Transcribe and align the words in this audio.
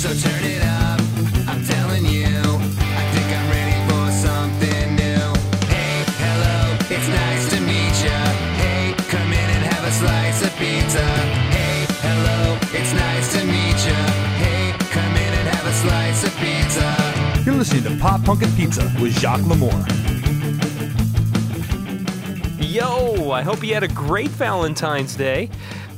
So 0.00 0.08
turn 0.14 0.44
it 0.44 0.62
up, 0.62 0.98
I'm 1.46 1.62
telling 1.62 2.06
you. 2.06 2.24
I 2.24 3.04
think 3.12 3.28
I'm 3.36 3.50
ready 3.52 3.76
for 3.84 4.10
something 4.10 4.96
new. 4.96 5.28
Hey, 5.68 6.04
hello, 6.16 6.72
it's 6.88 7.06
nice 7.06 7.50
to 7.50 7.60
meet 7.60 7.92
ya. 8.00 8.16
Hey, 8.56 8.94
come 9.10 9.30
in 9.30 9.50
and 9.56 9.62
have 9.74 9.84
a 9.84 9.92
slice 9.92 10.42
of 10.42 10.56
pizza. 10.56 11.04
Hey, 11.52 11.84
hello, 12.00 12.56
it's 12.72 12.94
nice 12.94 13.32
to 13.34 13.44
meet 13.44 13.76
ya. 13.84 14.00
Hey, 14.40 14.72
come 14.88 15.14
in 15.20 15.34
and 15.34 15.48
have 15.54 15.66
a 15.66 15.74
slice 15.74 16.24
of 16.24 16.34
pizza. 16.38 17.42
You're 17.44 17.56
listening 17.56 17.82
to 17.84 18.02
Pop 18.02 18.24
Punk 18.24 18.42
and 18.42 18.56
Pizza 18.56 18.90
with 19.02 19.12
Jacques 19.20 19.42
Lamour. 19.42 19.84
Yo, 22.58 23.32
I 23.32 23.42
hope 23.42 23.62
you 23.62 23.74
had 23.74 23.82
a 23.82 23.88
great 23.88 24.30
Valentine's 24.30 25.14
Day. 25.14 25.50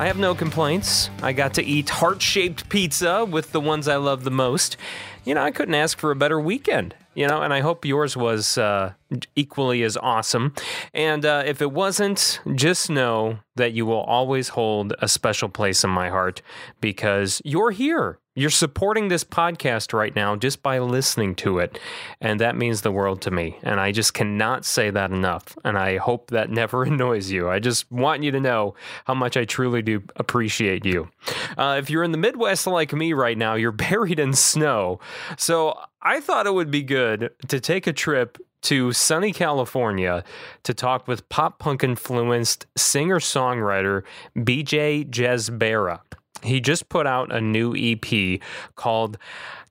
I 0.02 0.06
have 0.06 0.18
no 0.18 0.34
complaints. 0.34 1.10
I 1.22 1.32
got 1.32 1.54
to 1.54 1.62
eat 1.62 1.88
heart 1.88 2.20
shaped 2.20 2.68
pizza 2.68 3.24
with 3.24 3.52
the 3.52 3.60
ones 3.60 3.86
I 3.86 3.94
love 3.98 4.24
the 4.24 4.32
most. 4.32 4.76
You 5.24 5.32
know, 5.32 5.44
I 5.44 5.52
couldn't 5.52 5.76
ask 5.76 5.96
for 5.96 6.10
a 6.10 6.16
better 6.16 6.40
weekend, 6.40 6.96
you 7.14 7.28
know, 7.28 7.40
and 7.40 7.54
I 7.54 7.60
hope 7.60 7.84
yours 7.84 8.16
was 8.16 8.58
uh, 8.58 8.94
equally 9.36 9.84
as 9.84 9.96
awesome. 9.96 10.54
And 10.92 11.24
uh, 11.24 11.44
if 11.46 11.62
it 11.62 11.70
wasn't, 11.70 12.40
just 12.56 12.90
know 12.90 13.38
that 13.54 13.74
you 13.74 13.86
will 13.86 14.00
always 14.00 14.48
hold 14.48 14.92
a 14.98 15.06
special 15.06 15.48
place 15.48 15.84
in 15.84 15.90
my 15.90 16.08
heart 16.08 16.42
because 16.80 17.40
you're 17.44 17.70
here. 17.70 18.18
You're 18.34 18.48
supporting 18.48 19.08
this 19.08 19.24
podcast 19.24 19.92
right 19.92 20.16
now 20.16 20.36
just 20.36 20.62
by 20.62 20.78
listening 20.78 21.34
to 21.36 21.58
it. 21.58 21.78
And 22.18 22.40
that 22.40 22.56
means 22.56 22.80
the 22.80 22.90
world 22.90 23.20
to 23.22 23.30
me. 23.30 23.58
And 23.62 23.78
I 23.78 23.92
just 23.92 24.14
cannot 24.14 24.64
say 24.64 24.88
that 24.88 25.10
enough. 25.10 25.44
And 25.64 25.76
I 25.76 25.98
hope 25.98 26.30
that 26.30 26.48
never 26.62 26.84
annoys 26.84 27.30
you. 27.30 27.50
I 27.50 27.58
just 27.58 27.92
want 27.92 28.22
you 28.22 28.30
to 28.30 28.40
know 28.40 28.74
how 29.04 29.12
much 29.12 29.36
I 29.36 29.44
truly 29.44 29.82
do 29.82 30.02
appreciate 30.16 30.86
you. 30.86 31.10
Uh, 31.58 31.76
if 31.78 31.90
you're 31.90 32.04
in 32.04 32.12
the 32.12 32.18
Midwest 32.18 32.66
like 32.66 32.94
me 32.94 33.12
right 33.12 33.36
now, 33.36 33.54
you're 33.54 33.70
buried 33.90 34.18
in 34.18 34.32
snow. 34.32 34.98
So 35.36 35.78
I 36.00 36.20
thought 36.20 36.46
it 36.46 36.54
would 36.54 36.70
be 36.70 36.82
good 36.82 37.32
to 37.48 37.60
take 37.60 37.86
a 37.86 37.92
trip 37.92 38.38
to 38.62 38.92
sunny 38.92 39.32
California 39.32 40.24
to 40.62 40.72
talk 40.72 41.06
with 41.06 41.28
pop 41.28 41.58
punk 41.58 41.84
influenced 41.84 42.64
singer 42.76 43.18
songwriter 43.18 44.04
BJ 44.36 45.10
Jezbera. 45.10 46.00
He 46.42 46.60
just 46.60 46.88
put 46.88 47.06
out 47.06 47.32
a 47.32 47.40
new 47.40 47.74
EP 47.76 48.40
called 48.74 49.18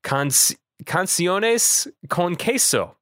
Canc- 0.04 0.56
Canciones 0.86 1.88
con 2.10 2.36
Queso. 2.36 2.96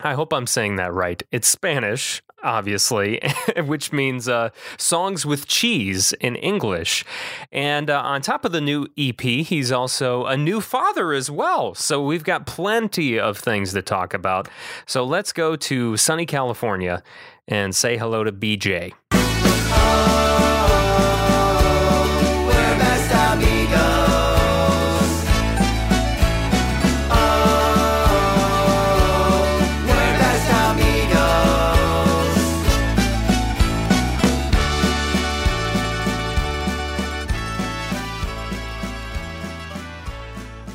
I 0.00 0.14
hope 0.14 0.32
I'm 0.32 0.46
saying 0.46 0.76
that 0.76 0.92
right. 0.92 1.20
It's 1.32 1.48
Spanish, 1.48 2.22
obviously, 2.44 3.20
which 3.64 3.92
means 3.92 4.28
uh, 4.28 4.50
songs 4.76 5.26
with 5.26 5.46
cheese 5.46 6.12
in 6.14 6.36
English. 6.36 7.04
And 7.50 7.90
uh, 7.90 8.00
on 8.00 8.22
top 8.22 8.44
of 8.44 8.52
the 8.52 8.60
new 8.60 8.86
EP, 8.96 9.20
he's 9.20 9.72
also 9.72 10.24
a 10.26 10.36
new 10.36 10.60
father 10.60 11.12
as 11.12 11.30
well. 11.30 11.74
So 11.74 12.00
we've 12.02 12.22
got 12.22 12.46
plenty 12.46 13.18
of 13.18 13.38
things 13.38 13.72
to 13.72 13.82
talk 13.82 14.14
about. 14.14 14.48
So 14.86 15.04
let's 15.04 15.32
go 15.32 15.56
to 15.56 15.96
sunny 15.96 16.26
California 16.26 17.02
and 17.48 17.74
say 17.74 17.96
hello 17.96 18.22
to 18.22 18.30
BJ. 18.30 18.92
We're 19.12 20.27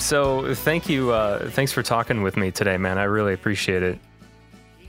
So 0.04 0.54
thank 0.54 0.90
you. 0.90 1.12
Uh, 1.12 1.50
thanks 1.52 1.72
for 1.72 1.82
talking 1.82 2.24
with 2.24 2.36
me 2.36 2.52
today, 2.52 2.76
man. 2.76 2.98
I 2.98 3.04
really 3.04 3.34
appreciate 3.34 3.84
it. 3.84 3.98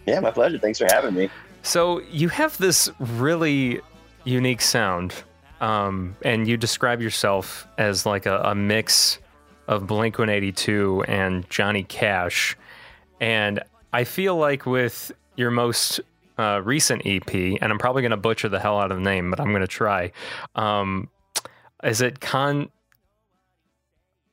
Yeah, 0.06 0.18
my 0.18 0.32
pleasure. 0.32 0.58
Thanks 0.58 0.80
for 0.80 0.88
having 0.90 1.14
me. 1.14 1.30
So 1.62 2.00
you 2.10 2.28
have 2.30 2.58
this 2.58 2.90
really 2.98 3.80
unique 4.24 4.60
sound, 4.60 5.14
um, 5.60 6.16
and 6.22 6.48
you 6.48 6.56
describe 6.56 7.00
yourself 7.00 7.64
as 7.78 8.04
like 8.04 8.26
a, 8.26 8.38
a 8.38 8.56
mix 8.56 9.20
of 9.68 9.86
Blink 9.86 10.18
182 10.18 11.04
and 11.06 11.48
Johnny 11.48 11.84
Cash. 11.84 12.56
And 13.20 13.62
I 13.92 14.02
feel 14.02 14.36
like 14.36 14.66
with 14.66 15.12
your 15.36 15.52
most 15.52 16.00
uh, 16.38 16.60
recent 16.64 17.02
EP, 17.06 17.32
and 17.32 17.62
I'm 17.62 17.78
probably 17.78 18.02
going 18.02 18.10
to 18.10 18.16
butcher 18.16 18.48
the 18.48 18.58
hell 18.58 18.80
out 18.80 18.90
of 18.90 18.98
the 18.98 19.04
name, 19.04 19.30
but 19.30 19.38
I'm 19.38 19.50
going 19.50 19.60
to 19.60 19.68
try. 19.68 20.10
Um, 20.56 21.08
is 21.84 22.00
it 22.00 22.18
Con? 22.18 22.68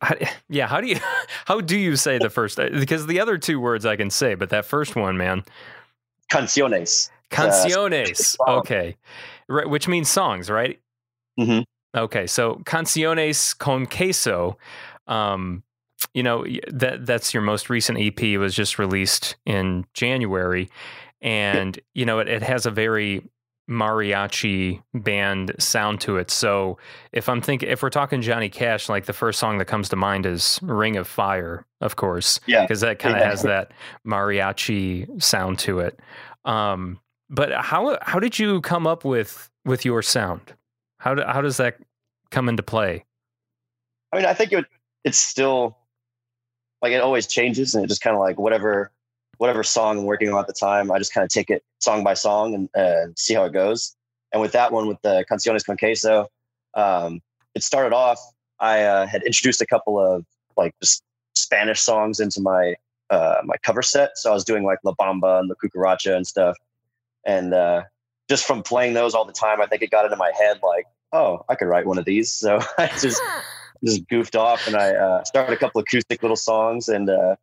How, 0.02 0.16
yeah, 0.50 0.68
how 0.68 0.82
do 0.82 0.88
you 0.88 0.98
how 1.46 1.62
do 1.62 1.78
you 1.78 1.96
say 1.96 2.18
the 2.18 2.30
first? 2.30 2.58
Because 2.58 3.08
the 3.08 3.20
other 3.20 3.38
two 3.38 3.60
words 3.60 3.86
I 3.86 3.96
can 3.96 4.10
say, 4.10 4.36
but 4.36 4.50
that 4.50 4.66
first 4.66 4.96
one, 4.96 5.18
man. 5.18 5.44
Canciones. 6.30 7.10
Canciones. 7.30 8.28
song. 8.30 8.60
okay. 8.60 8.98
Right, 9.48 9.70
which 9.70 9.88
means 9.88 10.10
songs, 10.10 10.50
right? 10.50 10.80
Mhm. 11.40 11.64
Okay. 11.96 12.28
So 12.28 12.62
Canciones 12.66 13.54
con 13.58 13.86
queso. 13.86 14.58
Um, 15.08 15.64
you 16.14 16.24
know, 16.24 16.46
that 16.72 17.06
that's 17.06 17.34
your 17.34 17.44
most 17.44 17.70
recent 17.70 18.00
EP 18.00 18.22
It 18.24 18.38
was 18.38 18.56
just 18.56 18.80
released 18.80 19.36
in 19.46 19.86
January. 19.94 20.70
And, 21.22 21.80
you 21.94 22.06
know, 22.06 22.20
it, 22.20 22.28
it 22.28 22.42
has 22.42 22.66
a 22.66 22.72
very 22.72 23.24
mariachi 23.70 24.82
band 24.94 25.54
sound 25.60 26.02
to 26.02 26.18
it. 26.18 26.30
So 26.30 26.78
if 27.14 27.30
I'm 27.30 27.42
thinking 27.42 27.70
if 27.70 27.82
we're 27.84 27.90
talking 27.90 28.22
Johnny 28.22 28.50
Cash, 28.50 28.90
like 28.90 29.06
the 29.06 29.14
first 29.14 29.40
song 29.40 29.58
that 29.60 29.66
comes 29.66 29.90
to 29.90 29.96
mind 29.96 30.26
is 30.26 30.60
Ring 30.62 30.98
of 30.98 31.08
Fire, 31.08 31.66
of 31.80 31.96
course 31.96 32.40
Yeah. 32.48 32.62
because 32.62 32.82
that 32.82 33.00
kind 33.00 33.16
of 33.16 33.22
Yeah. 33.22 33.30
has 33.30 33.44
that 33.44 33.72
mariachi 34.06 35.22
sound 35.22 35.60
to 35.60 35.80
it. 35.80 36.00
Um, 36.46 37.00
but 37.30 37.52
how 37.54 37.98
how 38.02 38.20
did 38.20 38.38
you 38.40 38.62
come 38.62 38.86
up 38.88 39.06
with 39.06 39.50
with 39.66 39.86
your 39.86 40.02
sound? 40.02 40.54
How 41.00 41.16
do, 41.16 41.24
how 41.26 41.42
does 41.42 41.58
that 41.58 41.78
come 42.30 42.50
into 42.50 42.64
play? 42.64 43.06
I 44.12 44.18
mean, 44.18 44.26
I 44.26 44.34
think 44.34 44.52
it, 44.52 44.66
it's 45.06 45.20
still 45.20 45.78
like 46.82 46.92
it 46.92 47.02
always 47.02 47.28
changes, 47.28 47.74
and 47.76 47.86
it 47.86 47.88
just 47.88 48.02
kind 48.02 48.16
of 48.16 48.20
like 48.20 48.38
whatever 48.38 48.92
whatever 49.42 49.64
song 49.64 49.98
I'm 49.98 50.04
working 50.06 50.32
on 50.32 50.40
at 50.40 50.46
the 50.46 50.54
time, 50.54 50.92
I 50.92 51.00
just 51.00 51.16
kind 51.16 51.24
of 51.26 51.32
take 51.32 51.50
it 51.50 51.64
song 51.80 52.04
by 52.04 52.14
song 52.14 52.54
and 52.54 52.70
uh, 52.76 53.12
see 53.18 53.34
how 53.34 53.44
it 53.46 53.54
goes. 53.54 53.96
And 54.32 54.40
with 54.40 54.52
that 54.52 54.72
one, 54.72 54.88
with 54.88 55.02
the 55.02 55.26
Canciones 55.28 55.64
con 55.64 55.78
Queso, 55.78 56.28
um, 56.76 57.22
it 57.56 57.64
started 57.64 57.92
off. 57.92 58.20
I 58.60 58.84
uh, 58.84 59.08
had 59.08 59.24
introduced 59.24 59.60
a 59.60 59.66
couple 59.66 60.00
of 60.00 60.28
like 60.58 60.76
just 60.80 61.02
Spanish 61.34 61.82
songs 61.82 62.20
into 62.20 62.40
my 62.40 62.76
uh, 63.10 63.42
my 63.44 63.56
cover 63.64 63.82
set, 63.82 64.16
so 64.16 64.30
I 64.30 64.34
was 64.36 64.46
doing 64.46 64.64
like 64.64 64.78
La 64.84 64.94
Bamba 64.94 65.40
and 65.40 65.50
La 65.50 65.56
Cucaracha 65.56 66.16
and 66.16 66.28
stuff. 66.28 66.56
And 67.26 67.56
uh, 67.56 67.82
just 68.30 68.46
from 68.46 68.62
playing 68.62 68.94
those 68.94 69.16
all 69.16 69.26
the 69.26 69.34
time, 69.34 69.60
I 69.60 69.66
think 69.66 69.82
it 69.82 69.90
got 69.90 70.06
into 70.06 70.18
my 70.18 70.32
head 70.40 70.60
like, 70.62 70.86
oh, 71.14 71.44
I 71.50 71.56
could 71.56 71.66
write 71.66 71.88
one 71.88 71.98
of 71.98 72.06
these. 72.06 72.32
So 72.32 72.60
I 72.78 72.88
just 73.00 73.20
just 73.84 74.08
goofed 74.08 74.36
off 74.36 74.68
and 74.68 74.76
I 74.76 74.92
uh, 74.92 75.24
started 75.24 75.52
a 75.52 75.58
couple 75.58 75.82
acoustic 75.82 76.22
little 76.22 76.38
songs. 76.38 76.90
And 76.90 77.10
uh, 77.10 77.38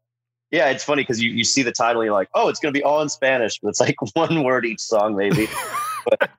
yeah, 0.51 0.71
it's 0.71 0.85
funny 0.85 1.03
because 1.03 1.23
you, 1.23 1.31
you 1.31 1.45
see 1.45 1.63
the 1.63 1.73
title 1.73 2.01
and 2.01 2.07
you're 2.07 2.15
like, 2.15 2.31
oh, 2.35 2.49
it's 2.49 2.61
going 2.61 2.73
to 2.73 2.79
be 2.79 2.83
all 2.83 3.03
in 3.03 3.09
Spanish, 3.09 3.59
but 3.61 3.69
it's 3.69 3.81
like 3.81 3.97
one 4.15 4.45
word 4.45 4.65
each 4.65 4.81
song, 4.81 5.17
maybe. 5.17 5.49
but 6.05 6.31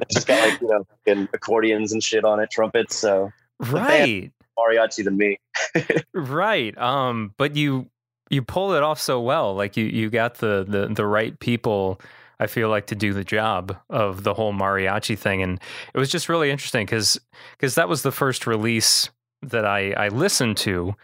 it's 0.00 0.14
just 0.14 0.26
got 0.26 0.48
like, 0.48 0.60
you 0.60 0.68
know, 0.68 0.84
fucking 1.06 1.28
accordions 1.32 1.92
and 1.92 2.02
shit 2.02 2.24
on 2.24 2.40
it, 2.40 2.50
trumpets. 2.50 2.96
So 2.96 3.30
Right, 3.70 4.32
mariachi 4.58 5.04
than 5.04 5.16
me. 5.16 5.38
right. 6.14 6.76
Um, 6.76 7.32
but 7.36 7.54
you 7.54 7.88
you 8.30 8.42
pull 8.42 8.72
it 8.72 8.82
off 8.82 9.00
so 9.00 9.20
well. 9.20 9.54
Like 9.54 9.76
you 9.76 9.84
you 9.84 10.10
got 10.10 10.36
the 10.36 10.64
the 10.66 10.88
the 10.92 11.06
right 11.06 11.38
people. 11.38 12.00
I 12.40 12.48
feel 12.48 12.68
like 12.68 12.86
to 12.86 12.96
do 12.96 13.12
the 13.12 13.22
job 13.22 13.76
of 13.88 14.24
the 14.24 14.34
whole 14.34 14.52
mariachi 14.52 15.16
thing, 15.16 15.42
and 15.42 15.60
it 15.94 15.98
was 15.98 16.10
just 16.10 16.28
really 16.28 16.50
interesting 16.50 16.84
because 16.84 17.20
because 17.56 17.76
that 17.76 17.88
was 17.88 18.02
the 18.02 18.10
first 18.10 18.48
release 18.48 19.10
that 19.42 19.64
I 19.64 19.92
I 19.92 20.08
listened 20.08 20.56
to 20.58 20.94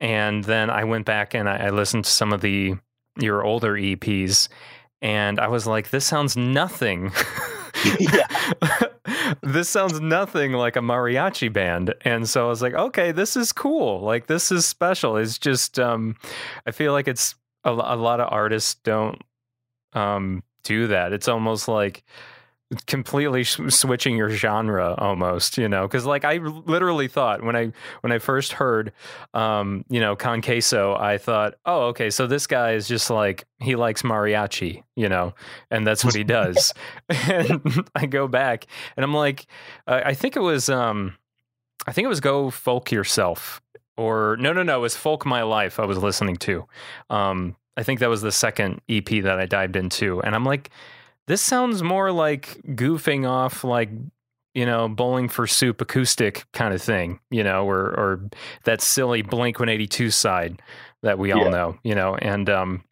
and 0.00 0.44
then 0.44 0.70
I 0.70 0.84
went 0.84 1.06
back 1.06 1.34
and 1.34 1.48
I, 1.48 1.66
I 1.66 1.70
listened 1.70 2.04
to 2.04 2.10
some 2.10 2.32
of 2.32 2.40
the 2.40 2.74
your 3.18 3.42
older 3.42 3.74
EPs, 3.74 4.48
and 5.00 5.38
I 5.38 5.48
was 5.48 5.66
like, 5.66 5.90
this 5.90 6.04
sounds 6.04 6.36
nothing. 6.36 7.12
this 9.42 9.68
sounds 9.68 10.00
nothing 10.00 10.52
like 10.52 10.76
a 10.76 10.80
mariachi 10.80 11.52
band. 11.52 11.94
And 12.02 12.28
so 12.28 12.46
I 12.46 12.48
was 12.48 12.62
like, 12.62 12.74
okay, 12.74 13.12
this 13.12 13.36
is 13.36 13.52
cool. 13.52 14.00
Like 14.00 14.26
this 14.26 14.50
is 14.50 14.66
special. 14.66 15.16
It's 15.16 15.38
just 15.38 15.78
um 15.78 16.16
I 16.66 16.70
feel 16.70 16.92
like 16.92 17.08
it's 17.08 17.34
a, 17.64 17.70
a 17.70 17.96
lot 17.96 18.20
of 18.20 18.32
artists 18.32 18.76
don't 18.82 19.20
um 19.92 20.42
do 20.64 20.88
that. 20.88 21.12
It's 21.12 21.28
almost 21.28 21.68
like 21.68 22.04
completely 22.86 23.44
sh- 23.44 23.60
switching 23.68 24.16
your 24.16 24.28
genre 24.28 24.94
almost 24.98 25.56
you 25.56 25.68
know 25.68 25.82
because 25.86 26.04
like 26.04 26.24
i 26.24 26.38
literally 26.38 27.06
thought 27.06 27.44
when 27.44 27.54
i 27.54 27.70
when 28.00 28.10
i 28.12 28.18
first 28.18 28.52
heard 28.52 28.92
um 29.34 29.84
you 29.88 30.00
know 30.00 30.16
con 30.16 30.42
queso 30.42 30.96
i 30.96 31.16
thought 31.16 31.54
oh 31.64 31.82
okay 31.82 32.10
so 32.10 32.26
this 32.26 32.46
guy 32.48 32.72
is 32.72 32.88
just 32.88 33.08
like 33.08 33.44
he 33.60 33.76
likes 33.76 34.02
mariachi 34.02 34.82
you 34.96 35.08
know 35.08 35.32
and 35.70 35.86
that's 35.86 36.04
what 36.04 36.14
he 36.16 36.24
does. 36.38 36.74
And 37.08 37.88
i 37.94 38.06
go 38.06 38.26
back 38.26 38.66
and 38.96 39.04
i'm 39.04 39.14
like 39.14 39.46
i 39.86 40.02
I 40.02 40.14
think 40.14 40.34
it 40.34 40.40
was 40.40 40.68
um 40.68 41.14
i 41.86 41.92
think 41.92 42.04
it 42.04 42.08
was 42.08 42.20
go 42.20 42.50
folk 42.50 42.90
yourself 42.90 43.62
or 43.96 44.36
no 44.40 44.52
no 44.52 44.64
no 44.64 44.78
it 44.78 44.80
was 44.80 44.96
folk 44.96 45.24
my 45.24 45.42
life 45.42 45.78
i 45.78 45.84
was 45.84 45.98
listening 45.98 46.36
to. 46.38 46.64
Um 47.10 47.54
i 47.76 47.84
think 47.84 48.00
that 48.00 48.08
was 48.08 48.22
the 48.22 48.32
second 48.32 48.80
ep 48.88 49.08
that 49.22 49.38
i 49.38 49.46
dived 49.46 49.76
into 49.76 50.20
and 50.22 50.34
i'm 50.34 50.44
like 50.44 50.70
this 51.26 51.42
sounds 51.42 51.82
more 51.82 52.12
like 52.12 52.60
goofing 52.68 53.28
off 53.28 53.64
like 53.64 53.90
you 54.54 54.64
know 54.64 54.88
bowling 54.88 55.28
for 55.28 55.46
soup 55.46 55.80
acoustic 55.80 56.46
kind 56.52 56.72
of 56.72 56.80
thing 56.80 57.20
you 57.30 57.44
know 57.44 57.68
or 57.68 57.80
or 57.80 58.20
that 58.64 58.80
silly 58.80 59.22
blink 59.22 59.58
182 59.58 60.10
side 60.10 60.62
that 61.02 61.18
we 61.18 61.32
all 61.32 61.44
Yeah. 61.44 61.50
know 61.50 61.78
you 61.82 61.94
know 61.94 62.14
and 62.16 62.48
um 62.48 62.84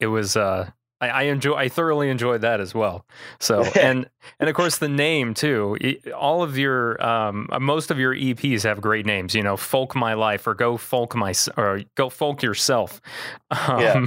it 0.00 0.08
was 0.08 0.36
uh 0.36 0.70
I, 1.00 1.08
I 1.08 1.22
enjoy 1.24 1.54
I 1.54 1.68
thoroughly 1.68 2.08
enjoyed 2.10 2.40
that 2.42 2.60
as 2.60 2.74
well. 2.74 3.04
So 3.40 3.62
and 3.80 4.08
and 4.40 4.48
of 4.48 4.54
course 4.54 4.78
the 4.78 4.88
name 4.88 5.34
too. 5.34 5.76
All 6.16 6.42
of 6.42 6.56
your 6.56 7.04
um 7.04 7.48
most 7.60 7.90
of 7.90 7.98
your 7.98 8.14
EPs 8.14 8.62
have 8.62 8.80
great 8.80 9.06
names. 9.06 9.34
You 9.34 9.42
know, 9.42 9.56
folk 9.56 9.94
my 9.94 10.14
life 10.14 10.46
or 10.46 10.54
go 10.54 10.76
folk 10.76 11.14
my 11.14 11.34
or 11.56 11.82
go 11.94 12.08
folk 12.08 12.42
yourself. 12.42 13.00
Um, 13.50 13.80
Yeah. 13.80 14.06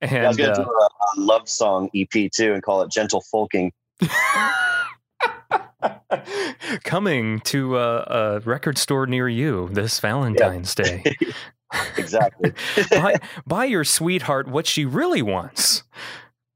And 0.00 0.24
I 0.24 0.28
was 0.28 0.36
gonna 0.36 0.52
uh, 0.52 0.56
do 0.56 0.62
a, 0.62 0.64
a 0.64 1.20
love 1.20 1.48
song 1.48 1.88
EP 1.94 2.30
too 2.32 2.52
and 2.52 2.62
call 2.62 2.82
it 2.82 2.90
Gentle 2.90 3.20
Folking. 3.20 3.72
Coming 6.84 7.40
to 7.40 7.76
a, 7.78 7.98
a 8.02 8.40
record 8.40 8.78
store 8.78 9.06
near 9.06 9.28
you 9.28 9.68
this 9.72 9.98
Valentine's 10.00 10.74
Day. 10.74 11.02
Exactly. 11.96 12.52
buy, 12.90 13.16
buy 13.46 13.64
your 13.64 13.84
sweetheart 13.84 14.48
what 14.48 14.66
she 14.66 14.84
really 14.84 15.22
wants. 15.22 15.82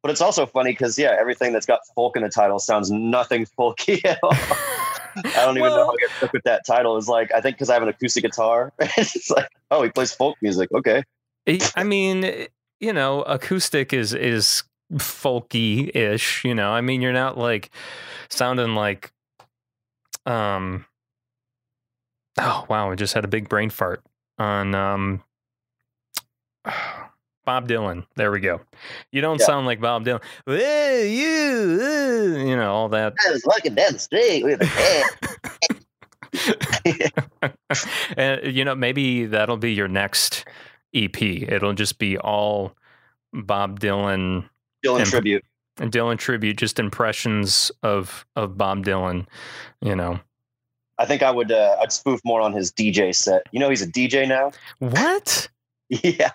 but 0.02 0.10
it's 0.10 0.20
also 0.20 0.46
funny 0.46 0.72
because 0.72 0.98
yeah, 0.98 1.16
everything 1.18 1.52
that's 1.52 1.66
got 1.66 1.80
folk 1.94 2.16
in 2.16 2.22
the 2.22 2.28
title 2.28 2.58
sounds 2.58 2.90
nothing 2.90 3.46
folky 3.58 4.04
at 4.04 4.18
all. 4.22 4.32
I 4.32 5.44
don't 5.46 5.56
even 5.56 5.70
know 5.70 5.86
how 5.86 5.90
I 5.92 5.96
get 5.98 6.10
stuck 6.18 6.32
with 6.34 6.42
that 6.44 6.66
title. 6.66 6.96
It's 6.98 7.08
like 7.08 7.32
I 7.34 7.40
think 7.40 7.56
because 7.56 7.70
I 7.70 7.74
have 7.74 7.82
an 7.82 7.88
acoustic 7.88 8.22
guitar, 8.24 8.72
it's 8.80 9.30
like 9.30 9.48
oh 9.70 9.82
he 9.82 9.88
plays 9.90 10.12
folk 10.12 10.36
music. 10.42 10.68
Okay, 10.74 11.02
I- 11.48 11.70
I 11.76 11.84
mean, 11.84 12.46
you 12.80 12.92
know, 12.92 13.22
acoustic 13.22 13.92
is 13.94 14.12
is 14.12 14.62
folky 14.92 15.94
ish. 15.96 16.44
You 16.44 16.54
know, 16.54 16.70
I 16.70 16.82
mean, 16.82 17.00
you're 17.00 17.14
not 17.14 17.38
like 17.38 17.70
sounding 18.28 18.74
like, 18.74 19.10
um, 20.26 20.84
oh 22.38 22.66
wow, 22.68 22.90
I 22.90 22.94
just 22.94 23.14
had 23.14 23.24
a 23.24 23.28
big 23.28 23.48
brain 23.48 23.70
fart 23.70 24.02
on 24.38 24.74
um, 24.74 25.22
Bob 27.44 27.68
Dylan. 27.68 28.04
There 28.16 28.30
we 28.32 28.40
go. 28.40 28.60
You 29.12 29.20
don't 29.20 29.40
Yeah. 29.40 29.46
sound 29.46 29.66
like 29.66 29.80
Bob 29.80 30.04
Dylan. 30.04 30.22
You, 30.46 31.78
uh," 31.80 32.44
you 32.44 32.56
know, 32.56 32.72
all 32.72 32.88
that. 32.90 33.14
I 33.26 33.30
was 33.32 33.42
walking 33.46 33.74
down 33.74 33.92
the 33.94 33.98
street 33.98 34.42
with 34.44 34.60
a 34.62 34.66
and 38.16 38.54
you 38.56 38.64
know, 38.64 38.74
maybe 38.74 39.26
that'll 39.26 39.56
be 39.56 39.72
your 39.72 39.88
next 39.88 40.44
EP. 40.94 41.20
It'll 41.22 41.72
just 41.72 41.98
be 41.98 42.18
all 42.18 42.76
Bob 43.32 43.80
Dylan 43.80 44.48
Dylan 44.84 45.00
And- 45.00 45.06
tribute. 45.10 45.44
and 45.78 45.92
Dylan 45.92 46.18
tribute, 46.18 46.56
just 46.56 46.78
impressions 46.78 47.70
of 47.82 48.26
of 48.36 48.56
Bob 48.58 48.84
Dylan. 48.84 49.26
You 49.80 49.94
know 49.96 50.20
I 50.98 51.04
think 51.04 51.22
I 51.22 51.30
would 51.30 51.52
uh, 51.52 51.76
I'd 51.80 51.92
spoof 51.92 52.20
more 52.24 52.40
on 52.40 52.52
his 52.52 52.72
DJ 52.72 53.14
set. 53.14 53.42
You 53.52 53.60
know 53.60 53.70
he's 53.70 53.82
a 53.82 53.86
DJ 53.86 54.26
now. 54.28 54.52
what? 54.78 55.48
Yeah, 55.88 56.32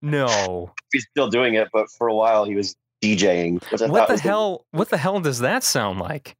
No. 0.00 0.72
he's 0.92 1.04
still 1.10 1.28
doing 1.28 1.54
it, 1.54 1.68
but 1.72 1.90
for 1.90 2.06
a 2.06 2.14
while 2.14 2.44
he 2.44 2.54
was 2.54 2.76
DJing. 3.02 3.60
What 3.90 4.06
the 4.06 4.16
hell? 4.16 4.64
What 4.70 4.90
the 4.90 4.96
hell 4.96 5.18
does 5.18 5.40
that 5.40 5.64
sound 5.64 5.98
like? 5.98 6.36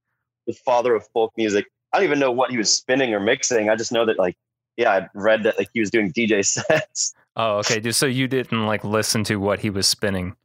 the 0.47 0.53
father 0.53 0.95
of 0.95 1.07
folk 1.09 1.33
music. 1.37 1.67
I 1.93 1.99
don't 1.99 2.05
even 2.05 2.19
know 2.19 2.31
what 2.33 2.51
he 2.51 2.57
was 2.57 2.73
spinning 2.73 3.15
or 3.15 3.21
mixing. 3.21 3.69
I 3.69 3.77
just 3.77 3.93
know 3.93 4.05
that 4.07 4.19
like 4.19 4.37
yeah, 4.77 4.91
I 4.91 5.09
read 5.15 5.43
that 5.43 5.59
like 5.59 5.69
he 5.75 5.81
was 5.81 5.91
doing 5.91 6.13
DJ 6.13 6.45
sets. 6.47 7.15
Oh, 7.37 7.59
okay. 7.59 7.91
So 7.91 8.07
you 8.07 8.29
didn't 8.29 8.67
like 8.67 8.85
listen 8.85 9.25
to 9.25 9.37
what 9.37 9.59
he 9.59 9.71
was 9.71 9.87
spinning. 9.87 10.37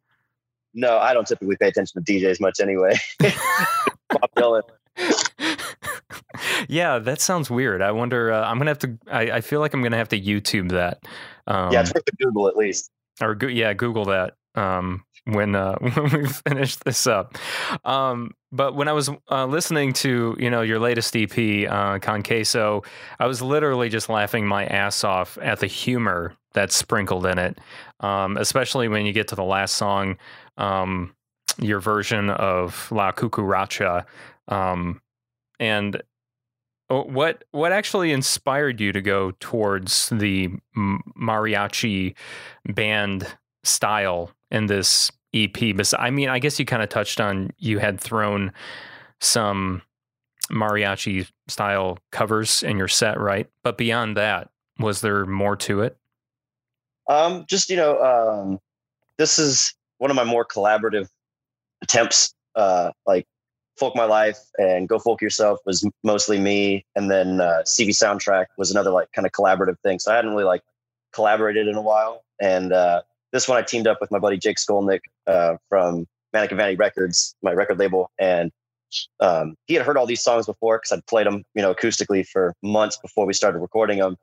No, 0.74 0.98
I 0.98 1.14
don't 1.14 1.26
typically 1.28 1.56
pay 1.58 1.70
attention 1.70 2.04
to 2.04 2.12
DJs 2.14 2.40
much 2.40 2.60
anyway. 2.60 2.96
Bob 3.20 4.30
Dylan. 4.36 4.62
Yeah, 6.68 7.00
that 7.00 7.22
sounds 7.22 7.50
weird. 7.50 7.82
I 7.82 7.92
wonder. 7.92 8.32
Uh, 8.32 8.44
I'm 8.44 8.58
gonna 8.58 8.72
have 8.72 8.80
to. 8.80 8.98
I, 9.12 9.32
I 9.32 9.42
feel 9.42 9.60
like 9.60 9.74
I'm 9.74 9.84
gonna 9.84 9.98
have 9.98 10.10
to 10.10 10.20
YouTube 10.20 10.72
that. 10.72 11.04
Um, 11.48 11.72
yeah, 11.72 11.82
it's 11.82 11.94
worth 11.94 12.04
a 12.08 12.24
Google 12.24 12.48
at 12.48 12.56
least. 12.56 12.92
or 13.22 13.36
go, 13.36 13.48
yeah, 13.48 13.74
Google 13.74 14.06
that 14.06 14.36
um, 14.56 15.04
when 15.26 15.56
uh, 15.56 15.76
when 15.80 16.10
we 16.12 16.28
finish 16.28 16.76
this 16.78 17.08
up. 17.08 17.36
Um, 17.86 18.32
but 18.52 18.76
when 18.76 18.88
I 18.88 18.94
was 18.94 19.10
uh, 19.30 19.46
listening 19.46 19.94
to 19.94 20.36
you 20.40 20.50
know 20.50 20.62
your 20.62 20.80
latest 20.80 21.16
EP, 21.16 21.70
uh, 21.70 22.00
Con 22.00 22.24
Queso, 22.24 22.84
I 23.20 23.28
was 23.28 23.42
literally 23.42 23.90
just 23.90 24.10
laughing 24.10 24.46
my 24.46 24.66
ass 24.66 25.04
off 25.04 25.38
at 25.42 25.60
the 25.60 25.68
humor 25.68 26.36
that's 26.54 26.76
sprinkled 26.76 27.26
in 27.26 27.38
it, 27.38 27.60
um, 28.00 28.38
especially 28.38 28.88
when 28.88 29.06
you 29.06 29.14
get 29.14 29.28
to 29.28 29.36
the 29.36 29.44
last 29.44 29.76
song, 29.76 30.18
um, 30.58 31.14
your 31.60 31.80
version 31.80 32.30
of 32.30 32.92
La 32.92 33.12
Cucaracha, 33.12 34.06
um, 34.48 35.02
and. 35.60 36.02
uh, 36.90 37.02
What 37.02 37.44
what 37.52 37.72
actually 37.72 38.12
inspired 38.12 38.80
you 38.80 38.92
to 38.94 39.02
go 39.02 39.32
towards 39.40 40.10
the 40.10 40.50
mariachi 40.76 42.16
band 42.66 43.28
style 43.64 44.32
in 44.52 44.68
this 44.68 45.12
EP. 45.34 45.76
But 45.76 45.94
I 46.00 46.10
mean, 46.10 46.30
I 46.30 46.40
guess 46.40 46.60
you 46.60 46.66
kind 46.66 46.82
of 46.82 46.90
touched 46.90 47.20
on 47.20 47.52
you 47.58 47.80
had 47.80 48.00
thrown 48.00 48.54
some 49.20 49.82
mariachi 50.50 51.30
style 51.50 51.98
covers 52.12 52.64
in 52.64 52.78
your 52.78 52.88
set, 52.88 53.20
right? 53.20 53.50
But 53.64 53.78
beyond 53.78 54.16
that, 54.16 54.50
was 54.80 55.02
there 55.02 55.26
more 55.26 55.58
to 55.58 55.82
it? 55.82 55.98
Um, 57.10 57.46
just 57.50 57.70
you 57.70 57.76
know, 57.76 58.02
um, 58.02 58.60
this 59.18 59.38
is 59.40 59.74
one 59.98 60.10
of 60.10 60.16
my 60.16 60.24
more 60.24 60.46
collaborative 60.46 61.10
attempts. 61.82 62.34
Uh, 62.56 62.92
like 63.06 63.26
Folk 63.78 63.96
My 63.96 64.06
Life 64.06 64.40
and 64.58 64.88
Go 64.88 65.00
Folk 65.00 65.22
Yourself 65.22 65.60
was 65.66 65.88
mostly 66.04 66.40
me, 66.40 66.86
and 66.96 67.12
then 67.12 67.42
uh, 67.42 67.62
CV 67.66 67.90
Soundtrack 67.90 68.48
was 68.58 68.72
another 68.72 68.92
like 68.92 69.12
kind 69.12 69.26
of 69.26 69.32
collaborative 69.32 69.80
thing. 69.84 70.00
So 70.00 70.12
I 70.12 70.16
hadn't 70.16 70.32
really 70.32 70.44
like 70.44 70.62
collaborated 71.14 71.68
in 71.68 71.76
a 71.76 71.82
while, 71.82 72.24
and 72.42 72.74
uh, 72.74 73.02
this 73.32 73.48
one 73.48 73.58
I 73.58 73.62
teamed 73.62 73.88
up 73.88 74.00
with 74.02 74.12
my 74.12 74.20
buddy 74.20 74.38
Jake 74.38 74.58
Skolnick 74.58 75.02
uh, 75.28 75.58
from 75.70 76.08
Manic 76.34 76.52
and 76.52 76.58
Vanity 76.58 76.78
Records, 76.78 77.36
my 77.42 77.54
record 77.54 77.80
label, 77.80 78.12
and 78.18 78.52
um, 79.20 79.56
he 79.66 79.74
had 79.74 79.86
heard 79.86 79.98
all 79.98 80.06
these 80.06 80.24
songs 80.24 80.46
before 80.46 80.78
because 80.78 80.92
I'd 80.92 81.06
played 81.08 81.28
them, 81.28 81.44
you 81.54 81.62
know, 81.62 81.74
acoustically 81.74 82.28
for 82.28 82.54
months 82.64 82.98
before 82.98 83.26
we 83.26 83.34
started 83.34 83.60
recording 83.60 84.00
them, 84.00 84.18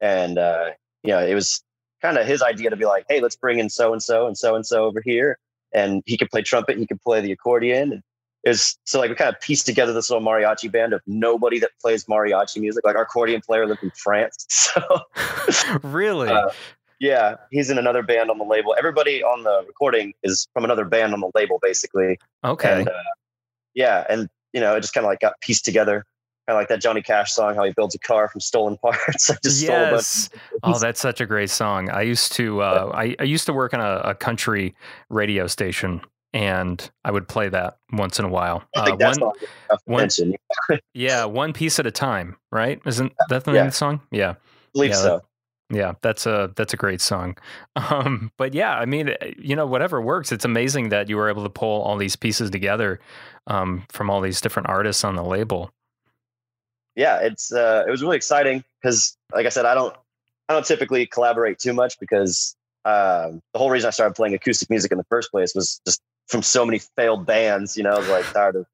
and 0.00 0.38
uh, 0.38 0.70
you 1.02 1.10
know, 1.10 1.24
it 1.24 1.34
was 1.34 1.62
kind 2.02 2.18
of 2.18 2.26
his 2.26 2.42
idea 2.42 2.70
to 2.70 2.76
be 2.76 2.84
like, 2.84 3.04
hey, 3.08 3.20
let's 3.20 3.36
bring 3.36 3.58
in 3.58 3.70
so 3.70 3.92
and 3.92 4.02
so 4.02 4.26
and 4.26 4.36
so 4.36 4.54
and 4.54 4.66
so 4.66 4.84
over 4.84 5.00
here, 5.04 5.38
and 5.72 6.02
he 6.06 6.16
could 6.16 6.30
play 6.30 6.42
trumpet, 6.42 6.78
he 6.78 6.86
could 6.86 7.00
play 7.00 7.20
the 7.20 7.32
accordion. 7.32 7.92
And 7.92 8.02
is 8.46 8.78
so 8.84 9.00
like 9.00 9.10
we 9.10 9.16
kind 9.16 9.34
of 9.34 9.40
pieced 9.40 9.66
together 9.66 9.92
this 9.92 10.08
little 10.08 10.24
mariachi 10.24 10.70
band 10.70 10.92
of 10.92 11.02
nobody 11.06 11.58
that 11.58 11.70
plays 11.80 12.04
mariachi 12.04 12.60
music. 12.60 12.84
Like 12.84 12.96
our 12.96 13.02
accordion 13.02 13.42
player 13.42 13.66
lived 13.66 13.82
in 13.82 13.90
France, 13.90 14.46
so 14.48 14.80
really? 15.82 16.28
Uh, 16.28 16.50
yeah, 17.00 17.34
he's 17.50 17.68
in 17.68 17.76
another 17.76 18.02
band 18.02 18.30
on 18.30 18.38
the 18.38 18.44
label. 18.44 18.74
Everybody 18.78 19.22
on 19.22 19.42
the 19.42 19.64
recording 19.66 20.14
is 20.22 20.48
from 20.54 20.64
another 20.64 20.84
band 20.84 21.12
on 21.12 21.20
the 21.20 21.30
label, 21.34 21.58
basically. 21.60 22.18
okay. 22.42 22.80
And 22.80 22.88
uh, 22.88 22.92
yeah, 23.74 24.06
and 24.08 24.28
you 24.52 24.60
know, 24.60 24.76
it 24.76 24.80
just 24.80 24.94
kind 24.94 25.04
of 25.04 25.10
like 25.10 25.20
got 25.20 25.38
pieced 25.40 25.64
together, 25.64 26.06
kind 26.46 26.56
of 26.56 26.60
like 26.60 26.68
that 26.68 26.80
Johnny 26.80 27.02
Cash 27.02 27.32
song, 27.32 27.56
how 27.56 27.64
he 27.64 27.72
builds 27.72 27.94
a 27.96 27.98
car 27.98 28.28
from 28.28 28.40
stolen 28.40 28.76
parts. 28.82 29.28
I 29.28 29.36
just 29.42 29.60
stole 29.60 29.76
a 29.76 29.90
bunch. 29.90 29.92
yes. 29.92 30.30
Oh, 30.62 30.78
that's 30.78 31.00
such 31.00 31.20
a 31.20 31.26
great 31.26 31.50
song. 31.50 31.90
I 31.90 32.02
used 32.02 32.32
to 32.34 32.62
uh, 32.62 32.92
I, 32.94 33.16
I 33.18 33.24
used 33.24 33.46
to 33.46 33.52
work 33.52 33.74
on 33.74 33.80
a, 33.80 34.00
a 34.04 34.14
country 34.14 34.76
radio 35.10 35.48
station 35.48 36.00
and 36.32 36.90
I 37.04 37.10
would 37.10 37.28
play 37.28 37.48
that 37.48 37.78
once 37.92 38.18
in 38.18 38.24
a 38.24 38.28
while. 38.28 38.62
I 38.76 38.90
Uh, 38.90 38.96
one, 38.96 39.14
song 39.14 39.32
is 39.40 39.48
enough 39.68 40.14
to 40.14 40.32
one- 40.70 40.80
yeah, 40.94 41.24
one 41.24 41.52
piece 41.52 41.78
at 41.78 41.86
a 41.86 41.90
time, 41.90 42.36
right? 42.52 42.80
Isn't 42.86 43.12
that 43.28 43.44
the 43.44 43.50
name 43.52 43.56
Yeah. 43.56 43.62
of 43.66 43.72
the 43.72 43.76
song? 43.76 44.00
Yeah. 44.10 44.34
believe 44.72 44.90
yeah, 44.90 44.96
so. 44.96 45.22
Yeah, 45.68 45.94
that's 46.00 46.26
a 46.26 46.52
that's 46.54 46.74
a 46.74 46.76
great 46.76 47.00
song. 47.00 47.36
Um, 47.76 48.30
but 48.38 48.54
yeah, 48.54 48.76
I 48.78 48.84
mean, 48.86 49.08
eh, 49.10 49.32
you 49.38 49.56
know, 49.56 49.66
whatever 49.66 50.00
works. 50.00 50.30
It's 50.32 50.44
amazing 50.44 50.90
that 50.90 51.08
you 51.08 51.16
were 51.16 51.28
able 51.28 51.42
to 51.42 51.48
pull 51.50 51.82
all 51.82 51.96
these 51.96 52.14
pieces 52.16 52.50
together 52.50 53.00
um, 53.48 53.84
from 53.90 54.08
all 54.10 54.20
these 54.20 54.40
different 54.40 54.68
artists 54.68 55.02
on 55.04 55.14
the 55.16 55.24
label. 55.24 55.70
Yeah, 56.94 57.18
it's 57.20 57.52
uh, 57.52 57.84
it 57.86 57.90
was 57.90 58.02
really 58.02 58.16
exciting 58.16 58.64
because, 58.80 59.16
like 59.34 59.44
I 59.46 59.50
said, 59.50 59.66
I 59.66 59.74
don't 59.74 59.94
I 60.48 60.54
don't 60.54 60.64
typically 60.64 61.06
collaborate 61.06 61.58
too 61.58 61.72
much 61.74 61.98
because 62.00 62.54
um, 62.84 63.40
the 63.52 63.58
whole 63.58 63.70
reason 63.70 63.88
I 63.88 63.90
started 63.90 64.14
playing 64.14 64.34
acoustic 64.34 64.70
music 64.70 64.92
in 64.92 64.98
the 64.98 65.04
first 65.10 65.30
place 65.30 65.54
was 65.54 65.80
just 65.86 66.00
from 66.26 66.42
so 66.42 66.64
many 66.64 66.78
failed 66.96 67.26
bands. 67.26 67.76
You 67.76 67.84
know, 67.84 67.90
I 67.90 67.98
was 67.98 68.08
like 68.08 68.24
tired 68.32 68.56
of 68.56 68.66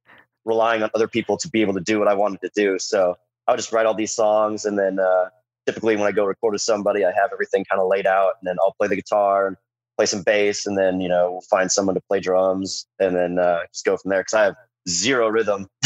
relying 0.45 0.83
on 0.83 0.91
other 0.95 1.09
people 1.09 1.37
to 1.39 1.49
be 1.49 1.61
able 1.61 1.75
to 1.75 1.81
do 1.81 1.99
what 1.99 2.09
I 2.09 2.15
wanted 2.15 2.41
to 2.43 2.51
do. 2.55 2.79
So 2.79 3.17
I 3.47 3.53
would 3.53 3.59
just 3.59 3.73
write 3.73 3.87
all 3.87 3.95
these 3.95 4.15
songs, 4.15 4.65
and 4.65 4.79
then 4.79 4.99
uh, 4.99 5.29
typically 5.67 5.97
when 5.97 6.07
I 6.07 6.13
go 6.13 6.25
record 6.25 6.53
with 6.53 6.63
somebody, 6.63 7.05
I 7.05 7.13
have 7.13 7.31
everything 7.33 7.65
kind 7.65 7.81
of 7.81 7.89
laid 7.89 8.07
out, 8.07 8.35
and 8.41 8.49
then 8.49 8.57
I'll 8.61 8.75
play 8.79 8.89
the 8.89 8.97
guitar 8.97 9.47
and 9.47 9.57
play 9.97 10.07
some 10.07 10.23
bass, 10.23 10.67
and 10.67 10.77
then 10.79 11.01
you 11.01 11.09
know 11.09 11.33
we'll 11.33 11.41
find 11.43 11.71
someone 11.71 11.95
to 11.95 12.01
play 12.01 12.21
drums, 12.21 12.87
and 12.99 13.17
then 13.17 13.39
uh, 13.39 13.61
just 13.73 13.85
go 13.85 13.97
from 13.97 14.11
there. 14.11 14.21
Because 14.21 14.35
I 14.35 14.45
have 14.45 14.57
zero 14.89 15.29
rhythm. 15.29 15.69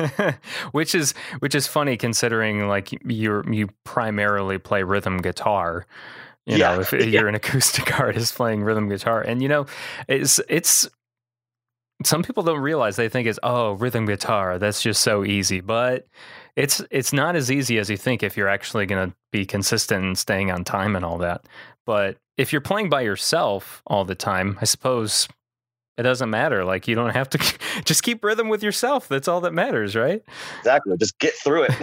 which 0.72 0.94
is 0.94 1.12
which 1.40 1.54
is 1.54 1.66
funny 1.66 1.96
considering 1.96 2.68
like 2.68 2.90
you're 3.04 3.50
you 3.52 3.68
primarily 3.84 4.58
play 4.58 4.82
rhythm 4.82 5.18
guitar. 5.18 5.86
You 6.46 6.58
Yeah, 6.58 6.58
know, 6.58 6.80
if 6.80 6.92
yeah. 6.98 7.04
you're 7.06 7.28
an 7.28 7.34
acoustic 7.34 7.98
artist 8.00 8.34
playing 8.34 8.64
rhythm 8.64 8.88
guitar, 8.88 9.20
and 9.22 9.42
you 9.42 9.48
know, 9.48 9.66
it's 10.08 10.40
it's 10.48 10.88
some 12.04 12.22
people 12.22 12.42
don't 12.42 12.60
realize 12.60 12.96
they 12.96 13.08
think 13.08 13.28
it's 13.28 13.38
oh 13.42 13.72
rhythm 13.72 14.06
guitar 14.06 14.58
that's 14.58 14.82
just 14.82 15.02
so 15.02 15.24
easy, 15.24 15.60
but 15.60 16.06
it's 16.56 16.82
it's 16.90 17.12
not 17.12 17.36
as 17.36 17.50
easy 17.50 17.78
as 17.78 17.88
you 17.88 17.96
think 17.96 18.22
if 18.22 18.36
you're 18.36 18.48
actually 18.48 18.86
going 18.86 19.10
to 19.10 19.16
be 19.30 19.46
consistent 19.46 20.04
and 20.04 20.18
staying 20.18 20.50
on 20.50 20.64
time 20.64 20.96
and 20.96 21.04
all 21.04 21.18
that. 21.18 21.46
But 21.86 22.18
if 22.36 22.52
you're 22.52 22.60
playing 22.60 22.88
by 22.90 23.02
yourself 23.02 23.82
all 23.86 24.04
the 24.04 24.14
time, 24.14 24.58
I 24.60 24.64
suppose 24.64 25.28
it 25.98 26.02
doesn't 26.02 26.30
matter. 26.30 26.64
Like 26.64 26.88
you 26.88 26.94
don't 26.94 27.10
have 27.10 27.28
to 27.30 27.38
just 27.84 28.02
keep 28.02 28.24
rhythm 28.24 28.48
with 28.48 28.62
yourself. 28.62 29.08
That's 29.08 29.28
all 29.28 29.40
that 29.42 29.52
matters, 29.52 29.94
right? 29.94 30.22
Exactly. 30.58 30.96
Just 30.96 31.18
get 31.18 31.34
through 31.34 31.66
it. 31.68 31.74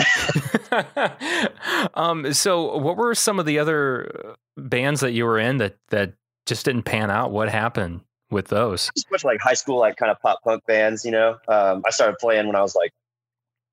um, 1.93 2.33
so 2.33 2.77
what 2.77 2.97
were 2.97 3.13
some 3.15 3.39
of 3.39 3.45
the 3.45 3.59
other 3.59 4.35
bands 4.57 5.01
that 5.01 5.11
you 5.11 5.25
were 5.25 5.39
in 5.39 5.57
that 5.57 5.77
that 5.89 6.13
just 6.45 6.65
didn't 6.65 6.83
pan 6.83 7.11
out? 7.11 7.31
What 7.31 7.49
happened 7.49 8.01
with 8.31 8.47
those? 8.47 8.91
just 8.95 9.09
much 9.11 9.23
like 9.23 9.39
high 9.41 9.53
school, 9.53 9.79
like 9.79 9.97
kind 9.97 10.11
of 10.11 10.19
pop 10.21 10.41
punk 10.43 10.63
bands, 10.65 11.05
you 11.05 11.11
know. 11.11 11.37
Um, 11.47 11.83
I 11.85 11.91
started 11.91 12.17
playing 12.19 12.47
when 12.47 12.55
I 12.55 12.61
was 12.61 12.75
like 12.75 12.91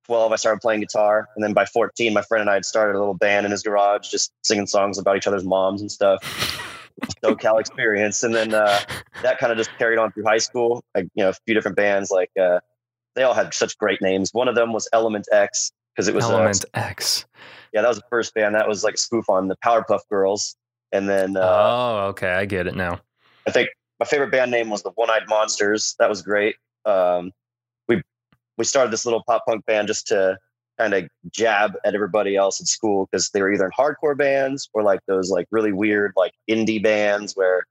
12. 0.05 0.31
I 0.31 0.35
started 0.35 0.61
playing 0.61 0.81
guitar. 0.81 1.27
And 1.35 1.43
then 1.43 1.53
by 1.53 1.65
14, 1.65 2.13
my 2.13 2.21
friend 2.21 2.41
and 2.41 2.49
I 2.49 2.55
had 2.55 2.65
started 2.65 2.95
a 2.95 2.99
little 2.99 3.13
band 3.13 3.45
in 3.45 3.51
his 3.51 3.61
garage, 3.61 4.09
just 4.09 4.31
singing 4.43 4.67
songs 4.67 4.97
about 4.97 5.17
each 5.17 5.27
other's 5.27 5.43
moms 5.43 5.81
and 5.81 5.91
stuff. 5.91 6.23
SoCal 7.23 7.59
experience. 7.59 8.23
And 8.23 8.33
then 8.33 8.53
uh, 8.53 8.79
that 9.23 9.37
kind 9.37 9.51
of 9.51 9.57
just 9.57 9.69
carried 9.77 9.99
on 9.99 10.11
through 10.11 10.25
high 10.25 10.37
school. 10.37 10.83
Like, 10.95 11.05
you 11.15 11.23
know, 11.23 11.29
a 11.29 11.33
few 11.45 11.53
different 11.53 11.77
bands, 11.77 12.11
like 12.11 12.31
uh, 12.39 12.59
they 13.15 13.23
all 13.23 13.33
had 13.33 13.53
such 13.53 13.77
great 13.77 14.01
names. 14.01 14.33
One 14.33 14.47
of 14.47 14.55
them 14.55 14.73
was 14.73 14.87
Element 14.93 15.27
X 15.31 15.71
because 15.95 16.07
it 16.07 16.15
was, 16.15 16.25
uh, 16.25 16.33
Element 16.33 16.65
X. 16.73 17.25
yeah, 17.73 17.81
that 17.81 17.87
was 17.87 17.97
the 17.97 18.05
first 18.09 18.33
band. 18.33 18.55
That 18.55 18.67
was 18.67 18.83
like 18.83 18.95
a 18.95 18.97
spoof 18.97 19.29
on 19.29 19.47
the 19.47 19.57
Powerpuff 19.63 20.01
Girls. 20.09 20.55
And 20.91 21.09
then 21.09 21.35
uh, 21.35 21.41
oh, 21.41 22.07
okay, 22.09 22.31
I 22.31 22.45
get 22.45 22.67
it 22.67 22.75
now. 22.75 22.99
I 23.47 23.51
think 23.51 23.69
my 23.99 24.05
favorite 24.05 24.31
band 24.31 24.51
name 24.51 24.69
was 24.69 24.83
the 24.83 24.91
One 24.91 25.09
Eyed 25.09 25.27
Monsters. 25.27 25.95
That 25.99 26.09
was 26.09 26.21
great. 26.21 26.55
Um, 26.85 27.31
we 27.87 28.01
we 28.57 28.63
started 28.63 28.91
this 28.91 29.05
little 29.05 29.23
pop 29.27 29.43
punk 29.45 29.65
band 29.65 29.87
just 29.87 30.07
to 30.07 30.37
kind 30.77 30.93
of 30.93 31.07
jab 31.31 31.75
at 31.85 31.95
everybody 31.95 32.35
else 32.35 32.61
at 32.61 32.67
school 32.67 33.07
because 33.11 33.29
they 33.31 33.41
were 33.41 33.51
either 33.51 33.65
in 33.65 33.71
hardcore 33.71 34.17
bands 34.17 34.69
or 34.73 34.83
like 34.83 34.99
those 35.07 35.29
like 35.29 35.47
really 35.51 35.71
weird 35.71 36.13
like 36.15 36.33
indie 36.49 36.81
bands 36.81 37.33
where 37.33 37.63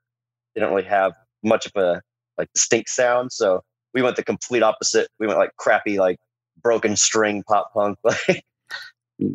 they 0.54 0.60
don't 0.60 0.70
really 0.70 0.88
have 0.88 1.12
much 1.42 1.66
of 1.66 1.72
a 1.76 2.02
like 2.38 2.48
distinct 2.54 2.90
sound. 2.90 3.32
So 3.32 3.62
we 3.94 4.02
went 4.02 4.16
the 4.16 4.24
complete 4.24 4.62
opposite. 4.62 5.08
We 5.18 5.26
went 5.26 5.38
like 5.38 5.56
crappy 5.56 5.98
like 5.98 6.18
broken 6.62 6.96
string 6.96 7.42
pop 7.42 7.72
punk 7.72 7.98
like 8.02 8.44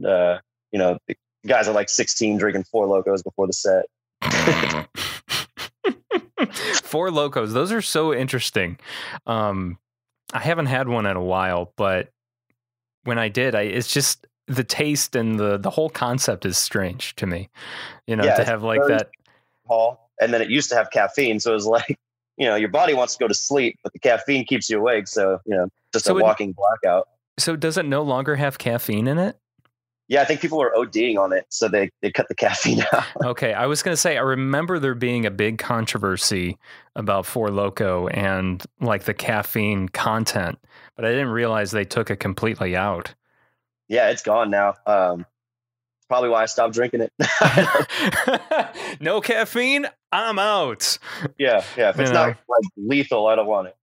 uh, 0.05 0.37
you 0.71 0.79
know 0.79 0.97
guys 1.47 1.67
are 1.67 1.73
like 1.73 1.89
16 1.89 2.37
drinking 2.37 2.65
Four 2.65 2.87
Lokos 2.87 3.23
before 3.23 3.47
the 3.47 3.53
set. 3.53 3.85
Four 6.83 7.09
Lokos. 7.09 7.53
Those 7.53 7.71
are 7.71 7.81
so 7.81 8.13
interesting. 8.13 8.77
Um, 9.25 9.77
I 10.33 10.39
haven't 10.39 10.67
had 10.67 10.87
one 10.87 11.05
in 11.05 11.15
a 11.15 11.23
while, 11.23 11.73
but 11.75 12.09
when 13.03 13.17
I 13.19 13.29
did, 13.29 13.55
I 13.55 13.61
it's 13.61 13.91
just 13.91 14.27
the 14.47 14.63
taste 14.63 15.15
and 15.15 15.39
the 15.39 15.57
the 15.57 15.69
whole 15.69 15.89
concept 15.89 16.45
is 16.45 16.57
strange 16.57 17.15
to 17.15 17.25
me. 17.25 17.49
You 18.07 18.15
know, 18.15 18.25
Yeah, 18.25 18.35
to 18.35 18.45
have 18.45 18.63
like 18.63 18.81
that. 18.87 19.09
Hall, 19.67 20.09
and 20.19 20.33
then 20.33 20.41
it 20.41 20.49
used 20.49 20.69
to 20.69 20.75
have 20.75 20.91
caffeine. 20.91 21.39
So 21.39 21.51
it 21.51 21.55
was 21.55 21.65
like, 21.77 21.97
you 22.37 22.47
know, 22.47 22.55
your 22.55 22.69
body 22.69 22.93
wants 22.93 23.15
to 23.15 23.23
go 23.23 23.27
to 23.27 23.33
sleep, 23.33 23.77
but 23.83 23.93
the 23.93 23.99
caffeine 23.99 24.45
keeps 24.45 24.69
you 24.69 24.79
awake. 24.79 25.07
So, 25.07 25.39
you 25.45 25.55
know, 25.55 25.67
just 25.93 26.05
So 26.05 26.15
a 26.15 26.19
it- 26.19 26.23
walking 26.23 26.53
blackout. 26.53 27.07
So 27.39 27.55
does 27.55 27.77
it 27.77 27.85
no 27.85 28.01
longer 28.03 28.35
have 28.35 28.57
caffeine 28.57 29.07
in 29.07 29.17
it? 29.17 29.37
Yeah, 30.07 30.21
I 30.21 30.25
think 30.25 30.41
people 30.41 30.57
were 30.57 30.73
ODing 30.75 31.17
on 31.17 31.31
it. 31.31 31.45
So 31.49 31.67
they, 31.69 31.89
they 32.01 32.11
cut 32.11 32.27
the 32.27 32.35
caffeine 32.43 32.83
out. 32.91 33.05
Okay, 33.23 33.53
I 33.53 33.65
was 33.65 33.81
going 33.81 33.93
to 33.93 33.97
say 33.97 34.17
I 34.17 34.21
remember 34.21 34.77
there 34.77 34.93
being 34.95 35.25
a 35.25 35.31
big 35.31 35.57
controversy 35.57 36.57
about 36.95 37.25
Four 37.25 37.47
Loko 37.49 38.09
and 38.15 38.61
like 38.81 39.03
the 39.05 39.13
caffeine 39.13 39.87
content, 39.89 40.59
but 40.97 41.05
I 41.05 41.09
didn't 41.11 41.29
realize 41.29 41.71
they 41.71 41.85
took 41.85 42.09
it 42.11 42.17
completely 42.17 42.75
out. 42.75 43.13
yeah, 43.87 44.09
it's 44.09 44.21
gone 44.23 44.49
now. 44.49 44.75
Um, 44.85 45.25
probably 46.09 46.27
why 46.29 46.43
I 46.43 46.45
stopped 46.45 46.73
drinking 46.73 47.01
it. 47.01 47.13
no 48.99 49.21
caffeine, 49.21 49.87
I'm 50.11 50.39
out. 50.39 50.97
yeah, 51.37 51.63
yeah. 51.77 51.89
If 51.91 51.99
it's 51.99 52.09
You 52.09 52.13
not 52.13 52.27
know. 52.29 52.35
like 52.49 52.63
lethal, 52.75 53.27
I 53.27 53.35
don't 53.35 53.47
want 53.47 53.67
it. 53.69 53.75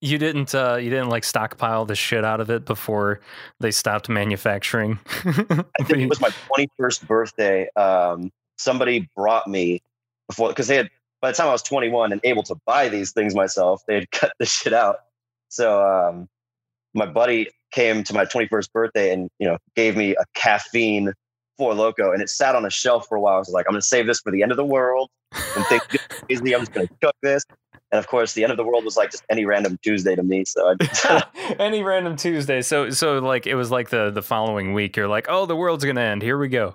You 0.00 0.18
didn't 0.18 0.54
uh 0.54 0.76
you 0.76 0.90
didn't 0.90 1.08
like 1.08 1.24
stockpile 1.24 1.84
the 1.84 1.94
shit 1.94 2.24
out 2.24 2.40
of 2.40 2.50
it 2.50 2.64
before 2.64 3.20
they 3.60 3.70
stopped 3.70 4.08
manufacturing. 4.08 4.98
I 5.24 5.84
think 5.84 5.98
it 5.98 6.08
was 6.08 6.20
my 6.20 6.30
21st 6.56 7.06
birthday. 7.06 7.68
Um, 7.76 8.30
somebody 8.56 9.08
brought 9.16 9.46
me 9.46 9.82
before 10.28 10.48
because 10.48 10.68
they 10.68 10.76
had 10.76 10.90
by 11.20 11.30
the 11.30 11.36
time 11.36 11.48
I 11.48 11.52
was 11.52 11.62
21 11.62 12.12
and 12.12 12.20
able 12.24 12.42
to 12.44 12.56
buy 12.66 12.88
these 12.88 13.12
things 13.12 13.34
myself, 13.34 13.82
they 13.86 13.94
had 13.94 14.10
cut 14.12 14.32
the 14.38 14.46
shit 14.46 14.72
out. 14.72 14.96
So 15.48 15.82
um, 15.82 16.28
my 16.94 17.06
buddy 17.06 17.48
came 17.72 18.04
to 18.04 18.14
my 18.14 18.24
21st 18.24 18.72
birthday 18.72 19.12
and 19.12 19.30
you 19.38 19.46
know 19.46 19.58
gave 19.74 19.96
me 19.96 20.12
a 20.12 20.24
caffeine 20.34 21.12
Four 21.56 21.74
Loko, 21.74 22.12
and 22.12 22.20
it 22.20 22.28
sat 22.28 22.56
on 22.56 22.64
a 22.64 22.70
shelf 22.70 23.06
for 23.08 23.16
a 23.16 23.20
while. 23.20 23.36
I 23.36 23.38
was 23.38 23.50
like, 23.50 23.66
I'm 23.68 23.74
gonna 23.74 23.82
save 23.82 24.06
this 24.06 24.20
for 24.20 24.32
the 24.32 24.42
end 24.42 24.50
of 24.50 24.56
the 24.56 24.64
world. 24.64 25.10
And 25.56 25.64
think. 25.66 25.82
I'm 26.30 26.44
just 26.46 26.72
gonna 26.72 26.88
cook 27.00 27.14
this. 27.22 27.44
And 27.94 28.00
of 28.00 28.08
course, 28.08 28.32
the 28.32 28.42
end 28.42 28.50
of 28.50 28.56
the 28.56 28.64
world 28.64 28.84
was 28.84 28.96
like 28.96 29.12
just 29.12 29.22
any 29.30 29.44
random 29.44 29.78
Tuesday 29.80 30.16
to 30.16 30.22
me. 30.24 30.44
So 30.44 30.74
Any 31.60 31.84
random 31.84 32.16
Tuesday. 32.16 32.60
So 32.60 32.90
so 32.90 33.20
like 33.20 33.46
it 33.46 33.54
was 33.54 33.70
like 33.70 33.90
the 33.90 34.10
the 34.10 34.20
following 34.20 34.74
week 34.74 34.96
you're 34.96 35.06
like, 35.06 35.26
"Oh, 35.28 35.46
the 35.46 35.54
world's 35.54 35.84
to 35.84 35.96
end. 35.96 36.20
Here 36.20 36.36
we 36.36 36.48
go." 36.48 36.74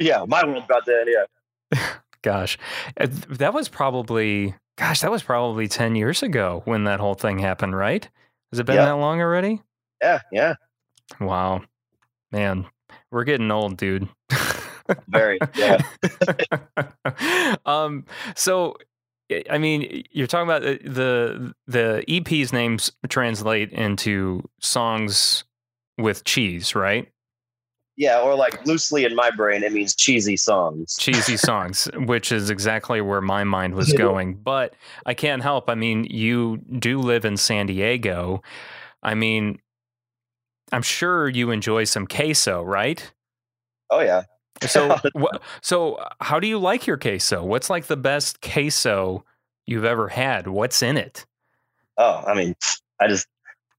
yeah, 0.00 0.24
my 0.26 0.44
world 0.44 0.64
about 0.64 0.86
that. 0.86 1.26
Yeah. 1.72 1.78
Gosh. 2.22 2.58
Uh, 2.98 3.06
That 3.28 3.54
was 3.54 3.68
probably 3.68 4.56
gosh, 4.76 5.02
that 5.02 5.10
was 5.12 5.22
probably 5.22 5.68
10 5.68 5.94
years 5.94 6.20
ago 6.24 6.62
when 6.64 6.82
that 6.84 6.98
whole 6.98 7.14
thing 7.14 7.38
happened, 7.38 7.76
right? 7.76 8.08
Has 8.50 8.58
it 8.58 8.66
been 8.66 8.74
Yeah. 8.74 8.86
that 8.86 8.92
long 8.96 9.20
already? 9.20 9.62
Yeah, 10.02 10.18
yeah, 10.32 10.54
Wow. 11.20 11.62
Man, 12.32 12.66
we're 13.12 13.22
getting 13.24 13.52
old, 13.52 13.76
dude. 13.76 14.08
very. 15.06 15.38
Yeah. 15.54 15.80
um 17.66 18.04
so 18.34 18.74
I- 19.50 19.58
mean, 19.58 20.04
you're 20.10 20.26
talking 20.26 20.48
about 20.48 20.62
uh, 20.62 20.76
the 20.84 21.54
the, 21.66 22.04
the 22.04 22.04
EP's 22.08 22.52
names 22.52 22.90
translate 23.08 23.72
into 23.72 24.48
songs 24.60 25.44
with 25.98 26.24
cheese, 26.24 26.74
right? 26.74 27.10
Yeah, 27.96 28.20
or 28.20 28.34
like 28.34 28.64
loosely 28.64 29.04
in 29.04 29.14
my 29.14 29.30
brain, 29.30 29.62
it 29.62 29.72
means 29.72 29.94
cheesy 29.94 30.36
songs. 30.36 30.96
cheesy 30.98 31.36
songs, 31.36 31.86
which 31.94 32.32
is 32.32 32.48
exactly 32.48 33.00
where 33.02 33.20
my 33.20 33.44
mind 33.44 33.74
was 33.74 33.92
going. 33.98 34.34
But 34.34 34.74
I 35.04 35.12
can't 35.12 35.42
help. 35.42 35.68
I 35.68 35.74
mean, 35.74 36.04
you 36.04 36.58
do 36.78 36.98
live 36.98 37.26
in 37.26 37.36
San 37.36 37.66
Diego. 37.66 38.42
I 39.02 39.14
mean, 39.14 39.58
I'm 40.72 40.82
sure 40.82 41.28
you 41.28 41.50
enjoy 41.50 41.84
some 41.84 42.06
queso, 42.06 42.62
right? 42.62 43.12
Oh 43.90 44.00
yeah. 44.00 44.22
So, 44.68 44.96
so 45.62 45.98
how 46.20 46.40
do 46.40 46.46
you 46.46 46.58
like 46.58 46.86
your 46.86 46.96
queso? 46.96 47.44
What's 47.44 47.70
like 47.70 47.86
the 47.86 47.96
best 47.96 48.40
queso 48.40 49.24
you've 49.66 49.84
ever 49.84 50.08
had? 50.08 50.46
What's 50.48 50.82
in 50.82 50.96
it? 50.96 51.26
Oh, 51.96 52.22
I 52.26 52.34
mean, 52.34 52.54
I 53.00 53.08
just 53.08 53.26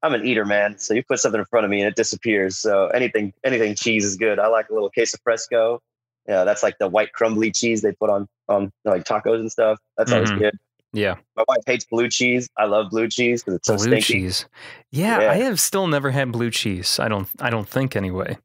I'm 0.03 0.13
an 0.13 0.25
eater, 0.25 0.45
man. 0.45 0.77
So 0.79 0.93
you 0.93 1.03
put 1.03 1.19
something 1.19 1.39
in 1.39 1.45
front 1.45 1.65
of 1.65 1.69
me 1.69 1.81
and 1.81 1.88
it 1.88 1.95
disappears. 1.95 2.57
So 2.57 2.88
anything 2.88 3.33
anything 3.43 3.75
cheese 3.75 4.03
is 4.05 4.15
good. 4.15 4.39
I 4.39 4.47
like 4.47 4.69
a 4.69 4.73
little 4.73 4.89
queso 4.89 5.17
fresco. 5.23 5.81
Yeah, 6.27 6.43
that's 6.43 6.61
like 6.63 6.77
the 6.79 6.88
white 6.88 7.13
crumbly 7.13 7.51
cheese 7.51 7.81
they 7.81 7.91
put 7.93 8.09
on 8.09 8.27
on 8.47 8.71
like 8.85 9.03
tacos 9.05 9.39
and 9.39 9.51
stuff. 9.51 9.79
That's 9.97 10.11
always 10.11 10.31
Mhm. 10.31 10.39
good. 10.39 10.59
Yeah, 10.93 11.15
My 11.38 11.45
wife 11.47 11.63
hates 11.65 11.85
blue 11.85 12.09
cheese. 12.09 12.50
I 12.57 12.65
love 12.65 12.89
blue 12.89 13.07
cheese 13.07 13.41
because 13.41 13.55
it's 13.55 13.67
so 13.67 13.77
blue 13.77 13.85
stinky. 14.01 14.01
cheese. 14.23 14.45
Yeah, 14.91 15.21
Yeah. 15.21 15.31
I 15.31 15.35
have 15.35 15.57
still 15.57 15.88
never 15.88 16.11
had 16.11 16.33
blue 16.33 16.51
cheese. 16.51 17.00
I 17.00 17.07
don't. 17.07 17.29
I 17.39 17.50
don't 17.50 17.67
think 17.67 17.95
anyway. 17.95 18.38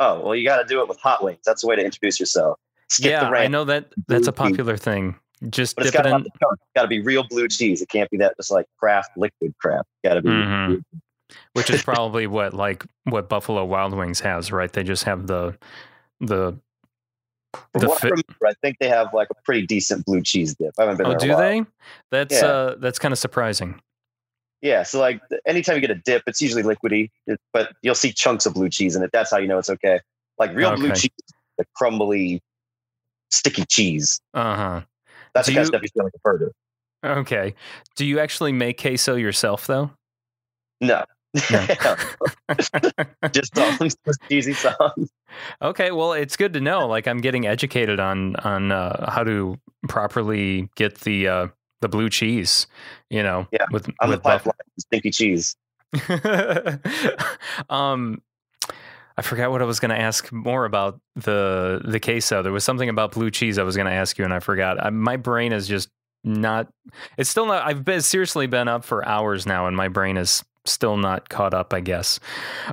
Oh, 0.00 0.20
well, 0.20 0.34
you 0.34 0.44
got 0.44 0.62
to 0.62 0.64
do 0.66 0.80
it 0.80 0.88
with 0.88 0.98
hot 0.98 1.22
wings. 1.22 1.40
That's 1.44 1.60
the 1.60 1.68
way 1.68 1.76
to 1.76 1.84
introduce 1.84 2.18
yourself. 2.18 2.58
Skip 2.88 3.10
yeah, 3.10 3.28
I 3.28 3.46
know 3.46 3.64
that 3.64 3.92
that's 4.08 4.26
a 4.26 4.32
popular 4.32 4.76
thing. 4.76 5.14
Just 5.48 5.76
but 5.76 5.84
dip 5.84 5.94
it 5.94 6.02
to 6.02 6.08
in. 6.08 6.12
have 6.12 6.24
the 6.24 6.30
chunk. 6.30 6.58
It's 6.60 6.70
got 6.74 6.82
to 6.82 6.88
be 6.88 7.00
real 7.00 7.22
blue 7.22 7.48
cheese. 7.48 7.80
It 7.80 7.88
can't 7.88 8.10
be 8.10 8.16
that 8.18 8.34
just 8.36 8.50
like 8.50 8.66
Kraft 8.78 9.10
liquid 9.16 9.54
crap. 9.60 9.86
Got 10.02 10.14
to 10.14 10.22
be. 10.22 10.28
Mhm. 10.30 10.82
which 11.52 11.70
is 11.70 11.82
probably 11.84 12.26
what 12.26 12.52
like 12.54 12.84
what 13.04 13.28
Buffalo 13.28 13.64
Wild 13.64 13.94
Wings 13.94 14.20
has, 14.20 14.50
right? 14.50 14.72
They 14.72 14.82
just 14.82 15.04
have 15.04 15.26
the 15.28 15.56
the 16.20 16.58
the 17.74 17.88
what 17.88 18.04
I 18.04 18.08
remember, 18.08 18.46
I 18.46 18.52
think 18.62 18.78
they 18.80 18.88
have 18.88 19.14
like 19.14 19.28
a 19.30 19.34
pretty 19.44 19.66
decent 19.66 20.04
blue 20.04 20.22
cheese 20.22 20.54
dip. 20.54 20.72
I 20.78 20.82
haven't 20.82 20.98
been 20.98 21.06
oh, 21.06 21.10
there. 21.10 21.18
in 21.18 21.30
a 21.30 21.36
do 21.36 21.36
they? 21.36 21.70
That's 22.10 22.42
Yeah. 22.42 22.48
uh 22.48 22.74
that's 22.76 22.98
kind 22.98 23.12
of 23.12 23.18
surprising. 23.18 23.80
Yeah. 24.62 24.82
So 24.82 25.00
like 25.00 25.20
anytime 25.46 25.76
you 25.76 25.80
get 25.80 25.90
a 25.90 25.94
dip, 25.94 26.22
it's 26.26 26.40
usually 26.40 26.62
liquidy, 26.62 27.10
but 27.52 27.72
you'll 27.82 27.94
see 27.94 28.12
chunks 28.12 28.46
of 28.46 28.54
blue 28.54 28.68
cheese 28.68 28.96
in 28.96 29.02
it. 29.02 29.10
That's 29.12 29.30
how 29.30 29.38
you 29.38 29.48
know 29.48 29.58
it's 29.58 29.70
okay. 29.70 30.00
Like 30.38 30.54
real 30.54 30.74
blue 30.76 30.92
cheese, 30.92 31.10
the 31.58 31.64
crumbly, 31.74 32.42
sticky 33.30 33.64
cheese. 33.66 34.20
Uh 34.34 34.56
huh. 34.56 34.80
That's 35.34 35.46
Do 35.46 35.52
the 35.52 35.56
kind 35.56 35.62
of 35.62 35.66
stuff 35.68 35.82
you 35.82 35.88
feel 35.94 36.04
like 36.04 36.12
a 36.14 36.20
burger. 36.22 36.52
Okay. 37.04 37.54
Do 37.96 38.04
you 38.04 38.20
actually 38.20 38.52
make 38.52 38.80
queso 38.80 39.16
yourself 39.16 39.66
though? 39.66 39.90
No. 40.80 41.04
No. 41.50 41.66
just 43.32 43.54
songs, 43.56 43.96
just 44.04 44.20
cheesy 44.28 44.52
songs. 44.52 45.10
okay. 45.62 45.90
Well, 45.90 46.12
it's 46.12 46.36
good 46.36 46.52
to 46.54 46.60
know. 46.60 46.86
Like 46.86 47.06
I'm 47.06 47.18
getting 47.18 47.46
educated 47.46 48.00
on 48.00 48.36
on 48.36 48.72
uh, 48.72 49.10
how 49.10 49.24
to 49.24 49.58
properly 49.88 50.68
get 50.74 51.00
the 51.00 51.28
uh, 51.28 51.46
the 51.80 51.88
blue 51.88 52.08
cheese. 52.10 52.66
You 53.10 53.22
know, 53.22 53.46
Yeah, 53.52 53.66
with 53.70 53.84
the 53.84 53.92
with 54.08 54.22
buff- 54.22 54.44
pipeline, 54.44 54.54
stinky 54.78 55.10
cheese. 55.10 55.56
um, 57.68 58.22
I 59.16 59.22
forgot 59.22 59.50
what 59.50 59.60
I 59.60 59.64
was 59.64 59.80
going 59.80 59.90
to 59.90 59.98
ask 59.98 60.30
more 60.32 60.64
about 60.64 61.00
the 61.16 61.80
the 61.84 62.00
queso. 62.00 62.42
There 62.42 62.52
was 62.52 62.64
something 62.64 62.88
about 62.88 63.12
blue 63.12 63.30
cheese 63.30 63.58
I 63.58 63.62
was 63.64 63.76
going 63.76 63.86
to 63.86 63.92
ask 63.92 64.18
you, 64.18 64.24
and 64.24 64.32
I 64.32 64.40
forgot. 64.40 64.82
I, 64.84 64.90
my 64.90 65.16
brain 65.16 65.52
is 65.52 65.66
just 65.68 65.88
not. 66.24 66.68
It's 67.18 67.28
still 67.28 67.46
not. 67.46 67.66
I've 67.66 67.84
been 67.84 68.00
seriously 68.02 68.46
been 68.46 68.68
up 68.68 68.84
for 68.84 69.06
hours 69.06 69.46
now, 69.46 69.66
and 69.66 69.76
my 69.76 69.88
brain 69.88 70.16
is 70.16 70.44
still 70.64 70.96
not 70.96 71.28
caught 71.28 71.54
up. 71.54 71.74
I 71.74 71.80
guess. 71.80 72.20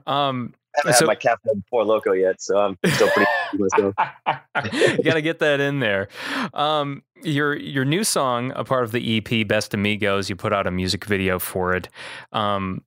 Um, 0.06 0.54
I 0.76 0.80
haven't 0.82 0.94
So- 0.94 1.00
had 1.06 1.08
my 1.08 1.16
cafe 1.16 1.50
before 1.56 1.84
loco 1.84 2.12
yet, 2.14 2.42
so 2.42 2.58
I'm 2.60 2.78
still 2.94 3.10
pretty. 3.10 3.30
Myself. 3.58 3.96
you 4.98 5.04
got 5.04 5.16
to 5.16 5.22
get 5.22 5.40
that 5.40 5.60
in 5.60 5.80
there. 5.80 6.08
Um, 6.54 7.04
your 7.24 7.56
your 7.56 7.86
new 7.86 8.04
song, 8.04 8.52
a 8.56 8.64
part 8.64 8.84
of 8.84 8.92
the 8.92 9.18
EP 9.18 9.48
Best 9.48 9.74
Amigos, 9.74 10.30
you 10.30 10.36
put 10.36 10.54
out 10.54 10.68
a 10.68 10.72
music 10.72 11.06
video 11.06 11.40
for 11.40 11.76
it. 11.76 11.90
Um, 12.32 12.84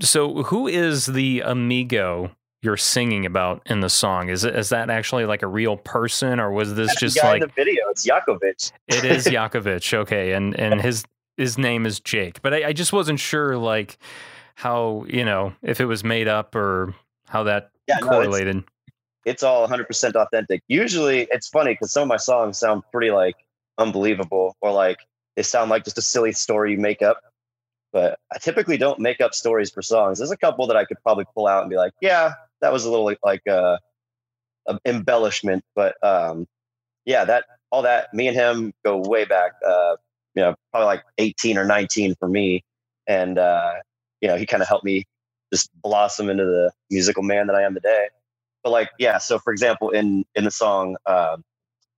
so 0.00 0.42
who 0.44 0.66
is 0.66 1.06
the 1.06 1.40
amigo 1.40 2.30
you're 2.62 2.76
singing 2.78 3.26
about 3.26 3.62
in 3.66 3.80
the 3.80 3.90
song? 3.90 4.30
Is 4.30 4.44
it 4.44 4.56
is 4.56 4.70
that 4.70 4.88
actually 4.90 5.26
like 5.26 5.42
a 5.42 5.46
real 5.46 5.76
person, 5.76 6.40
or 6.40 6.50
was 6.50 6.74
this 6.74 6.88
That's 6.88 7.00
the 7.00 7.06
just 7.06 7.16
guy 7.16 7.32
like 7.32 7.42
in 7.42 7.48
the 7.48 7.54
video, 7.54 7.82
it's 7.90 8.06
Yakovich. 8.06 8.72
it 8.88 9.04
is 9.04 9.26
Yakovich? 9.26 9.92
Okay, 9.92 10.32
and 10.32 10.58
and 10.58 10.80
his 10.80 11.04
his 11.36 11.58
name 11.58 11.84
is 11.84 12.00
Jake, 12.00 12.40
but 12.42 12.54
I, 12.54 12.68
I 12.68 12.72
just 12.72 12.92
wasn't 12.92 13.20
sure 13.20 13.58
like 13.58 13.98
how 14.54 15.04
you 15.08 15.24
know 15.24 15.52
if 15.62 15.80
it 15.80 15.84
was 15.84 16.02
made 16.02 16.28
up 16.28 16.54
or 16.54 16.94
how 17.28 17.42
that 17.44 17.70
Yeah, 17.88 17.98
no, 18.00 18.06
it's, 19.24 19.42
all 19.42 19.66
100% 19.66 20.14
authentic. 20.14 20.62
Usually, 20.68 21.26
it's 21.30 21.48
funny 21.48 21.72
because 21.72 21.92
some 21.92 22.02
of 22.02 22.08
my 22.08 22.16
songs 22.16 22.58
sound 22.58 22.82
pretty 22.92 23.10
like 23.10 23.36
unbelievable, 23.78 24.56
or 24.60 24.72
like 24.72 24.98
they 25.36 25.42
sound 25.42 25.70
like 25.70 25.84
just 25.84 25.98
a 25.98 26.02
silly 26.02 26.32
story 26.32 26.72
you 26.72 26.78
make 26.78 27.02
up. 27.02 27.20
But 27.92 28.18
I 28.32 28.38
typically 28.38 28.76
don't 28.76 28.98
make 28.98 29.20
up 29.20 29.34
stories 29.34 29.70
for 29.70 29.82
songs. 29.82 30.18
There's 30.18 30.30
a 30.30 30.36
couple 30.36 30.66
that 30.66 30.76
I 30.76 30.84
could 30.84 30.98
probably 31.02 31.26
pull 31.34 31.46
out 31.46 31.62
and 31.62 31.70
be 31.70 31.76
like, 31.76 31.92
yeah, 32.00 32.32
that 32.60 32.72
was 32.72 32.84
a 32.84 32.90
little 32.90 33.12
like, 33.22 33.46
uh, 33.46 33.78
a 34.66 34.78
embellishment. 34.84 35.64
But 35.74 35.94
um, 36.02 36.46
yeah, 37.04 37.24
that 37.24 37.44
all 37.70 37.82
that 37.82 38.12
me 38.14 38.28
and 38.28 38.36
him 38.36 38.72
go 38.84 38.98
way 38.98 39.24
back. 39.24 39.52
Uh, 39.66 39.96
you 40.34 40.42
know, 40.42 40.54
probably 40.72 40.86
like 40.86 41.04
18 41.18 41.58
or 41.58 41.64
19 41.64 42.16
for 42.16 42.28
me, 42.28 42.64
and 43.06 43.38
uh, 43.38 43.74
you 44.20 44.28
know, 44.28 44.36
he 44.36 44.46
kind 44.46 44.62
of 44.62 44.68
helped 44.68 44.84
me 44.84 45.04
just 45.52 45.70
blossom 45.82 46.30
into 46.30 46.44
the 46.44 46.72
musical 46.90 47.22
man 47.22 47.46
that 47.46 47.56
I 47.56 47.62
am 47.62 47.74
today. 47.74 48.08
But 48.64 48.70
like, 48.70 48.90
yeah. 48.98 49.18
So 49.18 49.38
for 49.38 49.52
example, 49.52 49.90
in 49.90 50.24
in 50.34 50.44
the 50.44 50.50
song 50.50 50.96
uh, 51.06 51.36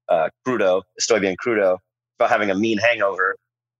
uh, 0.08 0.28
"Crudo," 0.46 0.82
"Estoy 1.00 1.20
bien 1.20 1.36
crudo," 1.42 1.78
about 2.18 2.30
having 2.30 2.50
a 2.50 2.54
mean 2.54 2.78
hangover, 2.78 3.36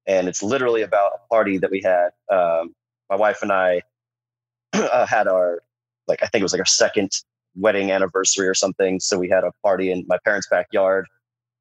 and 0.06 0.28
it's 0.28 0.42
literally 0.42 0.82
about 0.82 1.12
a 1.16 1.28
party 1.28 1.58
that 1.58 1.70
we 1.70 1.82
had. 1.82 2.10
Um, 2.34 2.74
my 3.10 3.16
wife 3.16 3.42
and 3.42 3.52
I 3.52 3.82
uh, 4.72 5.06
had 5.06 5.26
our 5.26 5.62
like 6.08 6.22
I 6.22 6.26
think 6.26 6.40
it 6.40 6.44
was 6.44 6.52
like 6.52 6.60
our 6.60 6.66
second 6.66 7.10
wedding 7.56 7.90
anniversary 7.90 8.46
or 8.46 8.54
something. 8.54 9.00
So 9.00 9.18
we 9.18 9.28
had 9.28 9.42
a 9.42 9.50
party 9.62 9.90
in 9.90 10.04
my 10.06 10.18
parents' 10.24 10.46
backyard. 10.48 11.06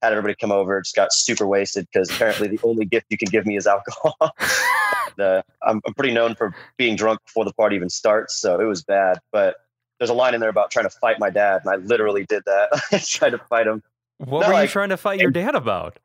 Had 0.01 0.11
everybody 0.11 0.35
come 0.39 0.51
over, 0.51 0.79
just 0.81 0.95
got 0.95 1.11
super 1.11 1.47
wasted 1.47 1.87
because 1.91 2.11
apparently 2.11 2.47
the 2.49 2.59
only 2.63 2.85
gift 2.85 3.07
you 3.09 3.17
can 3.17 3.29
give 3.31 3.45
me 3.45 3.57
is 3.57 3.65
alcohol. 3.65 4.15
And, 5.17 5.25
uh, 5.25 5.41
I'm, 5.63 5.81
I'm 5.87 5.93
pretty 5.93 6.13
known 6.13 6.35
for 6.35 6.53
being 6.77 6.95
drunk 6.95 7.19
before 7.25 7.45
the 7.45 7.53
party 7.53 7.75
even 7.75 7.89
starts, 7.89 8.35
so 8.35 8.59
it 8.59 8.65
was 8.65 8.83
bad. 8.83 9.19
But 9.31 9.55
there's 9.99 10.09
a 10.09 10.13
line 10.13 10.33
in 10.33 10.41
there 10.41 10.49
about 10.49 10.71
trying 10.71 10.85
to 10.85 10.89
fight 10.89 11.19
my 11.19 11.29
dad, 11.29 11.61
and 11.63 11.73
I 11.73 11.77
literally 11.77 12.25
did 12.25 12.43
that. 12.45 12.81
I 12.91 12.97
tried 12.99 13.31
to 13.31 13.37
fight 13.37 13.67
him. 13.67 13.81
What 14.17 14.47
No, 14.47 14.53
were 14.53 14.61
you 14.61 14.67
trying 14.67 14.89
to 14.89 14.97
fight 14.97 15.19
your 15.19 15.31
dad 15.31 15.55
about? 15.55 15.97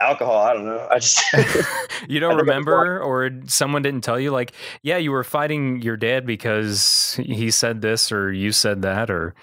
Alcohol, 0.00 0.36
I 0.36 0.52
don't 0.52 0.66
know. 0.66 0.86
I 0.90 0.98
just 0.98 1.22
you 2.08 2.20
don't 2.20 2.32
I 2.34 2.36
I 2.36 2.40
remember, 2.40 3.00
or 3.00 3.30
someone 3.46 3.82
didn't 3.82 4.02
tell 4.02 4.20
you? 4.20 4.30
Like, 4.30 4.52
yeah, 4.82 4.98
you 4.98 5.10
were 5.10 5.24
fighting 5.24 5.80
your 5.80 5.96
dad 5.96 6.26
because 6.26 7.18
he 7.22 7.50
said 7.50 7.80
this, 7.80 8.12
or 8.12 8.32
you 8.32 8.52
said 8.52 8.82
that, 8.82 9.10
or 9.10 9.34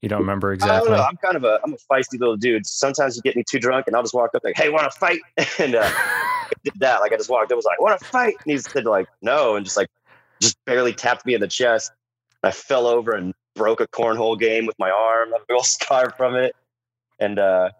you 0.00 0.08
don't 0.08 0.20
remember 0.20 0.50
I 0.50 0.54
exactly. 0.54 0.88
don't 0.88 0.98
know. 0.98 1.04
I'm 1.04 1.16
kind 1.16 1.36
of 1.36 1.44
a 1.44 1.60
I'm 1.62 1.74
a 1.74 1.76
feisty 1.92 2.18
little 2.18 2.36
dude. 2.36 2.66
Sometimes 2.66 3.16
you 3.16 3.22
get 3.22 3.36
me 3.36 3.44
too 3.48 3.58
drunk, 3.58 3.86
and 3.86 3.96
I'll 3.96 4.02
just 4.02 4.14
walk 4.14 4.34
up 4.34 4.44
like, 4.44 4.56
"Hey, 4.56 4.70
want 4.70 4.90
to 4.90 4.98
fight?" 4.98 5.20
and 5.58 5.74
uh, 5.74 5.82
I 5.84 6.50
did 6.64 6.74
that. 6.76 7.00
Like 7.00 7.12
I 7.12 7.16
just 7.16 7.28
walked 7.28 7.52
up, 7.52 7.56
was 7.56 7.66
like, 7.66 7.80
"Want 7.80 7.98
to 7.98 8.04
fight?" 8.06 8.34
And 8.44 8.52
he 8.52 8.58
said 8.58 8.86
like, 8.86 9.08
"No," 9.20 9.56
and 9.56 9.64
just 9.66 9.76
like 9.76 9.88
just 10.40 10.56
barely 10.64 10.92
tapped 10.94 11.26
me 11.26 11.34
in 11.34 11.40
the 11.40 11.48
chest. 11.48 11.92
I 12.42 12.50
fell 12.50 12.86
over 12.86 13.12
and 13.12 13.34
broke 13.54 13.80
a 13.80 13.88
cornhole 13.88 14.38
game 14.38 14.66
with 14.66 14.78
my 14.78 14.90
arm. 14.90 15.32
A 15.50 15.52
old 15.52 15.66
scar 15.66 16.10
from 16.16 16.36
it. 16.36 16.54
And 17.18 17.38
uh, 17.38 17.70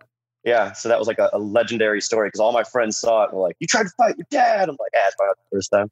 yeah, 0.44 0.72
so 0.72 0.88
that 0.88 0.98
was 0.98 1.08
like 1.08 1.18
a, 1.18 1.30
a 1.32 1.38
legendary 1.38 2.00
story 2.00 2.28
because 2.28 2.40
all 2.40 2.52
my 2.52 2.64
friends 2.64 2.96
saw 2.96 3.24
it 3.24 3.30
and 3.30 3.38
were 3.38 3.46
like, 3.46 3.56
"You 3.60 3.66
tried 3.66 3.84
to 3.84 3.92
fight 3.96 4.16
your 4.16 4.26
dad." 4.30 4.68
I'm 4.68 4.76
like, 4.78 4.92
"Ah, 4.96 5.06
it's 5.06 5.16
the 5.16 5.34
first 5.56 5.70
time." 5.70 5.90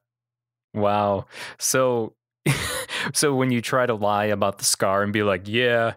Wow. 0.74 1.26
So, 1.58 2.14
so 3.14 3.34
when 3.34 3.50
you 3.50 3.60
try 3.60 3.86
to 3.86 3.94
lie 3.94 4.26
about 4.26 4.58
the 4.58 4.64
scar 4.64 5.02
and 5.02 5.12
be 5.12 5.22
like, 5.22 5.42
"Yeah, 5.46 5.94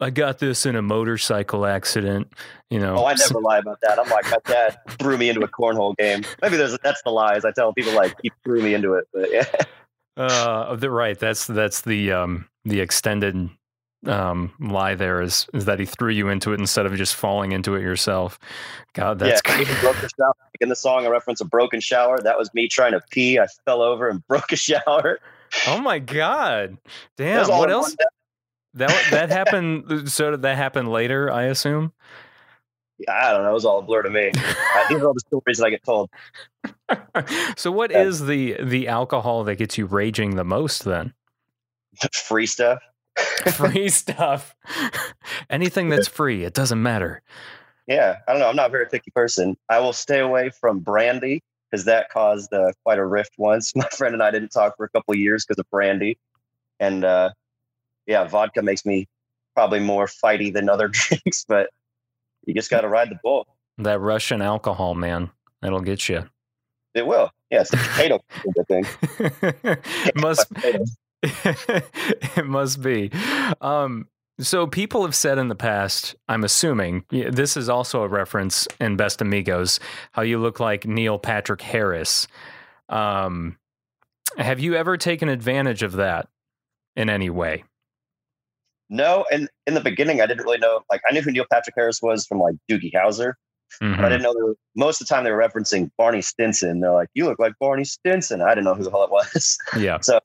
I 0.00 0.10
got 0.10 0.38
this 0.40 0.66
in 0.66 0.76
a 0.76 0.82
motorcycle 0.82 1.64
accident," 1.64 2.32
you 2.68 2.78
know. 2.78 2.96
Oh, 2.96 3.06
I 3.06 3.14
never 3.14 3.40
lie 3.40 3.58
about 3.58 3.78
that. 3.82 3.98
I'm 3.98 4.08
like, 4.10 4.30
my 4.30 4.38
dad 4.44 4.76
threw 4.98 5.16
me 5.16 5.30
into 5.30 5.42
a 5.42 5.48
cornhole 5.48 5.96
game. 5.96 6.22
Maybe 6.42 6.56
there's 6.56 6.76
that's 6.82 7.02
the 7.02 7.10
lies. 7.10 7.44
I 7.44 7.52
tell 7.52 7.72
people 7.72 7.94
like 7.94 8.14
he 8.22 8.30
threw 8.44 8.60
me 8.60 8.74
into 8.74 8.94
it, 8.94 9.08
but 9.12 9.32
yeah. 9.32 9.44
Uh, 10.16 10.76
the, 10.76 10.90
right. 10.90 11.18
That's 11.18 11.46
that's 11.46 11.82
the 11.82 12.12
um 12.12 12.48
the 12.64 12.80
extended 12.80 13.50
um 14.06 14.52
lie. 14.60 14.94
There 14.94 15.20
is 15.20 15.46
is 15.52 15.64
that 15.64 15.78
he 15.78 15.86
threw 15.86 16.10
you 16.10 16.28
into 16.28 16.52
it 16.52 16.60
instead 16.60 16.86
of 16.86 16.94
just 16.94 17.14
falling 17.14 17.52
into 17.52 17.74
it 17.74 17.82
yourself. 17.82 18.38
God, 18.92 19.18
that's 19.18 19.42
yeah, 19.46 19.60
even 19.60 19.76
broke 19.80 19.96
the 19.96 20.08
shower. 20.16 20.34
In 20.60 20.68
the 20.68 20.76
song, 20.76 21.04
I 21.04 21.08
reference 21.08 21.40
a 21.40 21.44
broken 21.44 21.80
shower. 21.80 22.20
That 22.20 22.38
was 22.38 22.52
me 22.54 22.68
trying 22.68 22.92
to 22.92 23.00
pee. 23.10 23.40
I 23.40 23.46
fell 23.64 23.82
over 23.82 24.08
and 24.08 24.24
broke 24.28 24.52
a 24.52 24.56
shower. 24.56 25.18
oh 25.66 25.80
my 25.80 25.98
god, 25.98 26.78
damn. 27.16 27.48
What 27.48 27.70
else? 27.70 27.96
That 28.74 28.92
that 29.10 29.30
happened. 29.30 30.10
So 30.10 30.30
did 30.30 30.42
that 30.42 30.56
happen 30.56 30.86
later? 30.86 31.30
I 31.30 31.44
assume. 31.44 31.92
I 33.08 33.32
don't 33.32 33.42
know. 33.42 33.50
It 33.50 33.54
was 33.54 33.64
all 33.64 33.80
a 33.80 33.82
blur 33.82 34.02
to 34.02 34.10
me. 34.10 34.30
Uh, 34.36 34.88
these 34.88 34.98
are 34.98 35.06
all 35.06 35.14
the 35.14 35.20
stories 35.20 35.58
that 35.58 35.66
I 35.66 35.70
get 35.70 35.82
told. 35.84 36.10
so 37.56 37.70
what 37.72 37.90
Yeah. 37.90 38.02
is 38.02 38.26
the 38.26 38.56
the 38.62 38.88
alcohol 38.88 39.44
that 39.44 39.56
gets 39.56 39.76
you 39.76 39.86
raging 39.86 40.36
the 40.36 40.44
most 40.44 40.84
then? 40.84 41.12
Free 42.12 42.46
stuff. 42.46 42.78
Free 43.54 43.88
stuff. 43.88 44.54
Anything 45.50 45.88
that's 45.88 46.08
free, 46.08 46.44
it 46.44 46.54
doesn't 46.54 46.82
matter. 46.82 47.22
Yeah, 47.86 48.16
I 48.26 48.32
don't 48.32 48.40
know. 48.40 48.48
I'm 48.48 48.56
not 48.56 48.68
a 48.70 48.72
very 48.72 48.86
picky 48.86 49.10
person. 49.12 49.56
I 49.68 49.78
will 49.78 49.92
stay 49.92 50.20
away 50.20 50.50
from 50.50 50.80
brandy 50.80 51.42
because 51.70 51.84
that 51.84 52.08
caused 52.10 52.52
uh, 52.52 52.72
quite 52.84 52.98
a 52.98 53.04
rift 53.04 53.32
once. 53.38 53.74
My 53.76 53.88
friend 53.96 54.14
and 54.14 54.22
I 54.22 54.30
didn't 54.30 54.50
talk 54.50 54.76
for 54.76 54.84
a 54.84 54.88
couple 54.88 55.12
of 55.14 55.18
years 55.20 55.44
because 55.44 55.58
of 55.60 55.68
brandy, 55.70 56.16
and 56.80 57.04
uh, 57.04 57.30
yeah, 58.06 58.24
vodka 58.24 58.62
makes 58.62 58.84
me 58.86 59.06
probably 59.54 59.80
more 59.80 60.06
fighty 60.06 60.52
than 60.52 60.68
other 60.68 60.88
drinks. 60.88 61.44
But 61.46 61.70
you 62.46 62.54
just 62.54 62.70
got 62.70 62.82
to 62.82 62.88
ride 62.88 63.10
the 63.10 63.18
bull. 63.22 63.46
That 63.78 64.00
Russian 64.00 64.40
alcohol, 64.42 64.94
man, 64.94 65.30
it'll 65.62 65.80
get 65.80 66.08
you. 66.08 66.28
It 66.94 67.06
will. 67.06 67.30
Yeah, 67.50 67.62
it's 67.62 67.70
the 67.70 67.76
potato. 67.76 68.20
thing. 68.68 68.84
must 70.16 70.46
it 72.36 72.46
must 72.46 72.82
be. 72.82 73.10
Um, 73.60 74.08
so 74.40 74.66
people 74.66 75.04
have 75.04 75.14
said 75.14 75.38
in 75.38 75.48
the 75.48 75.54
past, 75.54 76.16
I'm 76.28 76.44
assuming 76.44 77.04
this 77.10 77.56
is 77.56 77.68
also 77.68 78.02
a 78.02 78.08
reference 78.08 78.66
in 78.80 78.96
Best 78.96 79.22
Amigos, 79.22 79.78
how 80.12 80.22
you 80.22 80.38
look 80.38 80.58
like 80.58 80.86
Neil 80.86 81.18
Patrick 81.18 81.62
Harris. 81.62 82.26
Um, 82.88 83.58
have 84.36 84.58
you 84.58 84.74
ever 84.74 84.96
taken 84.96 85.28
advantage 85.28 85.82
of 85.82 85.92
that 85.92 86.28
in 86.96 87.08
any 87.08 87.30
way? 87.30 87.64
No, 88.90 89.24
and 89.32 89.48
in 89.66 89.74
the 89.74 89.80
beginning, 89.80 90.20
I 90.20 90.26
didn't 90.26 90.44
really 90.44 90.58
know. 90.58 90.82
Like, 90.90 91.00
I 91.08 91.12
knew 91.12 91.22
who 91.22 91.32
Neil 91.32 91.46
Patrick 91.50 91.74
Harris 91.76 92.00
was 92.02 92.26
from 92.26 92.38
like 92.38 92.54
Doogie 92.70 92.92
Howser, 92.92 93.32
Mhm. 93.82 93.96
but 93.96 94.04
I 94.04 94.08
didn't 94.08 94.22
know. 94.22 94.34
They 94.34 94.42
were, 94.42 94.54
most 94.76 95.00
of 95.00 95.08
the 95.08 95.14
time, 95.14 95.24
they 95.24 95.30
were 95.32 95.38
referencing 95.42 95.90
Barney 95.96 96.20
Stinson. 96.22 96.80
They're 96.80 96.92
like, 96.92 97.08
"You 97.14 97.24
look 97.24 97.38
like 97.38 97.54
Barney 97.58 97.84
Stinson." 97.84 98.42
I 98.42 98.50
didn't 98.50 98.64
know 98.64 98.74
who 98.74 98.84
the 98.84 98.90
hell 98.90 99.04
it 99.04 99.10
was. 99.10 99.56
Yeah. 99.78 99.98
So 100.02 100.20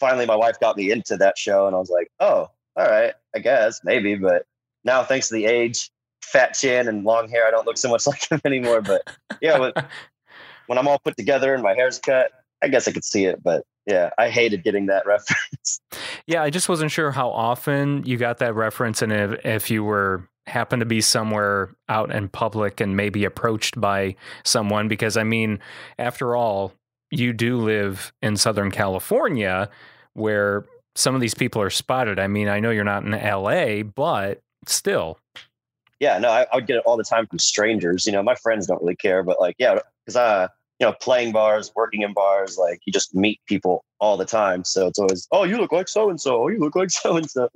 finally, 0.00 0.26
my 0.26 0.34
wife 0.36 0.58
got 0.60 0.76
me 0.76 0.90
into 0.90 1.16
that 1.18 1.38
show, 1.38 1.66
and 1.66 1.74
I 1.76 1.78
was 1.78 1.88
like, 1.90 2.08
"Oh, 2.20 2.48
all 2.76 2.86
right, 2.86 3.14
I 3.34 3.38
guess 3.38 3.80
maybe." 3.84 4.16
But 4.16 4.44
now, 4.84 5.02
thanks 5.04 5.28
to 5.28 5.34
the 5.34 5.46
age, 5.46 5.90
fat 6.22 6.54
chin, 6.54 6.88
and 6.88 7.04
long 7.04 7.28
hair, 7.28 7.46
I 7.46 7.50
don't 7.52 7.66
look 7.66 7.78
so 7.78 7.88
much 7.88 8.06
like 8.08 8.28
him 8.30 8.40
anymore. 8.44 8.82
But 8.82 9.02
yeah, 9.40 9.58
when 10.66 10.78
I'm 10.78 10.88
all 10.88 10.98
put 10.98 11.16
together 11.16 11.54
and 11.54 11.62
my 11.62 11.74
hair's 11.74 11.98
cut, 12.00 12.32
I 12.60 12.68
guess 12.68 12.88
I 12.88 12.92
could 12.92 13.04
see 13.04 13.24
it. 13.26 13.42
But 13.42 13.62
yeah, 13.86 14.10
I 14.18 14.30
hated 14.30 14.64
getting 14.64 14.86
that 14.86 15.06
reference. 15.06 15.80
Yeah, 16.26 16.42
I 16.42 16.50
just 16.50 16.68
wasn't 16.68 16.90
sure 16.90 17.10
how 17.10 17.30
often 17.30 18.04
you 18.04 18.16
got 18.16 18.38
that 18.38 18.54
reference 18.54 19.02
and 19.02 19.12
if, 19.12 19.44
if 19.46 19.70
you 19.70 19.84
were 19.84 20.28
happened 20.46 20.80
to 20.80 20.86
be 20.86 21.00
somewhere 21.00 21.74
out 21.88 22.14
in 22.14 22.28
public 22.28 22.80
and 22.80 22.96
maybe 22.96 23.24
approached 23.24 23.80
by 23.80 24.14
someone 24.44 24.88
because 24.88 25.16
I 25.16 25.24
mean, 25.24 25.58
after 25.98 26.36
all, 26.36 26.72
you 27.10 27.32
do 27.32 27.56
live 27.58 28.12
in 28.22 28.36
Southern 28.36 28.70
California 28.70 29.70
where 30.14 30.64
some 30.94 31.14
of 31.14 31.20
these 31.20 31.34
people 31.34 31.60
are 31.62 31.70
spotted. 31.70 32.18
I 32.18 32.26
mean, 32.26 32.48
I 32.48 32.60
know 32.60 32.70
you're 32.70 32.84
not 32.84 33.04
in 33.04 33.12
LA, 33.12 33.82
but 33.82 34.42
still. 34.66 35.18
yeah, 36.00 36.18
no, 36.18 36.28
I, 36.30 36.46
I 36.52 36.56
would 36.56 36.66
get 36.66 36.76
it 36.76 36.82
all 36.86 36.96
the 36.96 37.04
time 37.04 37.26
from 37.26 37.38
strangers. 37.38 38.06
You 38.06 38.12
know, 38.12 38.22
my 38.22 38.34
friends 38.36 38.66
don't 38.66 38.80
really 38.82 38.96
care, 38.96 39.22
but 39.22 39.40
like, 39.40 39.56
yeah, 39.58 39.78
because 40.04 40.16
uh, 40.16 40.48
you 40.80 40.86
know, 40.86 40.94
playing 41.00 41.32
bars, 41.32 41.70
working 41.76 42.02
in 42.02 42.12
bars, 42.12 42.58
like 42.58 42.80
you 42.84 42.92
just 42.92 43.14
meet 43.14 43.40
people 43.46 43.84
all 44.00 44.16
the 44.16 44.24
time. 44.24 44.64
So 44.64 44.86
it's 44.86 44.98
always, 44.98 45.28
oh, 45.30 45.44
you 45.44 45.56
look 45.56 45.72
like 45.72 45.88
so 45.88 46.10
and 46.10 46.20
so. 46.20 46.42
Oh, 46.42 46.48
you 46.48 46.58
look 46.58 46.74
like 46.74 46.90
so 46.90 47.16
and 47.16 47.30
so. 47.30 47.48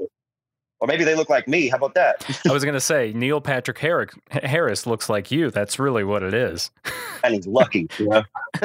Or 0.81 0.87
maybe 0.87 1.03
they 1.03 1.17
look 1.17 1.29
like 1.29 1.49
me. 1.49 1.69
How 1.69 1.77
about 1.77 1.95
that? 1.95 2.25
I 2.49 2.53
was 2.53 2.63
going 2.65 2.75
to 2.75 2.81
say 2.81 3.13
Neil 3.13 3.41
Patrick 3.41 3.79
Harris, 3.79 4.15
Harris 4.31 4.87
looks 4.87 5.09
like 5.09 5.33
you. 5.33 5.51
That's 5.51 5.79
really 5.79 6.05
what 6.05 6.23
it 6.23 6.35
is. 6.35 6.71
And 7.25 7.35
he's 7.35 7.49
lucky. 7.49 7.89
You 7.99 8.09
know? 8.09 8.23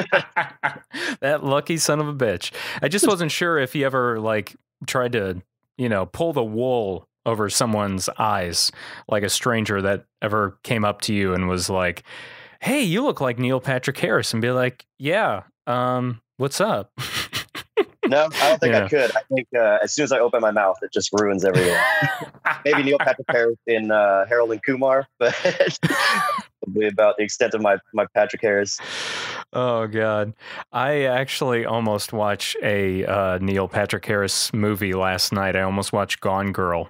that 1.22 1.40
lucky 1.44 1.78
son 1.78 2.00
of 2.00 2.08
a 2.08 2.14
bitch. 2.14 2.52
I 2.84 2.88
just 2.88 3.08
wasn't 3.08 3.32
sure 3.32 3.58
if 3.58 3.74
he 3.74 3.84
ever 3.84 4.20
like 4.20 4.56
tried 4.86 5.14
to, 5.14 5.42
you 5.76 5.90
know, 5.90 6.06
pull 6.06 6.34
the 6.34 6.44
wool 6.44 7.08
over 7.26 7.50
someone's 7.50 8.10
eyes, 8.20 8.72
like 9.08 9.24
a 9.24 9.30
stranger 9.30 9.82
that 9.82 10.06
ever 10.22 10.60
came 10.62 10.86
up 10.86 11.02
to 11.02 11.16
you 11.16 11.34
and 11.34 11.50
was 11.50 11.68
like, 11.68 12.04
"Hey, 12.64 12.82
you 12.82 13.04
look 13.04 13.22
like 13.22 13.38
Neil 13.38 13.60
Patrick 13.60 13.98
Harris," 13.98 14.34
and 14.34 14.42
be 14.42 14.52
like, 14.52 14.86
"Yeah, 14.98 15.44
um, 15.68 16.22
what's 16.38 16.60
up?" 16.62 16.92
No, 18.08 18.28
I 18.34 18.50
don't 18.50 18.60
think 18.60 18.74
Yeah. 18.74 18.86
I 18.86 18.90
could. 18.90 19.16
I 19.16 19.22
think 19.34 19.48
uh, 19.56 19.80
as 19.84 19.94
soon 19.94 20.04
as 20.04 20.12
I 20.12 20.20
open 20.20 20.42
my 20.42 20.52
mouth, 20.52 20.78
it 20.82 20.92
just 20.92 21.10
ruins 21.14 21.46
everything. 21.46 21.78
maybe 22.66 22.84
Neil 22.84 22.98
Patrick 23.00 23.28
Harris 23.30 23.58
in 23.68 23.92
uh, 23.92 24.26
Harold 24.28 24.52
and 24.52 24.62
Kumar, 24.64 25.08
but 25.20 25.34
probably 26.64 26.88
about 26.88 27.16
the 27.18 27.24
extent 27.24 27.54
of 27.54 27.62
my 27.62 27.78
my 27.94 28.06
Patrick 28.14 28.42
Harris. 28.42 28.80
Oh 29.54 29.88
God, 29.88 30.34
I 30.72 31.04
actually 31.04 31.66
almost 31.66 32.12
watched 32.12 32.58
a 32.64 33.06
uh, 33.06 33.38
Neil 33.40 33.68
Patrick 33.68 34.06
Harris 34.06 34.52
movie 34.54 34.94
last 34.94 35.32
night. 35.32 35.56
I 35.56 35.62
almost 35.62 35.94
watched 35.94 36.20
Gone 36.22 36.52
Girl, 36.52 36.90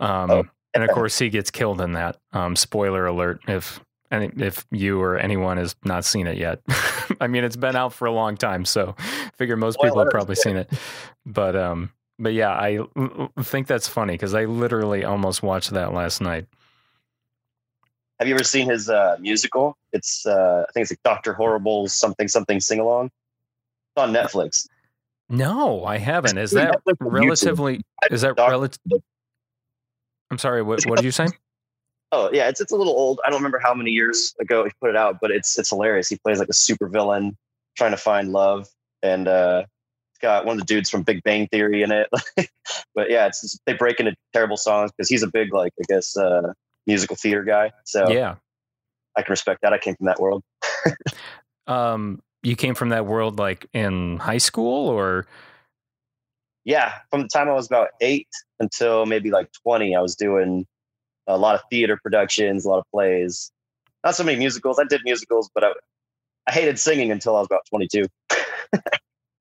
um, 0.00 0.30
Oh. 0.30 0.44
and 0.74 0.82
of 0.84 0.90
course 0.90 1.18
he 1.18 1.28
gets 1.28 1.50
killed 1.50 1.80
in 1.80 1.92
that. 1.92 2.16
Um, 2.32 2.56
spoiler 2.56 3.06
alert! 3.06 3.40
If 3.46 3.80
any, 4.10 4.30
if 4.36 4.66
you 4.70 5.00
or 5.00 5.18
anyone 5.18 5.56
has 5.56 5.76
not 5.84 6.04
seen 6.04 6.26
it 6.26 6.36
yet, 6.36 6.60
I 7.20 7.26
mean 7.26 7.44
it's 7.44 7.56
been 7.56 7.76
out 7.76 7.92
for 7.92 8.06
a 8.06 8.12
long 8.12 8.36
time, 8.36 8.64
so 8.64 8.94
I 8.98 9.30
figure 9.36 9.56
most 9.56 9.80
people 9.80 9.98
have 9.98 10.10
probably 10.10 10.36
seen 10.36 10.56
it. 10.56 10.72
But 11.26 11.56
um, 11.56 11.90
but 12.18 12.32
yeah, 12.32 12.50
I 12.50 12.76
l- 12.76 13.32
think 13.42 13.66
that's 13.66 13.88
funny 13.88 14.14
because 14.14 14.34
I 14.34 14.44
literally 14.44 15.04
almost 15.04 15.42
watched 15.42 15.70
that 15.70 15.92
last 15.92 16.20
night. 16.20 16.46
Have 18.18 18.26
you 18.26 18.34
ever 18.34 18.44
seen 18.44 18.68
his 18.68 18.90
uh, 18.90 19.16
musical? 19.20 19.76
It's 19.92 20.26
uh, 20.26 20.64
I 20.68 20.72
think 20.72 20.82
it's 20.82 20.90
like 20.90 21.02
Doctor 21.04 21.32
Horrible's 21.32 21.94
something 21.94 22.26
something 22.26 22.60
sing 22.60 22.80
along. 22.80 23.06
It's 23.06 24.02
on 24.02 24.12
Netflix. 24.12 24.66
No, 25.28 25.84
I 25.84 25.98
haven't. 25.98 26.38
Is 26.38 26.52
that 26.52 26.80
relatively? 27.00 27.82
Is 28.10 28.22
that 28.22 28.36
relative? 28.36 28.80
I'm 30.30 30.38
sorry. 30.38 30.62
What 30.62 30.84
what 30.86 30.96
did 30.96 31.04
you 31.04 31.10
say? 31.10 31.26
Oh 32.12 32.30
yeah, 32.32 32.48
it's 32.48 32.60
it's 32.60 32.72
a 32.72 32.76
little 32.76 32.94
old. 32.94 33.20
I 33.24 33.30
don't 33.30 33.38
remember 33.38 33.60
how 33.62 33.74
many 33.74 33.90
years 33.90 34.34
ago 34.40 34.64
he 34.64 34.70
put 34.80 34.90
it 34.90 34.96
out, 34.96 35.18
but 35.20 35.30
it's 35.30 35.58
it's 35.58 35.70
hilarious. 35.70 36.08
He 36.08 36.16
plays 36.16 36.38
like 36.38 36.48
a 36.48 36.54
super 36.54 36.88
villain 36.88 37.36
trying 37.76 37.90
to 37.90 37.96
find 37.96 38.32
love, 38.32 38.66
and 39.02 39.28
uh, 39.28 39.64
it's 40.12 40.20
got 40.20 40.46
one 40.46 40.54
of 40.54 40.60
the 40.60 40.66
dudes 40.66 40.88
from 40.88 41.02
Big 41.02 41.22
Bang 41.22 41.48
Theory 41.48 41.82
in 41.82 41.92
it. 41.92 42.08
but 42.94 43.10
yeah, 43.10 43.26
it's 43.26 43.42
just, 43.42 43.60
they 43.66 43.74
break 43.74 44.00
into 44.00 44.14
terrible 44.32 44.56
songs 44.56 44.90
because 44.96 45.08
he's 45.08 45.22
a 45.22 45.28
big 45.28 45.52
like 45.52 45.72
I 45.80 45.84
guess 45.88 46.16
uh, 46.16 46.52
musical 46.86 47.16
theater 47.16 47.44
guy. 47.44 47.72
So 47.84 48.10
Yeah. 48.10 48.36
I 49.16 49.22
can 49.22 49.32
respect 49.32 49.60
that. 49.62 49.72
I 49.72 49.78
came 49.78 49.96
from 49.96 50.06
that 50.06 50.20
world. 50.20 50.42
Um, 51.68 52.22
you 52.42 52.56
came 52.56 52.74
from 52.74 52.88
that 52.88 53.04
world 53.04 53.38
like 53.38 53.66
in 53.74 54.16
high 54.16 54.38
school, 54.38 54.88
or 54.88 55.26
yeah, 56.64 56.94
from 57.10 57.22
the 57.22 57.28
time 57.28 57.48
I 57.48 57.52
was 57.52 57.66
about 57.66 57.90
eight 58.00 58.28
until 58.58 59.04
maybe 59.04 59.30
like 59.30 59.50
20, 59.62 59.94
I 59.94 60.00
was 60.00 60.16
doing 60.16 60.66
a 61.28 61.36
lot 61.38 61.54
of 61.54 61.60
theater 61.70 61.98
productions, 62.02 62.64
a 62.64 62.68
lot 62.68 62.78
of 62.78 62.84
plays. 62.92 63.52
Not 64.04 64.16
so 64.16 64.24
many 64.24 64.38
musicals. 64.38 64.78
I 64.78 64.84
did 64.84 65.02
musicals, 65.04 65.50
but 65.54 65.62
I, 65.64 65.72
I 66.48 66.52
hated 66.52 66.78
singing 66.78 67.12
until 67.12 67.36
I 67.36 67.40
was 67.40 67.46
about 67.46 67.62
22. 67.70 68.06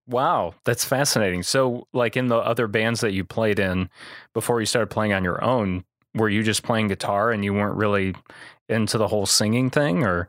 wow, 0.08 0.54
that's 0.66 0.86
fascinating. 0.86 1.44
So, 1.44 1.88
like 1.94 2.18
in 2.18 2.28
the 2.28 2.38
other 2.38 2.68
bands 2.68 3.02
that 3.02 3.14
you 3.14 3.24
played 3.24 3.60
in 3.60 3.90
before 4.34 4.60
you 4.60 4.66
started 4.66 4.88
playing 4.88 5.14
on 5.14 5.24
your 5.24 5.44
own, 5.44 5.84
were 6.14 6.30
you 6.30 6.44
just 6.44 6.64
playing 6.64 6.88
guitar 6.88 7.32
and 7.32 7.44
you 7.44 7.54
weren't 7.54 7.76
really 7.78 8.16
into 8.70 8.98
the 8.98 9.08
whole 9.08 9.26
singing 9.26 9.70
thing, 9.70 10.04
or 10.04 10.28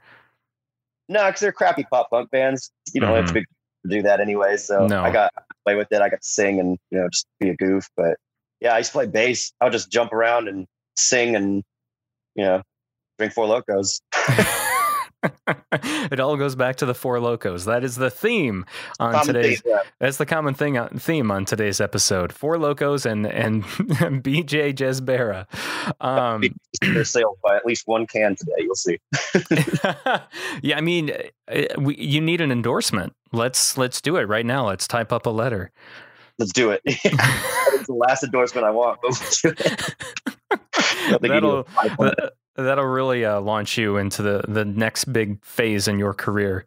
No, 1.09 1.27
because 1.27 1.41
they're 1.41 1.53
crappy 1.53 1.85
pop 1.91 2.11
punk 2.11 2.31
bands. 2.31 2.71
You 2.93 3.01
know, 3.01 3.17
it's 3.17 3.31
Mhm. 3.31 3.35
big 3.35 3.45
to 3.85 3.91
do 3.97 4.03
that 4.03 4.21
anyway. 4.21 4.57
So 4.57 4.87
No. 4.87 5.03
I 5.03 5.11
got 5.11 5.33
to 5.35 5.43
play 5.65 5.75
with 5.75 5.89
it. 5.91 6.01
I 6.03 6.09
got 6.09 6.21
to 6.21 6.29
sing 6.29 6.61
and, 6.61 6.79
you 6.91 6.99
know, 7.01 7.09
just 7.09 7.27
be 7.41 7.49
a 7.51 7.57
goof. 7.57 7.89
But 7.97 8.17
yeah, 8.61 8.75
I 8.75 8.79
used 8.79 8.91
to 8.91 8.99
play 8.99 9.07
bass. 9.07 9.53
I 9.61 9.65
would 9.65 9.73
just 9.73 9.91
jump 9.91 10.13
around 10.13 10.49
and 10.49 10.67
sing 10.99 11.37
and, 11.37 11.63
you 12.35 12.45
know, 12.45 12.63
drink 13.19 13.33
Four 13.33 13.47
Lokos. 13.47 14.01
it 15.83 16.21
all 16.21 16.37
goes 16.37 16.55
back 16.55 16.77
to 16.77 16.87
the 16.87 16.95
Four 16.95 17.19
Lokos. 17.19 17.65
That 17.65 17.85
is 17.85 17.97
the 17.97 18.11
theme 18.11 18.65
on 19.01 19.13
Common 19.13 19.35
today's. 19.35 19.61
theme, 19.63 19.73
yeah. 19.75 19.83
That's 20.01 20.17
the 20.17 20.27
common 20.27 20.55
thing 20.55 20.79
on, 20.79 20.91
theme 20.91 21.31
on 21.31 21.45
today's 21.45 21.81
episode. 21.81 22.33
Four 22.33 22.57
Lokos 22.57 23.05
and 23.05 23.27
and 23.27 23.65
BJ 24.23 24.75
Jezbera. 24.75 25.47
Um, 26.01 26.43
Their 26.81 27.05
sales 27.05 27.37
by 27.43 27.57
at 27.57 27.67
least 27.67 27.85
one 27.87 28.07
can 28.07 28.37
today. 28.37 28.53
You'll 28.59 28.75
see. 28.75 28.99
yeah, 30.63 30.77
I 30.77 30.81
mean, 30.81 31.13
uh, 31.49 31.63
we, 31.79 31.97
you 31.97 32.21
need 32.21 32.41
an 32.41 32.53
endorsement. 32.53 33.15
Let's 33.33 33.77
let's 33.77 34.01
do 34.01 34.17
it 34.17 34.29
right 34.29 34.47
now. 34.47 34.69
Let's 34.69 34.87
type 34.87 35.13
up 35.13 35.27
a 35.27 35.31
letter. 35.31 35.73
Let's 36.39 36.53
do 36.53 36.71
it. 36.71 36.83
it's 36.85 37.87
the 37.89 37.95
last 37.95 38.23
endorsement 38.23 38.65
I 38.65 38.71
want. 38.71 39.01
That'll 41.21 41.51
do 41.51 41.57
a 41.59 41.65
five-point- 41.65 42.15
that- 42.17 42.33
that'll 42.57 42.85
really 42.87 43.25
uh, 43.25 43.41
launch 43.41 43.79
you 43.79 43.97
into 43.99 44.21
the 44.23 44.43
the 44.49 44.65
next 44.65 45.05
big 45.13 45.45
phase 45.45 45.87
in 45.89 45.99
your 45.99 46.13
career. 46.15 46.67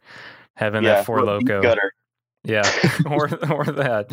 Having 0.54 0.84
that 0.96 1.06
Four 1.06 1.20
Loko. 1.20 1.62
gutter. 1.62 1.92
Yeah, 2.44 2.62
or 3.06 3.28
or 3.50 3.64
that. 3.66 4.06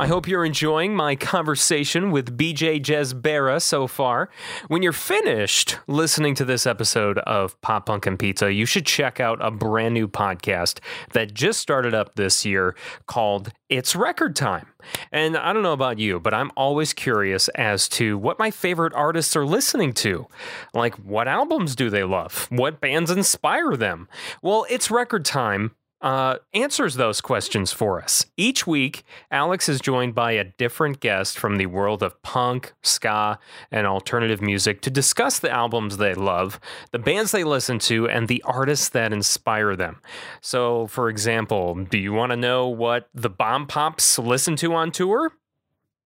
I 0.00 0.06
hope 0.06 0.28
you're 0.28 0.44
enjoying 0.44 0.94
my 0.94 1.16
conversation 1.16 2.12
with 2.12 2.38
BJ 2.38 2.80
Jezbera 2.80 3.60
so 3.60 3.88
far. 3.88 4.30
When 4.68 4.80
you're 4.80 4.92
finished 4.92 5.76
listening 5.88 6.36
to 6.36 6.44
this 6.44 6.68
episode 6.68 7.18
of 7.18 7.60
Pop 7.62 7.86
Punk 7.86 8.06
and 8.06 8.16
Pizza, 8.16 8.52
you 8.52 8.64
should 8.64 8.86
check 8.86 9.18
out 9.18 9.38
a 9.44 9.50
brand 9.50 9.94
new 9.94 10.06
podcast 10.06 10.78
that 11.14 11.34
just 11.34 11.58
started 11.58 11.94
up 11.94 12.14
this 12.14 12.46
year 12.46 12.76
called 13.06 13.50
It's 13.68 13.96
Record 13.96 14.36
Time. 14.36 14.68
And 15.10 15.36
I 15.36 15.52
don't 15.52 15.64
know 15.64 15.72
about 15.72 15.98
you, 15.98 16.20
but 16.20 16.32
I'm 16.32 16.52
always 16.56 16.92
curious 16.94 17.48
as 17.48 17.88
to 17.90 18.16
what 18.16 18.38
my 18.38 18.52
favorite 18.52 18.94
artists 18.94 19.34
are 19.34 19.44
listening 19.44 19.92
to. 19.94 20.28
Like, 20.74 20.94
what 20.94 21.26
albums 21.26 21.74
do 21.74 21.90
they 21.90 22.04
love? 22.04 22.46
What 22.50 22.80
bands 22.80 23.10
inspire 23.10 23.76
them? 23.76 24.08
Well, 24.42 24.64
It's 24.70 24.92
Record 24.92 25.24
Time 25.24 25.72
uh, 26.00 26.36
answers 26.54 26.94
those 26.94 27.20
questions 27.20 27.72
for 27.72 28.00
us. 28.00 28.26
Each 28.36 28.66
week, 28.66 29.04
Alex 29.30 29.68
is 29.68 29.80
joined 29.80 30.14
by 30.14 30.32
a 30.32 30.44
different 30.44 31.00
guest 31.00 31.38
from 31.38 31.56
the 31.56 31.66
world 31.66 32.02
of 32.02 32.20
punk, 32.22 32.72
ska, 32.82 33.38
and 33.70 33.86
alternative 33.86 34.40
music 34.40 34.80
to 34.82 34.90
discuss 34.90 35.38
the 35.38 35.50
albums 35.50 35.96
they 35.96 36.14
love, 36.14 36.60
the 36.92 36.98
bands 36.98 37.32
they 37.32 37.44
listen 37.44 37.78
to, 37.80 38.08
and 38.08 38.28
the 38.28 38.42
artists 38.44 38.88
that 38.90 39.12
inspire 39.12 39.74
them. 39.74 40.00
So, 40.40 40.86
for 40.86 41.08
example, 41.08 41.74
do 41.74 41.98
you 41.98 42.12
want 42.12 42.30
to 42.30 42.36
know 42.36 42.68
what 42.68 43.08
the 43.14 43.30
Bomb 43.30 43.66
Pops 43.66 44.18
listen 44.18 44.56
to 44.56 44.74
on 44.74 44.92
tour? 44.92 45.32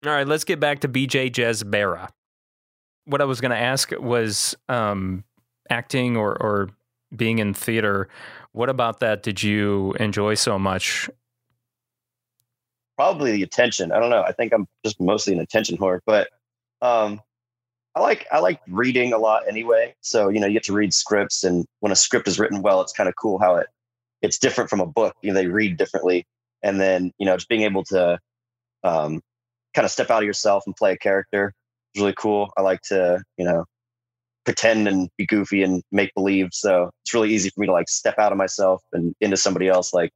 All 0.06 0.10
right, 0.10 0.26
let's 0.26 0.44
get 0.44 0.58
back 0.58 0.80
to 0.80 0.88
BJ 0.88 1.30
Jezbera. 1.30 2.08
What 3.04 3.20
I 3.20 3.26
was 3.26 3.42
going 3.42 3.50
to 3.50 3.58
ask 3.58 3.92
was 4.00 4.56
um, 4.70 5.24
acting 5.68 6.16
or, 6.16 6.42
or 6.42 6.70
being 7.14 7.38
in 7.38 7.52
theater. 7.52 8.08
What 8.52 8.70
about 8.70 9.00
that 9.00 9.22
did 9.22 9.42
you 9.42 9.92
enjoy 10.00 10.36
so 10.36 10.58
much? 10.58 11.10
Probably 12.98 13.30
the 13.30 13.44
attention. 13.44 13.92
I 13.92 14.00
don't 14.00 14.10
know. 14.10 14.24
I 14.24 14.32
think 14.32 14.52
I'm 14.52 14.66
just 14.84 15.00
mostly 15.00 15.32
an 15.32 15.38
attention 15.38 15.78
whore, 15.78 16.00
but 16.04 16.30
um, 16.82 17.20
I 17.94 18.00
like 18.00 18.26
I 18.32 18.40
like 18.40 18.60
reading 18.66 19.12
a 19.12 19.18
lot 19.18 19.44
anyway. 19.48 19.94
So 20.00 20.28
you 20.30 20.40
know, 20.40 20.48
you 20.48 20.54
get 20.54 20.64
to 20.64 20.72
read 20.72 20.92
scripts, 20.92 21.44
and 21.44 21.64
when 21.78 21.92
a 21.92 21.96
script 21.96 22.26
is 22.26 22.40
written 22.40 22.60
well, 22.60 22.80
it's 22.80 22.92
kind 22.92 23.08
of 23.08 23.14
cool 23.14 23.38
how 23.38 23.54
it 23.54 23.68
it's 24.20 24.36
different 24.36 24.68
from 24.68 24.80
a 24.80 24.86
book. 24.86 25.14
You 25.22 25.30
know, 25.30 25.34
they 25.34 25.46
read 25.46 25.76
differently, 25.76 26.26
and 26.64 26.80
then 26.80 27.12
you 27.18 27.26
know, 27.26 27.36
just 27.36 27.48
being 27.48 27.62
able 27.62 27.84
to 27.84 28.18
um, 28.82 29.22
kind 29.74 29.84
of 29.84 29.92
step 29.92 30.10
out 30.10 30.24
of 30.24 30.26
yourself 30.26 30.64
and 30.66 30.74
play 30.74 30.92
a 30.92 30.98
character 30.98 31.52
is 31.94 32.02
really 32.02 32.14
cool. 32.18 32.50
I 32.56 32.62
like 32.62 32.80
to 32.88 33.22
you 33.36 33.44
know 33.44 33.64
pretend 34.44 34.88
and 34.88 35.08
be 35.16 35.24
goofy 35.24 35.62
and 35.62 35.84
make 35.92 36.12
believe. 36.16 36.48
So 36.50 36.90
it's 37.04 37.14
really 37.14 37.32
easy 37.32 37.50
for 37.50 37.60
me 37.60 37.68
to 37.68 37.72
like 37.72 37.88
step 37.88 38.18
out 38.18 38.32
of 38.32 38.38
myself 38.38 38.82
and 38.92 39.14
into 39.20 39.36
somebody 39.36 39.68
else. 39.68 39.94
Like 39.94 40.10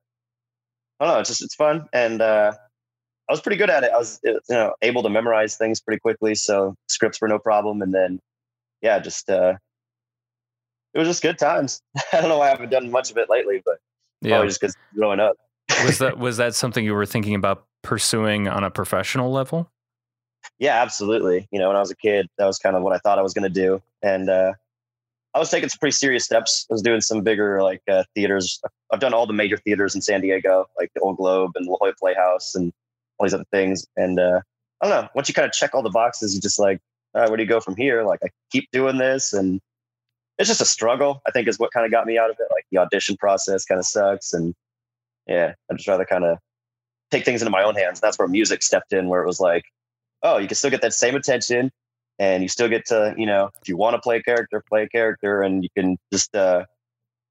I 0.99 1.05
don't 1.05 1.15
know, 1.15 1.21
it's 1.21 1.29
just 1.29 1.43
it's 1.45 1.55
fun, 1.55 1.87
and 1.93 2.21
uh, 2.21 2.55
I 3.29 3.33
was 3.33 3.41
pretty 3.41 3.57
good 3.57 3.71
at 3.71 3.85
it. 3.85 3.93
I 3.93 3.99
was 3.99 4.21
you 4.25 4.39
know 4.51 4.75
able 4.83 5.03
to 5.03 5.09
memorize 5.09 5.57
things 5.57 5.81
pretty 5.81 6.01
quickly, 6.01 6.35
so 6.35 6.75
scripts 6.89 7.21
were 7.21 7.29
no 7.29 7.39
problem. 7.39 7.81
And 7.83 7.95
then 7.95 8.21
yeah, 8.81 8.99
just 8.99 9.31
uh, 9.31 9.55
it 10.95 10.99
was 10.99 11.09
just 11.09 11.23
good 11.23 11.39
times. 11.39 11.81
I 12.13 12.21
don't 12.21 12.29
know 12.29 12.39
why 12.39 12.49
I 12.49 12.51
haven't 12.51 12.71
done 12.71 12.91
much 12.91 13.11
of 13.11 13.17
it 13.17 13.31
lately, 13.31 13.63
but 13.65 13.79
Yeah. 14.21 14.33
probably 14.37 14.49
just 14.49 14.61
because 14.61 14.77
growing 14.95 15.21
up. 15.21 15.37
was 15.85 15.99
that 15.99 16.19
was 16.27 16.37
that 16.37 16.55
something 16.55 16.85
you 16.85 16.95
were 16.95 17.07
thinking 17.07 17.35
about 17.35 17.65
pursuing 17.83 18.49
on 18.49 18.65
a 18.65 18.71
professional 18.71 19.31
level? 19.33 19.71
Yeah, 20.59 20.83
absolutely. 20.83 21.49
You 21.53 21.61
know, 21.61 21.69
when 21.69 21.77
I 21.77 21.81
was 21.81 21.91
a 21.93 21.97
kid, 21.97 22.29
that 22.39 22.47
was 22.47 22.59
kind 22.59 22.75
of 22.77 22.83
what 22.83 22.93
I 22.93 22.99
thought 22.99 23.19
I 23.19 23.23
was 23.23 23.33
going 23.33 23.45
to 23.45 23.61
do, 23.61 23.81
and 24.03 24.29
uh, 24.29 24.53
I 25.35 25.39
was 25.39 25.51
taking 25.51 25.69
some 25.69 25.79
pretty 25.79 25.95
serious 25.95 26.25
steps. 26.25 26.67
I 26.71 26.75
was 26.75 26.83
doing 26.83 27.01
some 27.01 27.23
bigger 27.23 27.63
like 27.63 27.81
uh, 27.89 28.03
theaters. 28.15 28.61
I've 28.93 29.01
done 29.01 29.15
all 29.15 29.27
the 29.27 29.33
major 29.33 29.57
theaters 29.57 29.95
in 29.95 30.03
San 30.03 30.21
Diego, 30.21 30.69
like 30.79 30.91
the 30.95 31.01
Old 31.01 31.17
Globe 31.17 31.53
and 31.55 31.67
La 31.67 31.77
Jolla 31.79 31.95
Playhouse, 31.99 32.55
and 32.57 32.73
all 33.23 33.27
these 33.27 33.35
other 33.35 33.45
things. 33.53 33.87
And 33.97 34.19
uh, 34.19 34.41
I 34.81 34.89
don't 34.89 35.03
know. 35.03 35.09
Once 35.15 35.29
you 35.29 35.35
kind 35.35 35.47
of 35.47 35.53
check 35.53 35.75
all 35.75 35.83
the 35.83 35.91
boxes, 35.91 36.35
you 36.35 36.41
just 36.41 36.59
like, 36.59 36.81
all 37.15 37.21
right, 37.21 37.31
where 37.31 37.37
do 37.37 37.43
you 37.43 37.49
go 37.49 37.61
from 37.61 37.77
here? 37.77 38.03
Like, 38.05 38.21
I 38.25 38.29
keep 38.51 38.69
doing 38.73 38.99
this, 38.99 39.33
and 39.33 39.61
it's 40.39 40.49
just 40.49 40.61
a 40.61 40.67
struggle. 40.67 41.21
I 41.27 41.31
think 41.31 41.47
is 41.47 41.59
what 41.59 41.73
kind 41.73 41.87
of 41.87 41.93
got 41.93 42.07
me 42.07 42.19
out 42.19 42.31
of 42.31 42.37
it. 42.39 42.49
Like 42.51 42.65
the 42.73 42.79
audition 42.79 43.17
process 43.17 43.65
kind 43.65 43.79
of 43.79 43.87
sucks, 43.87 44.33
and 44.33 44.55
yeah, 45.27 45.55
I'd 45.71 45.77
just 45.77 45.89
rather 45.89 46.05
kind 46.05 46.25
of 46.25 46.39
take 47.11 47.25
things 47.25 47.43
into 47.43 47.51
my 47.51 47.63
own 47.63 47.75
hands. 47.75 48.01
That's 48.01 48.19
where 48.19 48.27
music 48.27 48.63
stepped 48.63 48.93
in, 48.93 49.09
where 49.09 49.23
it 49.23 49.27
was 49.27 49.41
like, 49.41 49.65
oh, 50.23 50.39
you 50.39 50.49
can 50.49 50.57
still 50.57 50.71
get 50.71 50.83
that 50.83 50.95
same 50.95 51.15
attention, 51.15 51.71
and 52.19 52.43
you 52.43 52.49
still 52.49 52.69
get 52.69 52.87
to, 52.87 53.15
you 53.17 53.27
know, 53.27 53.51
if 53.61 53.69
you 53.69 53.77
want 53.77 53.95
to 53.95 54.01
play 54.01 54.17
a 54.17 54.23
character, 54.23 54.63
play 54.69 54.83
a 54.83 54.89
character, 54.89 55.43
and 55.43 55.63
you 55.63 55.69
can 55.77 55.97
just, 56.13 56.35
uh, 56.35 56.65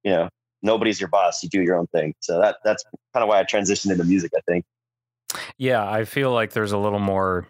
you 0.04 0.12
know, 0.12 0.30
nobody's 0.62 1.02
your 1.02 1.10
boss. 1.10 1.44
You 1.44 1.50
do 1.50 1.62
your 1.62 1.76
own 1.76 1.88
thing. 1.88 2.14
So 2.20 2.40
that 2.40 2.58
that's 2.64 2.84
kind 3.14 3.24
of 3.24 3.30
why 3.30 3.40
I 3.40 3.44
transitioned 3.44 3.92
into 3.92 4.06
music. 4.06 4.32
I 4.38 4.42
think. 4.48 4.64
Yeah, 5.58 5.88
I 5.90 6.06
feel 6.06 6.32
like 6.32 6.54
there's 6.54 6.72
a 6.72 6.78
little 6.78 7.00
more. 7.00 7.48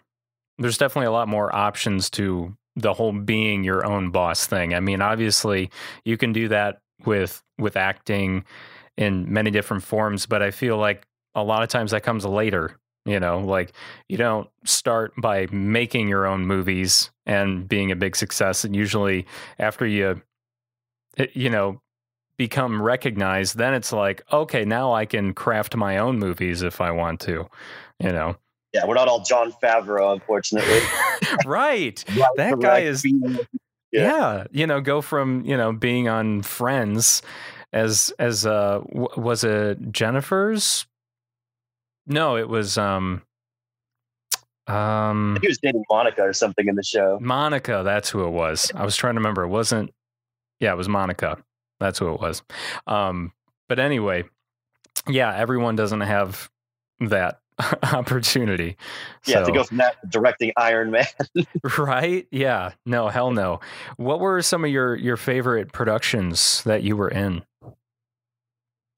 There's 0.57 0.77
definitely 0.77 1.07
a 1.07 1.11
lot 1.11 1.27
more 1.27 1.53
options 1.55 2.09
to 2.11 2.55
the 2.75 2.93
whole 2.93 3.11
being 3.11 3.63
your 3.63 3.85
own 3.85 4.11
boss 4.11 4.45
thing. 4.45 4.73
I 4.73 4.79
mean, 4.79 5.01
obviously, 5.01 5.71
you 6.05 6.17
can 6.17 6.33
do 6.33 6.47
that 6.49 6.79
with 7.05 7.41
with 7.57 7.77
acting 7.77 8.45
in 8.97 9.31
many 9.31 9.51
different 9.51 9.83
forms, 9.83 10.25
but 10.25 10.41
I 10.41 10.51
feel 10.51 10.77
like 10.77 11.05
a 11.35 11.43
lot 11.43 11.63
of 11.63 11.69
times 11.69 11.91
that 11.91 12.03
comes 12.03 12.25
later. 12.25 12.77
You 13.05 13.19
know, 13.19 13.39
like 13.39 13.73
you 14.09 14.17
don't 14.17 14.47
start 14.63 15.13
by 15.17 15.47
making 15.51 16.07
your 16.07 16.27
own 16.27 16.45
movies 16.45 17.09
and 17.25 17.67
being 17.67 17.91
a 17.91 17.95
big 17.95 18.15
success, 18.15 18.63
and 18.63 18.75
usually 18.75 19.25
after 19.57 19.87
you, 19.87 20.21
eh, 21.17 21.27
you 21.33 21.49
know, 21.49 21.81
become 22.41 22.81
recognized, 22.81 23.55
then 23.57 23.75
it's 23.75 23.93
like, 23.93 24.23
okay, 24.33 24.65
now 24.65 24.93
I 24.93 25.05
can 25.05 25.33
craft 25.35 25.75
my 25.75 25.97
own 25.99 26.17
movies 26.17 26.63
if 26.63 26.81
I 26.81 26.89
want 26.89 27.19
to. 27.21 27.47
You 27.99 28.11
know, 28.11 28.35
Yeah, 28.73 28.85
we're 28.87 28.95
not 28.95 29.07
all 29.07 29.21
Jon 29.21 29.51
Favreau, 29.61 30.11
unfortunately. 30.13 30.79
right? 31.45 32.03
That 32.37 32.59
guy 32.59 32.79
is 32.79 33.05
Yeah. 33.05 33.37
yeah. 33.91 34.43
you 34.51 34.65
know, 34.65 34.81
go 34.81 35.01
from 35.01 35.45
you 35.45 35.55
know 35.55 35.71
being 35.71 36.07
on 36.09 36.41
Friends 36.41 37.21
as 37.73 38.11
as 38.17 38.43
uh 38.45 38.79
w- 38.89 39.07
was 39.17 39.43
it 39.43 39.91
Jennifer's? 39.91 40.87
No, 42.07 42.37
it 42.37 42.49
was 42.49 42.75
um 42.79 43.21
um 44.67 45.37
He 45.41 45.47
was 45.47 45.59
dating 45.61 45.83
Monica 45.91 46.21
or 46.23 46.33
something 46.33 46.67
in 46.67 46.73
the 46.75 46.83
show. 46.83 47.19
Monica. 47.21 47.81
That's 47.85 48.09
who 48.09 48.25
it 48.25 48.31
was. 48.31 48.71
I 48.75 48.83
was 48.83 48.95
trying 48.95 49.13
to 49.13 49.19
remember. 49.19 49.43
It 49.43 49.49
wasn't. 49.49 49.91
Yeah, 50.59 50.73
it 50.73 50.77
was 50.77 50.89
Monica. 50.89 51.37
That's 51.81 51.99
who 51.99 52.13
it 52.13 52.21
was. 52.21 52.43
Um, 52.87 53.33
but 53.67 53.79
anyway, 53.79 54.23
yeah, 55.09 55.35
everyone 55.35 55.75
doesn't 55.75 56.01
have 56.01 56.49
that 57.01 57.39
opportunity. 57.83 58.77
Yeah, 59.25 59.41
to 59.41 59.51
go 59.51 59.63
from 59.63 59.77
that 59.77 60.09
directing 60.09 60.53
Iron 60.57 60.91
Man. 60.91 61.05
right? 61.77 62.27
Yeah. 62.31 62.73
No, 62.85 63.09
hell 63.09 63.31
no. 63.31 63.59
What 63.97 64.19
were 64.19 64.41
some 64.41 64.63
of 64.63 64.71
your 64.71 64.95
your 64.95 65.17
favorite 65.17 65.73
productions 65.73 66.63
that 66.63 66.83
you 66.83 66.95
were 66.95 67.09
in? 67.09 67.43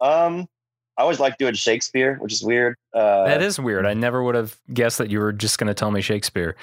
Um, 0.01 0.47
I 0.97 1.01
always 1.01 1.19
like 1.19 1.37
doing 1.37 1.53
Shakespeare, 1.53 2.17
which 2.19 2.33
is 2.33 2.43
weird. 2.43 2.75
Uh, 2.93 3.25
that 3.25 3.41
is 3.41 3.59
weird. 3.59 3.85
I 3.85 3.93
never 3.93 4.21
would 4.21 4.35
have 4.35 4.59
guessed 4.73 4.97
that 4.97 5.09
you 5.09 5.19
were 5.19 5.31
just 5.31 5.57
going 5.57 5.67
to 5.67 5.73
tell 5.73 5.89
me 5.89 6.01
Shakespeare. 6.01 6.55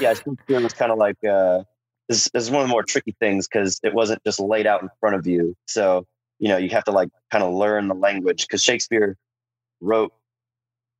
yeah, 0.00 0.14
Shakespeare 0.14 0.60
was 0.60 0.72
kind 0.72 0.90
of 0.90 0.98
like 0.98 1.22
uh, 1.22 1.62
this, 2.10 2.28
is 2.34 2.50
one 2.50 2.62
of 2.62 2.68
the 2.68 2.72
more 2.72 2.82
tricky 2.82 3.14
things 3.20 3.48
because 3.48 3.80
it 3.84 3.94
wasn't 3.94 4.22
just 4.24 4.40
laid 4.40 4.66
out 4.66 4.82
in 4.82 4.88
front 4.98 5.16
of 5.16 5.26
you. 5.26 5.56
So 5.66 6.06
you 6.40 6.48
know 6.48 6.56
you 6.56 6.68
have 6.70 6.84
to 6.84 6.90
like 6.90 7.08
kind 7.30 7.44
of 7.44 7.54
learn 7.54 7.88
the 7.88 7.94
language 7.94 8.46
because 8.46 8.62
Shakespeare 8.62 9.16
wrote 9.80 10.12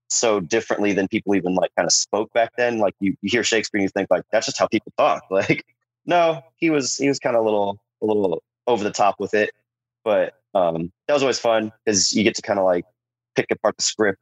so 0.09 0.41
differently 0.41 0.93
than 0.93 1.09
people 1.09 1.35
even 1.35 1.55
like 1.55 1.71
kind 1.77 1.87
of 1.87 1.93
spoke 1.93 2.33
back 2.33 2.53
then. 2.57 2.79
Like 2.79 2.95
you, 3.01 3.17
you 3.23 3.31
hear 3.31 3.45
Shakespeare 3.45 3.81
and 3.81 3.85
you 3.85 3.89
think 3.91 4.09
like 4.11 4.23
that's 4.33 4.47
just 4.47 4.59
how 4.59 4.69
people 4.69 4.93
talk. 4.97 5.25
Like 5.31 5.65
no, 6.07 6.43
he 6.57 6.71
was 6.71 6.97
he 6.97 7.09
was 7.09 7.19
kind 7.19 7.37
of 7.37 7.43
a 7.43 7.45
little 7.45 7.81
a 8.03 8.07
little 8.07 8.43
over 8.69 8.85
the 8.85 8.91
top 8.93 9.17
with 9.19 9.35
it, 9.35 9.51
but 10.05 10.35
um, 10.55 10.93
that 11.07 11.15
was 11.15 11.23
always 11.23 11.39
fun 11.41 11.73
because 11.85 12.13
you 12.13 12.23
get 12.25 12.37
to 12.37 12.43
kind 12.43 12.59
of 12.59 12.65
like 12.65 12.85
pick 13.35 13.47
apart 13.51 13.77
the 13.77 13.83
script. 13.83 14.19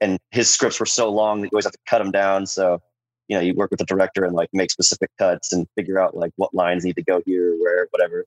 And 0.00 0.18
his 0.30 0.48
scripts 0.50 0.78
were 0.78 0.86
so 0.86 1.10
long 1.10 1.40
that 1.40 1.48
you 1.48 1.56
always 1.56 1.64
have 1.64 1.72
to 1.72 1.78
cut 1.86 1.98
them 1.98 2.12
down. 2.12 2.46
So 2.46 2.80
you 3.28 3.36
know, 3.36 3.42
you 3.42 3.54
work 3.54 3.70
with 3.70 3.78
the 3.78 3.84
director 3.86 4.24
and 4.24 4.34
like 4.34 4.48
make 4.52 4.70
specific 4.70 5.10
cuts 5.18 5.52
and 5.52 5.66
figure 5.76 5.98
out 6.00 6.16
like 6.16 6.32
what 6.36 6.52
lines 6.54 6.84
need 6.84 6.96
to 6.96 7.02
go 7.02 7.22
here, 7.26 7.54
where, 7.60 7.86
whatever. 7.90 8.24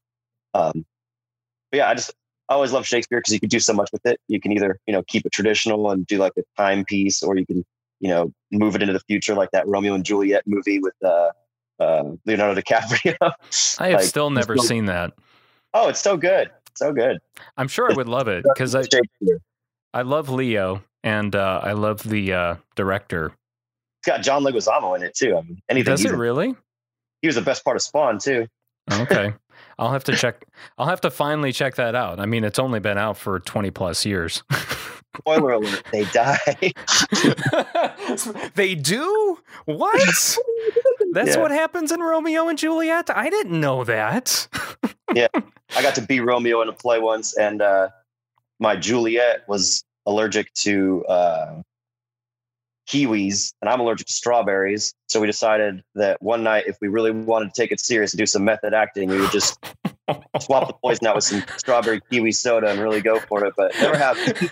Um, 0.54 0.86
but 1.72 1.78
yeah, 1.78 1.90
I 1.90 1.96
just 1.96 2.12
I 2.50 2.54
always 2.54 2.72
love 2.72 2.86
Shakespeare 2.86 3.20
because 3.20 3.34
you 3.34 3.40
can 3.40 3.50
do 3.50 3.60
so 3.60 3.74
much 3.74 3.90
with 3.92 4.06
it. 4.06 4.20
You 4.28 4.40
can 4.40 4.52
either 4.52 4.78
you 4.88 4.94
know 4.94 5.04
keep 5.08 5.26
it 5.26 5.32
traditional 5.32 5.90
and 5.92 6.06
do 6.06 6.18
like 6.18 6.34
a 6.38 6.44
timepiece, 6.58 7.24
or 7.24 7.38
you 7.38 7.46
can 7.46 7.66
you 8.00 8.10
know 8.10 8.32
move 8.52 8.76
it 8.76 8.82
into 8.82 8.94
the 8.94 9.00
future, 9.02 9.34
like 9.34 9.50
that 9.52 9.68
Romeo 9.68 9.94
and 9.94 10.04
Juliet 10.06 10.44
movie 10.46 10.80
with 10.80 10.94
uh, 11.04 11.30
uh, 11.80 12.04
Leonardo 12.26 12.60
DiCaprio. 12.62 13.16
I 13.80 13.88
have 13.90 14.00
Like, 14.02 14.10
still 14.10 14.30
never 14.30 14.56
go- 14.56 14.62
seen 14.62 14.86
that. 14.86 15.14
oh, 15.74 15.88
it's 15.88 16.02
so 16.02 16.18
good, 16.18 16.52
so 16.76 16.92
good. 16.94 17.20
I'm 17.58 17.68
sure 17.68 17.90
I 17.92 17.96
would 17.96 18.10
love 18.10 18.28
it 18.28 18.44
because 18.54 18.76
I 18.76 18.84
I 19.94 20.02
love 20.04 20.30
Leo 20.30 20.84
and 21.04 21.36
uh, 21.36 21.62
I 21.64 21.72
love 21.72 22.04
the 22.04 22.34
uh, 22.34 22.56
director. 22.76 23.32
It's 24.02 24.08
got 24.08 24.24
John 24.24 24.44
Leguizamo 24.44 24.96
in 24.96 25.04
it 25.04 25.14
too. 25.16 25.38
I 25.38 25.42
mean, 25.42 25.62
anything. 25.70 25.92
Does 25.94 26.04
it 26.06 26.14
really? 26.14 26.56
he 27.22 27.28
was 27.28 27.36
the 27.36 27.42
best 27.42 27.64
part 27.64 27.76
of 27.78 27.84
Spawn 27.84 28.18
too. 28.18 28.48
Okay. 28.92 29.34
I'll 29.80 29.92
have 29.92 30.04
to 30.06 30.16
check. 30.16 30.44
I'll 30.78 30.88
have 30.88 31.02
to 31.02 31.12
finally 31.12 31.52
check 31.54 31.76
that 31.76 31.94
out. 31.96 32.20
I 32.20 32.26
mean, 32.26 32.44
it's 32.44 32.58
only 32.60 32.80
been 32.80 32.98
out 32.98 33.16
for 33.18 33.40
20 33.40 33.70
plus 33.72 34.06
years. 34.06 34.42
Spoiler 35.18 35.52
alert: 35.52 35.84
they 35.92 36.06
die. 36.06 36.38
they 38.56 38.76
do? 38.76 39.38
What? 39.66 40.02
That's 41.14 41.36
Yeah. 41.36 41.42
what 41.42 41.52
happens 41.52 41.92
in 41.92 42.00
Romeo 42.00 42.48
and 42.48 42.58
Juliet? 42.58 43.10
I 43.10 43.30
didn't 43.30 43.60
know 43.60 43.84
that. 43.84 44.48
Yeah, 45.14 45.28
I 45.76 45.82
got 45.82 45.96
to 45.96 46.02
be 46.02 46.22
Romeo 46.22 46.62
in 46.62 46.70
a 46.70 46.74
play 46.74 47.00
once, 47.00 47.36
and 47.38 47.62
uh, 47.62 47.90
my 48.60 48.76
Juliet 48.78 49.44
was 49.48 49.84
allergic 50.06 50.54
to 50.54 51.04
uh, 51.06 51.62
kiwis, 52.92 53.54
and 53.62 53.70
I'm 53.70 53.80
allergic 53.80 54.08
to 54.08 54.14
strawberries. 54.14 54.94
So 55.08 55.20
we 55.20 55.28
decided 55.28 55.84
that 55.96 56.22
one 56.22 56.44
night, 56.44 56.66
if 56.68 56.78
we 56.82 56.88
really 56.88 57.12
wanted 57.12 57.54
to 57.54 57.62
take 57.62 57.72
it 57.72 57.80
serious 57.80 58.14
and 58.14 58.18
do 58.18 58.26
some 58.26 58.44
method 58.44 58.74
acting, 58.74 59.10
we 59.10 59.20
would 59.20 59.32
just 59.32 59.58
swap 60.40 60.68
the 60.68 60.74
poison 60.84 61.08
out 61.08 61.16
with 61.16 61.24
some 61.24 61.44
strawberry 61.58 62.02
kiwi 62.12 62.32
soda 62.32 62.68
and 62.70 62.80
really 62.80 63.02
go 63.02 63.20
for 63.20 63.46
it. 63.46 63.54
But 63.56 63.74
it 63.76 63.82
never 63.82 63.98
happened. 63.98 64.52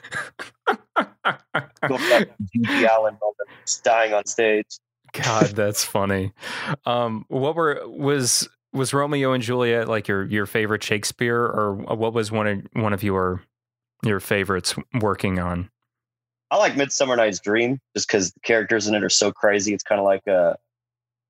Go 1.87 1.97
back 1.97 2.27
to 2.27 2.89
Allen 2.89 3.17
moment, 3.21 3.81
dying 3.83 4.13
on 4.13 4.25
stage. 4.25 4.79
God, 5.13 5.47
that's 5.47 5.83
funny. 5.83 6.33
Um, 6.85 7.25
what 7.29 7.55
were 7.55 7.81
was 7.87 8.47
was 8.71 8.93
Romeo 8.93 9.33
and 9.33 9.43
Juliet 9.43 9.87
like 9.87 10.07
your 10.07 10.25
your 10.25 10.45
favorite 10.45 10.83
Shakespeare, 10.83 11.41
or 11.41 11.73
what 11.73 12.13
was 12.13 12.31
one 12.31 12.47
of 12.47 12.67
one 12.73 12.93
of 12.93 13.03
your 13.03 13.41
your 14.03 14.19
favorites 14.19 14.75
working 15.01 15.39
on? 15.39 15.69
I 16.51 16.57
like 16.57 16.75
Midsummer 16.75 17.15
Night's 17.15 17.39
Dream 17.39 17.79
just 17.95 18.07
because 18.07 18.31
the 18.31 18.39
characters 18.41 18.87
in 18.87 18.95
it 18.95 19.03
are 19.03 19.09
so 19.09 19.31
crazy. 19.31 19.73
It's 19.73 19.83
kind 19.83 19.99
of 19.99 20.05
like 20.05 20.25
a 20.27 20.57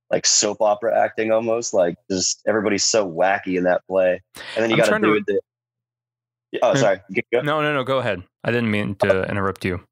like 0.09 0.25
soap 0.25 0.61
opera 0.61 0.97
acting 0.97 1.31
almost. 1.31 1.73
Like 1.73 1.95
just 2.09 2.41
everybody's 2.47 2.85
so 2.85 3.09
wacky 3.09 3.57
in 3.57 3.63
that 3.65 3.81
play. 3.87 4.21
And 4.55 4.63
then 4.63 4.69
you 4.69 4.77
got 4.77 4.89
to 4.89 4.99
do 4.99 5.21
it. 5.27 6.59
Oh, 6.63 6.73
sorry. 6.75 6.99
No, 7.33 7.61
no, 7.61 7.73
no. 7.73 7.83
Go 7.83 7.99
ahead. 7.99 8.23
I 8.43 8.51
didn't 8.51 8.71
mean 8.71 8.95
to 8.95 9.29
interrupt 9.29 9.65
you. 9.65 9.75
It's 9.75 9.85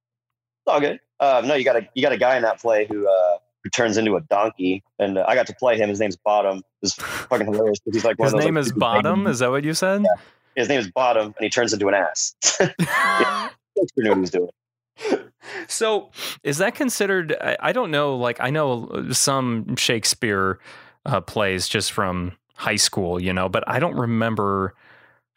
all 0.67 0.79
good. 0.79 0.99
Uh, 1.19 1.41
no, 1.45 1.55
you 1.55 1.63
got 1.63 1.75
a 1.75 1.87
you 1.93 2.01
got 2.01 2.13
a 2.13 2.17
guy 2.17 2.35
in 2.35 2.43
that 2.43 2.59
play 2.59 2.85
who 2.85 3.07
uh, 3.07 3.37
who 3.63 3.69
turns 3.69 3.97
into 3.97 4.15
a 4.15 4.21
donkey, 4.21 4.83
and 4.99 5.17
uh, 5.17 5.25
I 5.27 5.35
got 5.35 5.47
to 5.47 5.55
play 5.55 5.77
him. 5.77 5.89
His 5.89 5.99
name's 5.99 6.15
Bottom. 6.15 6.63
It's 6.81 6.93
fucking 7.29 7.45
hilarious 7.47 7.79
because 7.79 7.97
he's 7.97 8.05
like 8.05 8.17
one 8.19 8.27
His 8.27 8.33
of 8.33 8.39
those. 8.39 8.45
name 8.45 8.55
like, 8.55 8.65
is 8.65 8.71
Bottom. 8.71 9.27
Is 9.27 9.39
that 9.39 9.49
what 9.51 9.63
you 9.63 9.73
said? 9.73 10.03
His 10.55 10.69
name 10.69 10.79
is 10.79 10.89
Bottom, 10.91 11.25
and 11.25 11.35
he 11.39 11.49
turns 11.49 11.73
into 11.73 11.87
an 11.87 11.93
ass. 11.93 12.35
Shakespeare 12.49 12.73
knew 13.97 14.09
what 14.09 14.17
he 14.17 14.21
was 14.21 14.31
doing. 14.31 14.49
So, 15.69 16.11
is 16.43 16.57
that 16.57 16.75
considered? 16.75 17.35
I, 17.39 17.57
I 17.61 17.71
don't 17.71 17.89
know. 17.89 18.17
Like, 18.17 18.37
I 18.41 18.49
know 18.49 19.09
some 19.11 19.75
Shakespeare 19.77 20.59
uh, 21.05 21.21
plays 21.21 21.67
just 21.67 21.93
from 21.93 22.33
high 22.55 22.75
school, 22.75 23.21
you 23.21 23.31
know, 23.31 23.47
but 23.47 23.63
I 23.67 23.79
don't 23.79 23.95
remember 23.95 24.75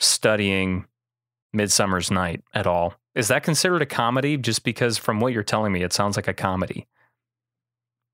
studying 0.00 0.86
Midsummer's 1.52 2.10
Night 2.10 2.42
at 2.54 2.66
all. 2.66 2.94
Is 3.14 3.28
that 3.28 3.42
considered 3.42 3.82
a 3.82 3.86
comedy? 3.86 4.36
Just 4.36 4.64
because, 4.64 4.98
from 4.98 5.20
what 5.20 5.32
you're 5.32 5.42
telling 5.42 5.72
me, 5.72 5.82
it 5.82 5.92
sounds 5.92 6.16
like 6.16 6.28
a 6.28 6.34
comedy. 6.34 6.86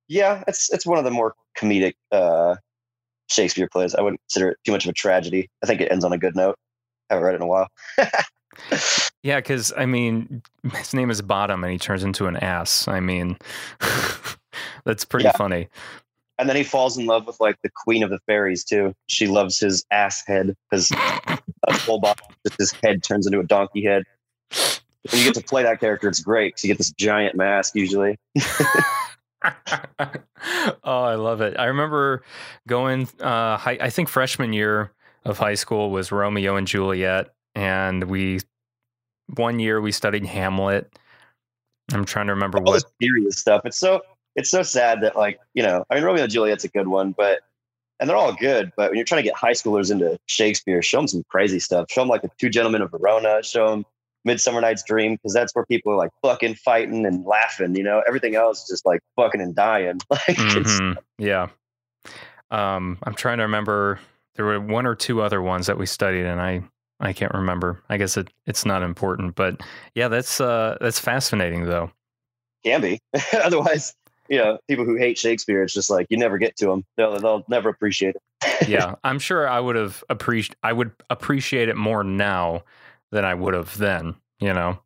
Yeah, 0.08 0.44
it's 0.46 0.72
it's 0.72 0.86
one 0.86 0.98
of 0.98 1.04
the 1.04 1.10
more 1.10 1.34
comedic 1.58 1.94
uh, 2.12 2.56
Shakespeare 3.28 3.68
plays. 3.70 3.94
I 3.94 4.02
wouldn't 4.02 4.20
consider 4.22 4.50
it 4.50 4.58
too 4.64 4.72
much 4.72 4.84
of 4.84 4.90
a 4.90 4.94
tragedy. 4.94 5.48
I 5.62 5.66
think 5.66 5.80
it 5.80 5.90
ends 5.90 6.04
on 6.04 6.12
a 6.12 6.18
good 6.18 6.36
note. 6.36 6.56
I 7.10 7.14
haven't 7.14 7.26
read 7.26 7.34
it 7.34 7.36
in 7.36 7.42
a 7.42 7.46
while. 7.46 7.68
Yeah, 9.22 9.36
because 9.40 9.72
I 9.76 9.86
mean, 9.86 10.42
his 10.74 10.94
name 10.94 11.10
is 11.10 11.20
Bottom, 11.22 11.64
and 11.64 11.72
he 11.72 11.78
turns 11.78 12.04
into 12.04 12.26
an 12.26 12.36
ass. 12.36 12.86
I 12.88 13.00
mean, 13.00 13.36
that's 14.84 15.04
pretty 15.04 15.24
Yeah. 15.26 15.32
funny. 15.36 15.68
And 16.38 16.48
then 16.50 16.56
he 16.56 16.64
falls 16.64 16.98
in 16.98 17.06
love 17.06 17.26
with 17.26 17.40
like 17.40 17.56
the 17.62 17.70
queen 17.84 18.02
of 18.02 18.10
the 18.10 18.18
fairies 18.26 18.62
too. 18.62 18.92
She 19.08 19.26
loves 19.26 19.58
his 19.58 19.84
ass 19.90 20.22
head 20.26 20.54
because 20.70 20.90
a 20.92 21.74
full 21.78 21.98
body, 21.98 22.20
just 22.46 22.58
his 22.58 22.72
head 22.84 23.02
turns 23.02 23.26
into 23.26 23.40
a 23.40 23.44
donkey 23.44 23.82
head. 23.84 24.02
When 24.50 25.18
you 25.20 25.24
get 25.24 25.34
to 25.34 25.42
play 25.42 25.62
that 25.62 25.80
character, 25.80 26.08
it's 26.08 26.20
great 26.20 26.48
because 26.54 26.64
you 26.64 26.68
get 26.68 26.76
this 26.78 26.90
giant 26.92 27.36
mask 27.36 27.74
usually. 27.74 28.18
oh, 29.42 30.02
I 30.84 31.14
love 31.14 31.40
it. 31.40 31.58
I 31.58 31.66
remember 31.66 32.22
going, 32.68 33.08
uh, 33.20 33.56
high, 33.56 33.78
I 33.80 33.90
think 33.90 34.08
freshman 34.08 34.52
year 34.52 34.92
of 35.24 35.38
high 35.38 35.54
school 35.54 35.90
was 35.90 36.12
Romeo 36.12 36.56
and 36.56 36.66
Juliet. 36.66 37.32
And 37.56 38.04
we, 38.04 38.40
one 39.34 39.58
year 39.58 39.80
we 39.80 39.90
studied 39.92 40.26
Hamlet. 40.26 40.96
I'm 41.92 42.04
trying 42.04 42.26
to 42.26 42.32
remember 42.34 42.58
all 42.58 42.64
what. 42.64 42.74
this 42.74 42.84
serious 43.00 43.38
stuff. 43.38 43.62
It's 43.64 43.78
so 43.78 44.02
it's 44.34 44.50
so 44.50 44.62
sad 44.62 45.00
that 45.02 45.16
like 45.16 45.38
you 45.54 45.62
know, 45.62 45.84
I 45.90 45.94
mean, 45.94 46.04
Romeo 46.04 46.24
and 46.24 46.32
Juliet's 46.32 46.64
a 46.64 46.68
good 46.68 46.88
one, 46.88 47.12
but 47.16 47.40
and 47.98 48.08
they're 48.08 48.16
all 48.16 48.34
good. 48.34 48.72
But 48.76 48.90
when 48.90 48.96
you're 48.96 49.04
trying 49.04 49.22
to 49.22 49.28
get 49.28 49.34
high 49.36 49.52
schoolers 49.52 49.90
into 49.90 50.18
Shakespeare, 50.26 50.82
show 50.82 50.98
them 50.98 51.08
some 51.08 51.24
crazy 51.28 51.58
stuff. 51.58 51.86
Show 51.90 52.02
them 52.02 52.08
like 52.08 52.22
the 52.22 52.30
Two 52.38 52.50
Gentlemen 52.50 52.82
of 52.82 52.90
Verona. 52.90 53.42
Show 53.42 53.70
them 53.70 53.84
Midsummer 54.24 54.60
Night's 54.60 54.82
Dream 54.84 55.14
because 55.14 55.32
that's 55.32 55.54
where 55.54 55.64
people 55.64 55.92
are 55.92 55.96
like 55.96 56.10
fucking 56.22 56.56
fighting 56.56 57.06
and 57.06 57.24
laughing. 57.24 57.74
You 57.74 57.84
know, 57.84 58.02
everything 58.06 58.34
else 58.34 58.62
is 58.62 58.68
just 58.68 58.86
like 58.86 59.00
fucking 59.16 59.40
and 59.40 59.54
dying. 59.54 60.00
Like 60.10 60.22
it's, 60.28 60.80
Mhm, 60.80 60.96
Yeah. 61.18 61.48
Um, 62.50 62.98
I'm 63.02 63.14
trying 63.14 63.38
to 63.38 63.44
remember. 63.44 63.98
There 64.34 64.44
were 64.44 64.60
one 64.60 64.84
or 64.84 64.94
two 64.94 65.22
other 65.22 65.40
ones 65.40 65.66
that 65.66 65.78
we 65.78 65.86
studied, 65.86 66.26
and 66.26 66.40
I 66.40 66.62
I 67.00 67.12
can't 67.12 67.34
remember. 67.34 67.82
I 67.88 67.96
guess 67.98 68.16
it, 68.16 68.32
it's 68.46 68.64
not 68.64 68.82
important, 68.82 69.34
but 69.34 69.60
yeah, 69.94 70.08
that's 70.08 70.40
uh 70.40 70.78
that's 70.80 70.98
fascinating 70.98 71.64
though. 71.64 71.90
can 72.64 72.80
be. 72.80 73.00
Otherwise, 73.32 73.94
you 74.28 74.38
know, 74.38 74.58
people 74.68 74.84
who 74.84 74.96
hate 74.96 75.18
Shakespeare, 75.18 75.62
it's 75.62 75.74
just 75.74 75.90
like 75.90 76.06
you 76.08 76.16
never 76.16 76.38
get 76.38 76.56
to 76.56 76.66
them. 76.66 76.84
They'll 76.96 77.18
they'll 77.20 77.44
never 77.48 77.68
appreciate 77.68 78.16
it. 78.16 78.68
yeah, 78.68 78.94
I'm 79.04 79.18
sure 79.18 79.48
I 79.48 79.60
would 79.60 79.76
have 79.76 80.02
appreciate 80.08 80.56
I 80.62 80.72
would 80.72 80.90
appreciate 81.10 81.68
it 81.68 81.76
more 81.76 82.02
now 82.02 82.62
than 83.10 83.24
I 83.24 83.34
would 83.34 83.54
have 83.54 83.76
then. 83.78 84.14
You 84.40 84.52
know 84.52 84.78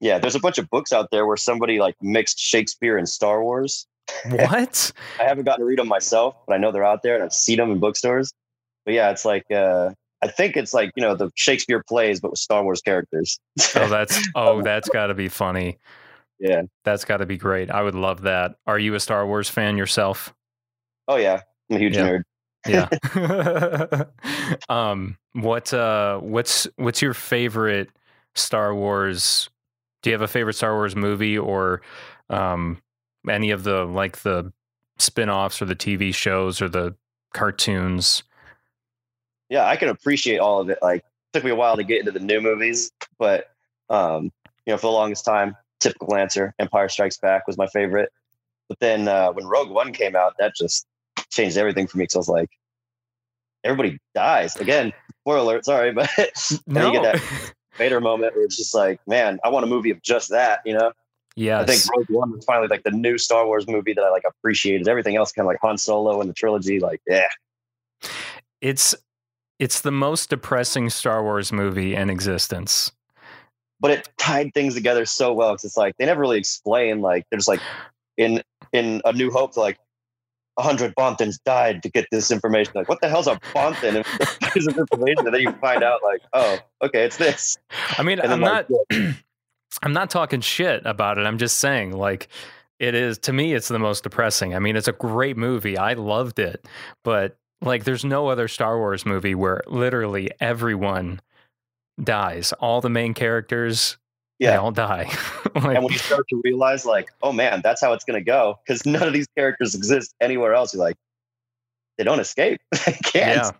Yeah, 0.00 0.18
there's 0.18 0.34
a 0.34 0.40
bunch 0.40 0.58
of 0.58 0.68
books 0.70 0.92
out 0.92 1.10
there 1.10 1.26
where 1.26 1.36
somebody 1.36 1.78
like 1.78 1.96
mixed 2.00 2.38
Shakespeare 2.38 2.96
and 2.96 3.08
Star 3.08 3.42
Wars. 3.42 3.86
what? 4.30 4.92
I 5.20 5.24
haven't 5.24 5.44
gotten 5.44 5.60
to 5.60 5.66
read 5.66 5.78
them 5.78 5.88
myself, 5.88 6.36
but 6.46 6.54
I 6.54 6.58
know 6.58 6.72
they're 6.72 6.84
out 6.84 7.02
there 7.02 7.14
and 7.14 7.24
I've 7.24 7.32
seen 7.32 7.56
them 7.58 7.70
in 7.70 7.78
bookstores. 7.78 8.32
But 8.84 8.94
yeah, 8.94 9.10
it's 9.10 9.24
like 9.24 9.50
uh, 9.50 9.92
I 10.24 10.28
think 10.28 10.56
it's 10.56 10.72
like 10.72 10.90
you 10.96 11.02
know 11.02 11.14
the 11.14 11.30
Shakespeare 11.34 11.82
plays, 11.86 12.18
but 12.20 12.30
with 12.30 12.40
Star 12.40 12.64
Wars 12.64 12.80
characters. 12.80 13.38
oh, 13.76 13.88
that's 13.88 14.26
oh, 14.34 14.62
that's 14.62 14.88
got 14.88 15.08
to 15.08 15.14
be 15.14 15.28
funny. 15.28 15.78
yeah. 16.40 16.62
That's 16.82 17.04
got 17.04 17.18
to 17.18 17.26
be 17.26 17.36
great. 17.36 17.70
I 17.70 17.82
would 17.82 17.94
love 17.94 18.22
that. 18.22 18.56
Are 18.66 18.78
you 18.78 18.94
a 18.94 19.00
Star 19.00 19.26
Wars 19.26 19.50
fan 19.50 19.76
yourself? 19.76 20.32
Oh 21.06 21.16
yeah, 21.16 21.42
I'm 21.70 21.76
a 21.76 21.78
huge 21.78 21.94
Yeah. 21.96 22.18
nerd. 22.18 22.22
Yeah. 22.66 24.04
um. 24.68 25.18
What? 25.34 25.74
Uh. 25.74 26.18
What's 26.20 26.66
What's 26.76 27.02
your 27.02 27.12
favorite 27.14 27.90
Star 28.34 28.74
Wars? 28.74 29.50
Do 30.02 30.08
you 30.10 30.14
have 30.14 30.22
a 30.22 30.28
favorite 30.28 30.54
Star 30.54 30.74
Wars 30.74 30.96
movie 30.96 31.36
or, 31.38 31.80
um, 32.30 32.78
any 33.28 33.50
of 33.50 33.64
the 33.64 33.84
like 33.84 34.18
the 34.22 34.52
spin-offs 34.98 35.60
or 35.62 35.64
the 35.66 35.76
TV 35.76 36.14
shows 36.14 36.60
or 36.62 36.68
the 36.68 36.94
cartoons? 37.34 38.22
Yeah, 39.54 39.68
I 39.68 39.76
can 39.76 39.88
appreciate 39.88 40.38
all 40.38 40.60
of 40.60 40.68
it. 40.68 40.78
Like, 40.82 41.02
it 41.02 41.04
took 41.32 41.44
me 41.44 41.52
a 41.52 41.54
while 41.54 41.76
to 41.76 41.84
get 41.84 42.00
into 42.00 42.10
the 42.10 42.18
new 42.18 42.40
movies, 42.40 42.90
but 43.20 43.52
um, 43.88 44.32
you 44.66 44.72
know, 44.72 44.76
for 44.76 44.88
the 44.88 44.92
longest 44.92 45.24
time, 45.24 45.56
typical 45.78 46.16
answer, 46.16 46.52
Empire 46.58 46.88
Strikes 46.88 47.18
Back 47.18 47.46
was 47.46 47.56
my 47.56 47.68
favorite. 47.68 48.10
But 48.68 48.80
then 48.80 49.06
uh, 49.06 49.30
when 49.30 49.46
Rogue 49.46 49.70
One 49.70 49.92
came 49.92 50.16
out, 50.16 50.34
that 50.40 50.56
just 50.56 50.88
changed 51.30 51.56
everything 51.56 51.86
for 51.86 51.98
me. 51.98 52.02
Because 52.02 52.16
I 52.16 52.18
was 52.18 52.28
like, 52.28 52.50
everybody 53.62 54.00
dies 54.12 54.56
again. 54.56 54.92
Spoiler 55.20 55.38
alert, 55.38 55.64
sorry, 55.66 55.92
but 55.92 56.10
then 56.66 56.92
you 56.92 57.00
get 57.00 57.04
that 57.04 57.52
Vader 57.76 58.00
moment 58.00 58.34
where 58.34 58.44
it's 58.44 58.56
just 58.56 58.74
like, 58.74 58.98
man, 59.06 59.38
I 59.44 59.50
want 59.50 59.62
a 59.62 59.68
movie 59.68 59.90
of 59.90 60.02
just 60.02 60.30
that. 60.30 60.62
You 60.64 60.74
know, 60.74 60.90
Yeah, 61.36 61.60
I 61.60 61.64
think 61.64 61.80
Rogue 61.96 62.10
One 62.10 62.32
was 62.32 62.44
finally 62.44 62.66
like 62.66 62.82
the 62.82 62.90
new 62.90 63.18
Star 63.18 63.46
Wars 63.46 63.68
movie 63.68 63.92
that 63.92 64.02
I 64.02 64.10
like 64.10 64.24
appreciated. 64.28 64.88
Everything 64.88 65.14
else 65.14 65.30
kind 65.30 65.46
of 65.46 65.48
like 65.48 65.60
Han 65.62 65.78
Solo 65.78 66.20
and 66.20 66.28
the 66.28 66.34
trilogy, 66.34 66.80
like, 66.80 67.00
yeah, 67.06 67.22
it's 68.60 68.96
it's 69.58 69.80
the 69.80 69.92
most 69.92 70.30
depressing 70.30 70.90
Star 70.90 71.22
Wars 71.22 71.52
movie 71.52 71.94
in 71.94 72.10
existence. 72.10 72.92
but 73.80 73.90
it 73.90 74.08
tied 74.18 74.54
things 74.54 74.74
together 74.74 75.04
so 75.04 75.32
well 75.32 75.52
because 75.52 75.64
it's 75.64 75.76
like 75.76 75.96
they 75.98 76.06
never 76.06 76.20
really 76.20 76.38
explain 76.38 77.00
like 77.00 77.26
there's 77.30 77.48
like 77.48 77.60
in 78.16 78.42
in 78.72 79.02
a 79.04 79.12
new 79.12 79.30
hope 79.30 79.56
like 79.56 79.78
a 80.56 80.62
hundred 80.62 80.94
Bothans 80.94 81.38
died 81.44 81.82
to 81.82 81.90
get 81.90 82.06
this 82.12 82.30
information 82.30 82.72
like 82.76 82.88
what 82.88 83.00
the 83.00 83.08
hell's 83.08 83.26
a 83.26 83.38
there's 83.82 84.04
this 84.54 84.68
information 84.68 85.26
and 85.26 85.34
then 85.34 85.40
you 85.42 85.52
find 85.52 85.82
out 85.82 86.00
like 86.02 86.22
oh 86.32 86.58
okay 86.82 87.04
it's 87.04 87.16
this 87.16 87.58
I 87.98 88.02
mean, 88.02 88.20
I'm 88.20 88.40
not 88.40 88.66
I'm 89.82 89.92
not 89.92 90.10
talking 90.10 90.40
shit 90.40 90.82
about 90.84 91.18
it. 91.18 91.26
I'm 91.26 91.38
just 91.38 91.58
saying, 91.58 91.92
like, 91.92 92.28
it 92.78 92.94
is 92.94 93.18
to 93.18 93.32
me, 93.32 93.54
it's 93.54 93.68
the 93.68 93.78
most 93.78 94.02
depressing. 94.02 94.54
I 94.54 94.58
mean, 94.58 94.76
it's 94.76 94.88
a 94.88 94.92
great 94.92 95.36
movie. 95.36 95.76
I 95.76 95.94
loved 95.94 96.38
it, 96.38 96.66
but 97.02 97.36
like, 97.64 97.84
there's 97.84 98.04
no 98.04 98.28
other 98.28 98.48
Star 98.48 98.78
Wars 98.78 99.04
movie 99.04 99.34
where 99.34 99.62
literally 99.66 100.30
everyone 100.40 101.20
dies. 102.02 102.52
All 102.54 102.80
the 102.80 102.90
main 102.90 103.14
characters, 103.14 103.98
they 104.40 104.46
yeah 104.46 104.56
all 104.58 104.72
die. 104.72 105.10
like, 105.54 105.76
and 105.76 105.84
when 105.84 105.92
you 105.92 105.98
start 105.98 106.26
to 106.28 106.40
realize 106.44 106.84
like 106.84 107.08
oh 107.22 107.30
man 107.30 107.60
that's 107.62 107.80
how 107.80 107.92
it's 107.92 108.04
gonna 108.04 108.20
go 108.20 108.58
because 108.66 108.84
none 108.84 109.04
of 109.04 109.12
these 109.12 109.28
characters 109.36 109.76
exist 109.76 110.12
anywhere 110.20 110.54
else 110.54 110.74
you're 110.74 110.82
like 110.82 110.96
they 111.98 112.02
don't 112.04 112.18
escape 112.18 112.60
they 112.84 112.92
can't 113.04 113.04
yeah, 113.14 113.50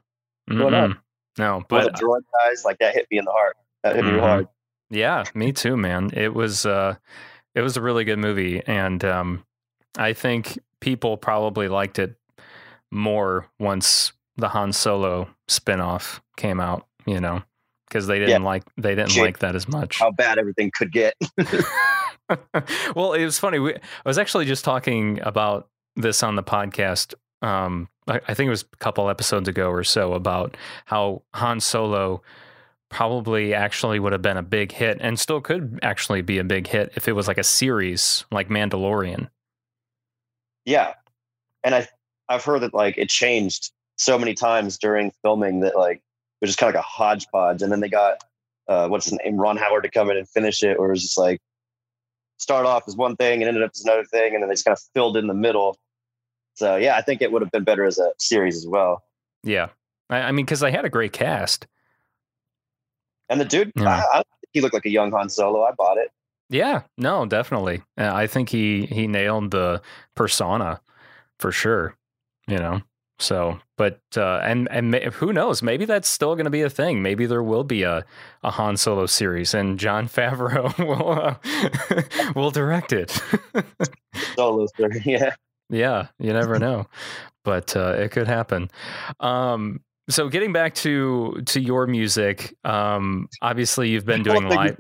going 0.48 0.74
on? 0.74 0.90
Mm-mm. 0.94 0.98
no, 1.38 1.55
when 1.55 1.64
but 1.68 1.84
the 1.84 2.05
droid 2.05 2.22
dies 2.44 2.64
like 2.64 2.78
that 2.78 2.92
hit 2.92 3.07
me 3.11 3.18
in 3.18 3.24
the 3.24 3.30
heart 3.30 3.57
that 3.84 3.94
hit 3.94 4.05
me 4.05 4.11
Mhm. 4.12 4.20
hard 4.20 4.48
Yeah, 4.90 5.24
me 5.34 5.52
too, 5.52 5.76
man. 5.76 6.11
It 6.12 6.34
was 6.34 6.66
uh 6.66 6.96
it 7.55 7.61
was 7.61 7.76
a 7.76 7.80
really 7.80 8.02
good 8.05 8.18
movie 8.18 8.61
and 8.66 9.05
um 9.05 9.44
I 9.96 10.12
think 10.12 10.59
people 10.80 11.16
probably 11.16 11.68
liked 11.68 12.00
it 12.00 12.16
more 12.95 13.49
once 13.59 14.12
the 14.36 14.49
Han 14.49 14.72
Solo 14.72 15.28
spin-off 15.49 16.22
came 16.36 16.61
out, 16.61 16.86
you 17.07 17.20
know, 17.20 17.42
cuz 17.90 18.07
they 18.07 18.18
didn't 18.18 18.45
like 18.45 18.64
they 18.76 18.95
didn't 18.95 19.16
like 19.16 19.40
that 19.40 19.55
as 19.55 19.68
much. 19.68 19.99
how 19.99 20.11
bad 20.11 20.38
everything 20.38 20.70
could 20.74 20.92
get 20.92 21.14
well, 22.95 23.12
it 23.12 23.24
was 23.24 23.38
funny. 23.38 23.59
We, 23.59 23.74
I 23.74 23.78
was 24.07 24.18
actually 24.18 24.47
just 24.47 24.64
talking 24.64 25.20
about 25.22 25.68
this 25.97 26.22
on 26.22 26.36
the 26.36 26.42
podcast. 26.42 27.14
Um, 27.42 27.88
I, 28.09 28.20
I 28.28 28.34
think 28.34 28.49
it 28.49 28.51
was 28.51 28.62
a 28.62 28.76
couple 28.76 29.09
episodes 29.11 29.49
ago 29.49 29.68
or 29.68 29.84
so 29.84 30.14
about 30.14 30.57
how 30.86 31.22
Han 31.34 31.61
Solo 31.61 32.22
probably 32.90 33.55
actually 33.55 33.99
would 33.99 34.12
have 34.12 34.22
been 34.22 34.36
a 34.36 34.42
big 34.42 34.72
hit 34.72 34.99
and 35.01 35.18
still 35.18 35.40
could 35.40 35.78
actually 35.82 36.22
be 36.22 36.38
a 36.38 36.45
big 36.45 36.66
hit 36.66 36.92
if 36.95 37.09
it 37.09 37.12
was 37.12 37.26
like 37.28 37.38
a 37.38 37.45
series 37.45 38.24
like 38.30 38.49
Mandalorian. 38.49 39.28
Yeah, 40.64 40.95
and 41.62 41.74
I 41.74 41.88
I've 42.28 42.44
heard 42.44 42.60
that 42.62 42.74
like 42.74 42.96
it 42.98 43.08
changed 43.08 43.72
so 43.96 44.18
many 44.18 44.34
times 44.34 44.78
during 44.78 45.12
filming 45.22 45.60
that 45.60 45.76
like 45.76 45.98
it 45.98 46.02
was 46.40 46.50
just 46.50 46.58
kind 46.58 46.70
of 46.70 46.74
like 46.74 46.84
a 46.84 46.86
hodgepodge, 46.86 47.62
and 47.62 47.70
then 47.70 47.80
they 47.80 47.88
got 47.88 48.24
uh, 48.68 48.88
what's 48.88 49.06
his 49.06 49.18
name 49.24 49.36
Ron 49.36 49.56
Howard 49.56 49.84
to 49.84 49.90
come 49.90 50.10
in 50.10 50.16
and 50.16 50.28
finish 50.28 50.62
it, 50.62 50.76
or 50.78 50.86
it 50.86 50.90
was 50.90 51.02
just 51.02 51.18
like 51.18 51.40
start 52.38 52.66
off 52.66 52.84
as 52.88 52.96
one 52.96 53.16
thing 53.16 53.42
and 53.42 53.48
ended 53.48 53.62
up 53.62 53.70
as 53.74 53.84
another 53.84 54.04
thing, 54.04 54.34
and 54.34 54.42
then 54.42 54.48
they 54.48 54.54
just 54.54 54.64
kind 54.64 54.76
of 54.76 54.82
filled 54.94 55.16
in 55.16 55.26
the 55.26 55.34
middle. 55.34 55.78
So 56.54 56.76
yeah, 56.76 56.96
I 56.96 57.02
think 57.02 57.22
it 57.22 57.32
would 57.32 57.42
have 57.42 57.50
been 57.50 57.64
better 57.64 57.84
as 57.84 57.98
a 57.98 58.12
series 58.18 58.56
as 58.56 58.66
well. 58.66 59.02
Yeah, 59.42 59.68
I, 60.08 60.22
I 60.22 60.32
mean, 60.32 60.46
because 60.46 60.60
they 60.60 60.70
had 60.70 60.84
a 60.84 60.90
great 60.90 61.12
cast. 61.12 61.66
And 63.28 63.40
the 63.40 63.44
dude, 63.44 63.72
Yeah. 63.76 64.04
I, 64.12 64.18
I 64.18 64.22
he 64.52 64.60
looked 64.60 64.74
like 64.74 64.86
a 64.86 64.90
young 64.90 65.10
Han 65.10 65.28
Solo. 65.28 65.64
I 65.64 65.72
bought 65.72 65.98
it. 65.98 66.10
Yeah, 66.48 66.82
no, 66.96 67.26
definitely. 67.26 67.82
Uh, 67.98 68.10
I 68.12 68.26
think 68.26 68.48
he 68.48 68.86
he 68.86 69.06
nailed 69.06 69.50
the 69.50 69.82
persona 70.14 70.80
for 71.38 71.50
sure. 71.50 71.96
You 72.47 72.59
know, 72.59 72.82
so 73.18 73.59
but 73.76 74.01
uh, 74.16 74.40
and 74.42 74.68
and 74.70 74.90
ma- 74.90 75.11
who 75.11 75.32
knows? 75.32 75.62
Maybe 75.62 75.84
that's 75.84 76.09
still 76.09 76.34
going 76.34 76.45
to 76.45 76.51
be 76.51 76.62
a 76.62 76.70
thing. 76.70 77.03
Maybe 77.03 77.26
there 77.26 77.42
will 77.42 77.64
be 77.64 77.82
a 77.82 78.05
a 78.42 78.51
Han 78.51 78.76
Solo 78.76 79.07
series, 79.07 79.55
and 79.55 79.78
Jon 79.78 80.09
Favreau 80.09 80.76
will 80.78 81.11
uh, 81.11 82.32
will 82.34 82.51
direct 82.51 82.92
it. 82.92 83.18
Solo 84.36 84.66
story. 84.66 85.01
Yeah. 85.05 85.34
yeah, 85.70 86.09
you 86.18 86.32
never 86.32 86.59
know, 86.59 86.86
but 87.45 87.76
uh, 87.76 87.95
it 87.95 88.11
could 88.11 88.26
happen. 88.26 88.70
Um, 89.20 89.80
so 90.11 90.28
getting 90.28 90.53
back 90.53 90.74
to 90.76 91.40
to 91.47 91.61
your 91.61 91.86
music, 91.86 92.55
um, 92.64 93.28
obviously 93.40 93.88
you've 93.90 94.05
been 94.05 94.22
doing 94.22 94.49
live. 94.49 94.76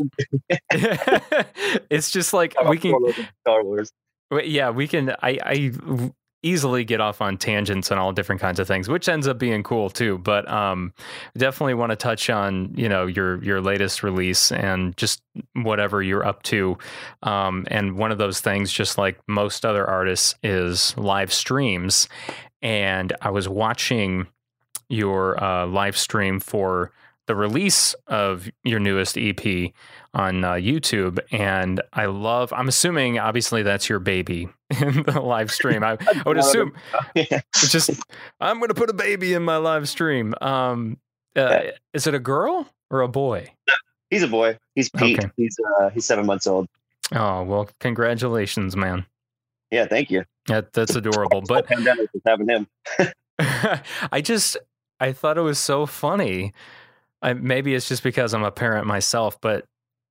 it's 1.90 2.10
just 2.10 2.32
like 2.34 2.54
we 2.68 2.78
can 2.78 2.94
Star 3.40 3.64
Wars. 3.64 3.90
Yeah, 4.30 4.70
we 4.70 4.88
can. 4.88 5.10
I, 5.22 5.38
I 5.42 6.10
easily 6.44 6.84
get 6.84 7.00
off 7.00 7.20
on 7.20 7.36
tangents 7.36 7.90
and 7.90 7.98
all 7.98 8.12
different 8.12 8.40
kinds 8.40 8.60
of 8.60 8.68
things, 8.68 8.88
which 8.88 9.08
ends 9.08 9.26
up 9.26 9.38
being 9.38 9.62
cool 9.62 9.90
too. 9.90 10.18
But 10.18 10.48
um, 10.50 10.92
definitely 11.36 11.74
want 11.74 11.90
to 11.90 11.96
touch 11.96 12.30
on 12.30 12.72
you 12.76 12.88
know 12.88 13.06
your 13.06 13.42
your 13.42 13.60
latest 13.60 14.02
release 14.02 14.52
and 14.52 14.96
just 14.96 15.22
whatever 15.54 16.02
you're 16.02 16.24
up 16.24 16.42
to. 16.44 16.78
Um, 17.22 17.64
and 17.68 17.96
one 17.96 18.12
of 18.12 18.18
those 18.18 18.40
things, 18.40 18.72
just 18.72 18.98
like 18.98 19.18
most 19.26 19.64
other 19.64 19.86
artists, 19.88 20.34
is 20.42 20.96
live 20.96 21.32
streams. 21.32 22.08
And 22.62 23.12
I 23.20 23.30
was 23.30 23.48
watching 23.48 24.26
your 24.88 25.42
uh, 25.42 25.66
live 25.66 25.96
stream 25.96 26.40
for 26.40 26.92
the 27.26 27.34
release 27.34 27.94
of 28.06 28.48
your 28.64 28.78
newest 28.80 29.16
EP 29.16 29.72
on 30.12 30.44
uh, 30.44 30.52
YouTube, 30.52 31.18
and 31.32 31.80
I 31.92 32.06
love. 32.06 32.52
I'm 32.52 32.68
assuming, 32.68 33.18
obviously, 33.18 33.62
that's 33.62 33.88
your 33.88 33.98
baby 33.98 34.48
in 34.80 35.02
the 35.02 35.20
live 35.20 35.50
stream. 35.50 35.82
I, 35.82 35.92
I 36.00 36.22
would 36.26 36.38
assume 36.38 36.72
yeah. 37.14 37.40
just 37.54 37.90
I'm 38.40 38.58
going 38.58 38.68
to 38.68 38.74
put 38.74 38.90
a 38.90 38.94
baby 38.94 39.34
in 39.34 39.42
my 39.42 39.56
live 39.56 39.88
stream. 39.88 40.34
Um, 40.40 40.98
uh, 41.36 41.62
is 41.92 42.06
it 42.06 42.14
a 42.14 42.20
girl 42.20 42.68
or 42.90 43.00
a 43.00 43.08
boy? 43.08 43.52
He's 44.10 44.22
a 44.22 44.28
boy. 44.28 44.58
He's 44.74 44.88
Pete. 44.90 45.18
Okay. 45.18 45.30
He's 45.36 45.56
uh, 45.80 45.90
he's 45.90 46.04
seven 46.04 46.26
months 46.26 46.46
old. 46.46 46.68
Oh 47.12 47.42
well, 47.42 47.68
congratulations, 47.80 48.76
man. 48.76 49.06
Yeah, 49.70 49.86
thank 49.86 50.10
you. 50.10 50.24
That 50.46 50.72
that's 50.72 50.94
adorable. 50.94 51.42
But 51.46 51.66
having 52.24 52.48
him. 52.48 52.66
I 53.38 54.20
just 54.22 54.56
I 55.00 55.12
thought 55.12 55.38
it 55.38 55.42
was 55.42 55.58
so 55.58 55.86
funny. 55.86 56.52
I, 57.24 57.32
maybe 57.32 57.74
it's 57.74 57.88
just 57.88 58.02
because 58.02 58.34
I'm 58.34 58.44
a 58.44 58.50
parent 58.50 58.86
myself, 58.86 59.40
but 59.40 59.64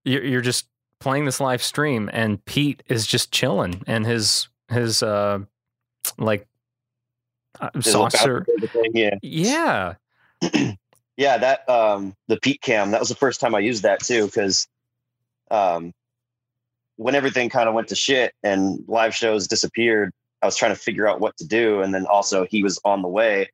you're, 0.04 0.24
you're 0.24 0.42
just 0.42 0.68
playing 1.00 1.26
this 1.26 1.40
live 1.40 1.62
stream, 1.62 2.10
and 2.12 2.44
Pete 2.44 2.82
is 2.90 3.06
just 3.06 3.32
chilling, 3.32 3.84
and 3.86 4.04
his 4.04 4.48
his 4.70 5.04
uh 5.04 5.40
like 6.18 6.48
uh, 7.62 7.70
saucer. 7.82 8.46
Yeah, 8.94 9.12
Yeah, 9.22 9.94
yeah. 11.18 11.38
That 11.38 11.70
um, 11.70 12.16
the 12.28 12.38
Pete 12.38 12.62
Cam. 12.62 12.90
That 12.90 13.00
was 13.00 13.10
the 13.10 13.16
first 13.16 13.40
time 13.40 13.54
I 13.54 13.60
used 13.60 13.84
that 13.84 14.00
too, 14.00 14.26
because 14.26 14.68
um, 15.52 15.94
when 16.96 17.14
everything 17.14 17.48
kind 17.48 17.70
of 17.70 17.76
went 17.76 17.90
to 17.90 17.96
shit 17.96 18.34
and 18.42 18.84
live 18.88 19.14
shows 19.14 19.48
disappeared, 19.48 20.12
I 20.42 20.48
was 20.48 20.56
trying 20.56 20.74
to 20.74 20.80
figure 20.80 21.08
out 21.08 21.20
what 21.20 21.38
to 21.38 21.46
do, 21.46 21.84
and 21.84 21.94
then 21.94 22.08
also 22.08 22.48
he 22.50 22.64
was 22.64 22.80
on 22.84 23.04
the 23.04 23.08
way, 23.08 23.52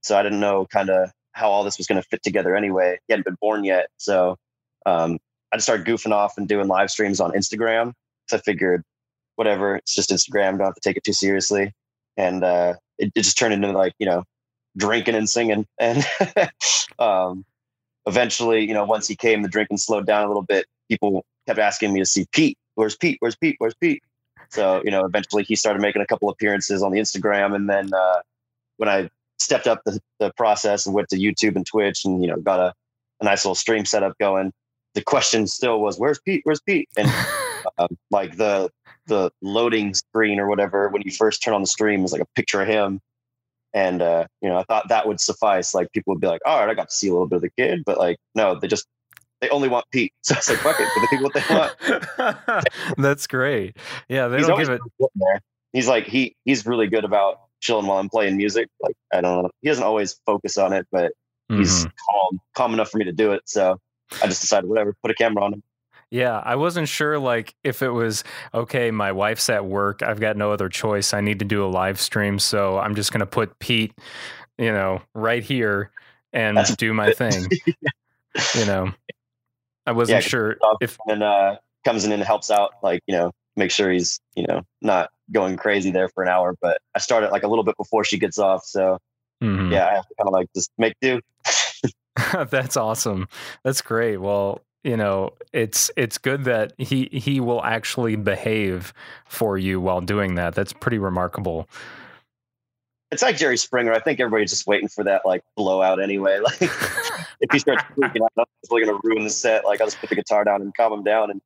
so 0.00 0.18
I 0.18 0.22
didn't 0.22 0.40
know 0.40 0.66
kind 0.72 0.88
of 0.88 1.10
how 1.34 1.50
all 1.50 1.64
this 1.64 1.78
was 1.78 1.86
going 1.86 2.00
to 2.00 2.08
fit 2.08 2.22
together. 2.22 2.56
Anyway, 2.56 2.98
he 3.06 3.12
hadn't 3.12 3.24
been 3.24 3.36
born 3.40 3.64
yet, 3.64 3.88
so 3.98 4.36
um, 4.86 5.18
I 5.52 5.56
just 5.56 5.66
started 5.66 5.86
goofing 5.86 6.12
off 6.12 6.38
and 6.38 6.48
doing 6.48 6.68
live 6.68 6.90
streams 6.90 7.20
on 7.20 7.32
Instagram. 7.32 7.92
So 8.28 8.38
I 8.38 8.40
figured, 8.40 8.82
whatever, 9.36 9.76
it's 9.76 9.94
just 9.94 10.10
Instagram. 10.10 10.58
Don't 10.58 10.66
have 10.66 10.74
to 10.74 10.80
take 10.80 10.96
it 10.96 11.04
too 11.04 11.12
seriously, 11.12 11.72
and 12.16 12.42
uh, 12.42 12.74
it, 12.98 13.12
it 13.14 13.22
just 13.22 13.38
turned 13.38 13.54
into 13.54 13.70
like 13.72 13.94
you 13.98 14.06
know 14.06 14.24
drinking 14.76 15.14
and 15.14 15.28
singing 15.28 15.66
and 15.78 16.04
um, 16.98 17.44
eventually 18.06 18.66
you 18.66 18.74
know 18.74 18.84
once 18.84 19.06
he 19.06 19.16
came 19.16 19.42
the 19.42 19.48
drinking 19.48 19.78
slowed 19.78 20.06
down 20.06 20.24
a 20.24 20.28
little 20.28 20.42
bit 20.42 20.66
people 20.88 21.24
kept 21.46 21.58
asking 21.58 21.92
me 21.92 22.00
to 22.00 22.06
see 22.06 22.26
pete 22.32 22.58
where's 22.74 22.96
pete 22.96 23.16
where's 23.20 23.36
pete 23.36 23.56
where's 23.58 23.74
pete 23.74 24.02
so 24.50 24.82
you 24.84 24.90
know 24.90 25.04
eventually 25.04 25.42
he 25.42 25.56
started 25.56 25.80
making 25.80 26.02
a 26.02 26.06
couple 26.06 26.28
appearances 26.28 26.82
on 26.82 26.92
the 26.92 26.98
instagram 26.98 27.54
and 27.54 27.68
then 27.68 27.92
uh, 27.94 28.20
when 28.76 28.88
i 28.88 29.08
stepped 29.44 29.66
up 29.66 29.80
the, 29.84 30.00
the 30.18 30.32
process 30.36 30.86
and 30.86 30.94
went 30.94 31.08
to 31.08 31.16
youtube 31.16 31.54
and 31.54 31.66
twitch 31.66 32.04
and 32.04 32.22
you 32.22 32.28
know 32.28 32.36
got 32.38 32.58
a, 32.58 32.74
a 33.20 33.24
nice 33.24 33.44
little 33.44 33.54
stream 33.54 33.84
setup 33.84 34.16
going. 34.18 34.52
The 34.94 35.02
question 35.02 35.46
still 35.46 35.80
was 35.80 35.98
where's 35.98 36.20
pete? 36.20 36.42
Where's 36.44 36.60
pete? 36.60 36.88
And 36.96 37.10
um, 37.78 37.88
like 38.10 38.36
the 38.36 38.70
the 39.06 39.30
loading 39.42 39.94
screen 39.94 40.38
or 40.38 40.48
whatever 40.48 40.88
when 40.88 41.02
you 41.02 41.10
first 41.10 41.42
turn 41.42 41.54
on 41.54 41.60
the 41.60 41.66
stream 41.66 42.04
is 42.04 42.12
like 42.12 42.22
a 42.22 42.26
picture 42.36 42.62
of 42.62 42.68
him. 42.68 43.00
And 43.72 44.02
uh, 44.02 44.26
you 44.40 44.48
know 44.48 44.58
i 44.58 44.62
thought 44.64 44.88
that 44.88 45.08
would 45.08 45.20
suffice. 45.20 45.74
Like 45.74 45.90
people 45.92 46.14
would 46.14 46.20
be 46.20 46.28
like 46.28 46.40
all 46.46 46.60
right 46.60 46.68
i 46.68 46.74
got 46.74 46.90
to 46.90 46.94
see 46.94 47.08
a 47.08 47.12
little 47.12 47.26
bit 47.26 47.36
of 47.36 47.42
the 47.42 47.50
kid. 47.58 47.82
But 47.84 47.98
like 47.98 48.18
no 48.34 48.58
they 48.58 48.68
just 48.68 48.86
they 49.40 49.48
only 49.48 49.68
want 49.68 49.86
pete. 49.90 50.12
So 50.22 50.34
I 50.34 50.38
was 50.38 50.48
like 50.48 50.58
fuck 50.58 50.76
it 50.78 50.88
give 50.94 51.02
the 51.02 51.08
people 51.10 51.24
what 51.24 51.34
they 51.34 52.54
want. 52.54 52.66
That's 52.98 53.26
great. 53.26 53.76
Yeah, 54.08 54.28
they 54.28 54.38
he's 54.38 54.46
don't 54.46 54.58
give 54.58 54.70
it. 54.70 54.80
there. 54.98 55.40
he's 55.72 55.88
like 55.88 56.06
he 56.06 56.36
he's 56.44 56.64
really 56.66 56.86
good 56.86 57.04
about 57.04 57.40
chilling 57.60 57.86
while 57.86 57.98
i'm 57.98 58.08
playing 58.08 58.36
music 58.36 58.68
like 58.80 58.94
i 59.12 59.20
don't 59.20 59.42
know 59.44 59.50
he 59.62 59.68
doesn't 59.68 59.84
always 59.84 60.20
focus 60.26 60.58
on 60.58 60.72
it 60.72 60.86
but 60.92 61.12
he's 61.48 61.84
Mhm. 61.86 61.92
calm 62.10 62.40
calm 62.54 62.74
enough 62.74 62.90
for 62.90 62.98
me 62.98 63.04
to 63.04 63.12
do 63.12 63.32
it 63.32 63.42
so 63.46 63.78
i 64.22 64.26
just 64.26 64.40
decided 64.40 64.68
whatever 64.68 64.94
put 65.02 65.10
a 65.10 65.14
camera 65.14 65.44
on 65.44 65.54
him 65.54 65.62
Yeah, 66.10 66.38
I 66.44 66.54
wasn't 66.54 66.88
sure 66.88 67.18
like 67.18 67.54
if 67.64 67.82
it 67.82 67.88
was 67.90 68.22
okay, 68.52 68.92
my 68.92 69.10
wife's 69.10 69.48
at 69.50 69.64
work, 69.66 70.00
I've 70.02 70.20
got 70.20 70.36
no 70.36 70.52
other 70.52 70.68
choice. 70.68 71.12
I 71.12 71.20
need 71.20 71.40
to 71.40 71.44
do 71.44 71.64
a 71.64 71.66
live 71.66 71.98
stream, 72.00 72.38
so 72.38 72.78
I'm 72.78 72.94
just 72.94 73.10
going 73.10 73.20
to 73.20 73.26
put 73.26 73.58
Pete, 73.58 73.92
you 74.56 74.70
know, 74.70 75.02
right 75.14 75.42
here 75.42 75.90
and 76.32 76.56
That's- 76.56 76.76
do 76.76 76.94
my 76.94 77.10
thing. 77.12 77.48
you 78.54 78.66
know. 78.66 78.92
I 79.86 79.92
wasn't 79.92 80.22
Yeah, 80.22 80.28
sure 80.28 80.56
if 80.80 80.96
and 81.08 81.22
uh 81.24 81.56
comes 81.84 82.04
in 82.04 82.12
and 82.12 82.22
helps 82.22 82.48
out 82.50 82.74
like 82.82 83.02
you 83.06 83.16
know 83.16 83.32
make 83.56 83.70
sure 83.70 83.90
he's 83.90 84.20
you 84.34 84.46
know 84.46 84.62
not 84.82 85.10
going 85.32 85.56
crazy 85.56 85.90
there 85.90 86.08
for 86.08 86.22
an 86.22 86.28
hour 86.28 86.54
but 86.60 86.78
i 86.94 86.98
started 86.98 87.30
like 87.30 87.42
a 87.44 87.48
little 87.48 87.64
bit 87.64 87.76
before 87.76 88.04
she 88.04 88.18
gets 88.18 88.38
off 88.38 88.64
so 88.64 88.98
Mhm. 89.42 89.72
yeah 89.72 89.86
i 89.88 89.94
have 89.94 90.06
to 90.06 90.14
kind 90.18 90.28
of 90.28 90.32
like 90.32 90.48
just 90.54 90.70
make 90.78 90.94
do 91.00 91.20
That's 92.50 92.76
awesome. 92.76 93.26
That's 93.64 93.82
great. 93.82 94.18
Well, 94.18 94.60
you 94.84 94.96
know, 94.96 95.32
it's 95.52 95.90
it's 95.96 96.16
good 96.18 96.44
that 96.44 96.72
he 96.78 97.08
he 97.12 97.40
will 97.40 97.62
actually 97.64 98.14
behave 98.16 98.92
for 99.26 99.58
you 99.58 99.80
while 99.80 100.00
doing 100.00 100.36
that. 100.36 100.54
That's 100.54 100.72
pretty 100.72 100.98
remarkable. 100.98 101.68
it's 103.10 103.22
like 103.22 103.36
jerry 103.36 103.56
springer 103.56 103.92
i 103.92 103.98
think 104.00 104.18
everybody's 104.20 104.50
just 104.50 104.66
waiting 104.66 104.88
for 104.88 105.04
that 105.04 105.22
like 105.24 105.42
blowout 105.56 106.00
anyway 106.02 106.38
like 106.42 106.60
if 106.62 107.48
he 107.52 107.58
starts 107.58 107.82
freaking 107.96 108.22
out 108.22 108.32
i'm 108.38 108.44
just 108.62 108.72
really 108.72 108.84
gonna 108.86 108.98
ruin 109.04 109.22
the 109.24 109.30
set 109.30 109.64
like 109.64 109.80
i'll 109.80 109.86
just 109.86 109.98
put 110.00 110.08
the 110.08 110.16
guitar 110.16 110.42
down 110.44 110.60
and 110.62 110.74
calm 110.74 110.92
him 110.92 111.04
down 111.04 111.30
and 111.30 111.40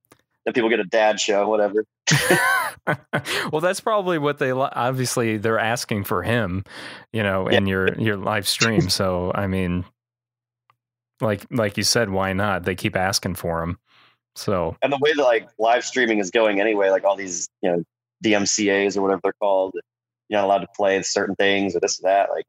then 0.45 0.55
people 0.55 0.71
get 0.71 0.81
a 0.81 0.85
dad 0.85 1.21
show 1.21 1.49
whatever 1.49 1.85
well, 3.53 3.61
that's 3.61 3.81
probably 3.81 4.19
what 4.19 4.39
they 4.39 4.51
obviously 4.51 5.37
they're 5.37 5.59
asking 5.59 6.05
for 6.05 6.23
him, 6.23 6.65
you 7.13 7.23
know, 7.23 7.49
in 7.49 7.67
your 7.67 7.95
your 8.01 8.17
live 8.17 8.49
stream. 8.49 8.89
So, 8.89 9.33
I 9.35 9.47
mean, 9.47 9.85
like 11.21 11.47
like 11.51 11.77
you 11.77 11.83
said, 11.83 12.11
why 12.11 12.33
not? 12.33 12.65
They 12.65 12.75
keep 12.75 12.97
asking 12.97 13.35
for 13.35 13.63
him. 13.63 13.79
So, 14.37 14.77
and 14.83 14.93
the 14.93 14.99
way 15.01 15.13
that 15.15 15.23
like 15.23 15.49
live 15.59 15.85
streaming 15.85 16.19
is 16.19 16.31
going 16.31 16.61
anyway 16.61 16.91
like 16.91 17.05
all 17.05 17.17
these 17.17 17.49
you 17.61 17.71
know 17.71 17.83
dmcas 18.25 18.97
or 18.97 19.03
whatever 19.03 19.21
they're 19.23 19.33
called 19.41 19.73
you're 20.29 20.41
not 20.41 20.45
allowed 20.45 20.59
to 20.59 20.69
play 20.77 21.01
certain 21.03 21.37
things 21.37 21.75
or 21.75 21.81
this 21.81 22.01
or 22.01 22.09
that 22.09 22.31
like 22.31 22.45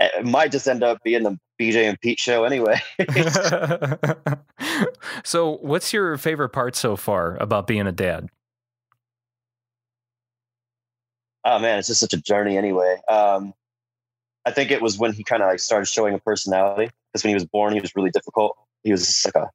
eh, 0.00 0.08
it 0.18 0.26
might 0.26 0.52
just 0.52 0.68
end 0.68 0.82
up 0.82 0.98
being 1.02 1.22
the 1.22 1.36
BJ 1.60 1.88
and 1.88 2.00
Pete 2.00 2.18
show 2.18 2.44
anyway. 2.44 2.80
so, 5.24 5.58
what's 5.58 5.92
your 5.92 6.16
favorite 6.16 6.50
part 6.50 6.76
so 6.76 6.96
far 6.96 7.36
about 7.36 7.66
being 7.66 7.86
a 7.86 7.92
dad? 7.92 8.30
oh 11.46 11.58
man, 11.60 11.78
it's 11.78 11.88
just 11.88 12.00
such 12.00 12.12
a 12.12 12.20
journey 12.20 12.58
anyway. 12.58 13.00
Um, 13.08 13.54
I 14.44 14.50
think 14.50 14.70
it 14.70 14.82
was 14.82 14.98
when 14.98 15.12
he 15.12 15.24
kind 15.24 15.42
of 15.42 15.48
like 15.48 15.60
started 15.60 15.86
showing 15.86 16.14
a 16.14 16.18
personality. 16.18 16.90
Because 17.12 17.24
when 17.24 17.30
he 17.30 17.34
was 17.34 17.46
born, 17.46 17.72
he 17.72 17.80
was 17.80 17.94
really 17.96 18.10
difficult. 18.10 18.56
He 18.82 18.92
was 18.92 19.06
just 19.06 19.24
like 19.24 19.36
a 19.36 19.50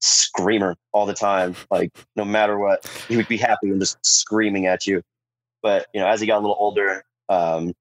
screamer 0.00 0.76
all 0.92 1.06
the 1.06 1.14
time. 1.14 1.56
Like 1.70 1.92
no 2.16 2.24
matter 2.24 2.58
what, 2.58 2.86
he 3.08 3.16
would 3.16 3.28
be 3.28 3.36
happy 3.36 3.70
and 3.70 3.80
just 3.80 4.04
screaming 4.04 4.66
at 4.66 4.86
you. 4.86 5.02
But 5.62 5.86
you 5.94 6.00
know, 6.00 6.08
as 6.08 6.20
he 6.20 6.26
got 6.26 6.38
a 6.38 6.42
little 6.42 6.56
older, 6.58 7.04
um, 7.28 7.72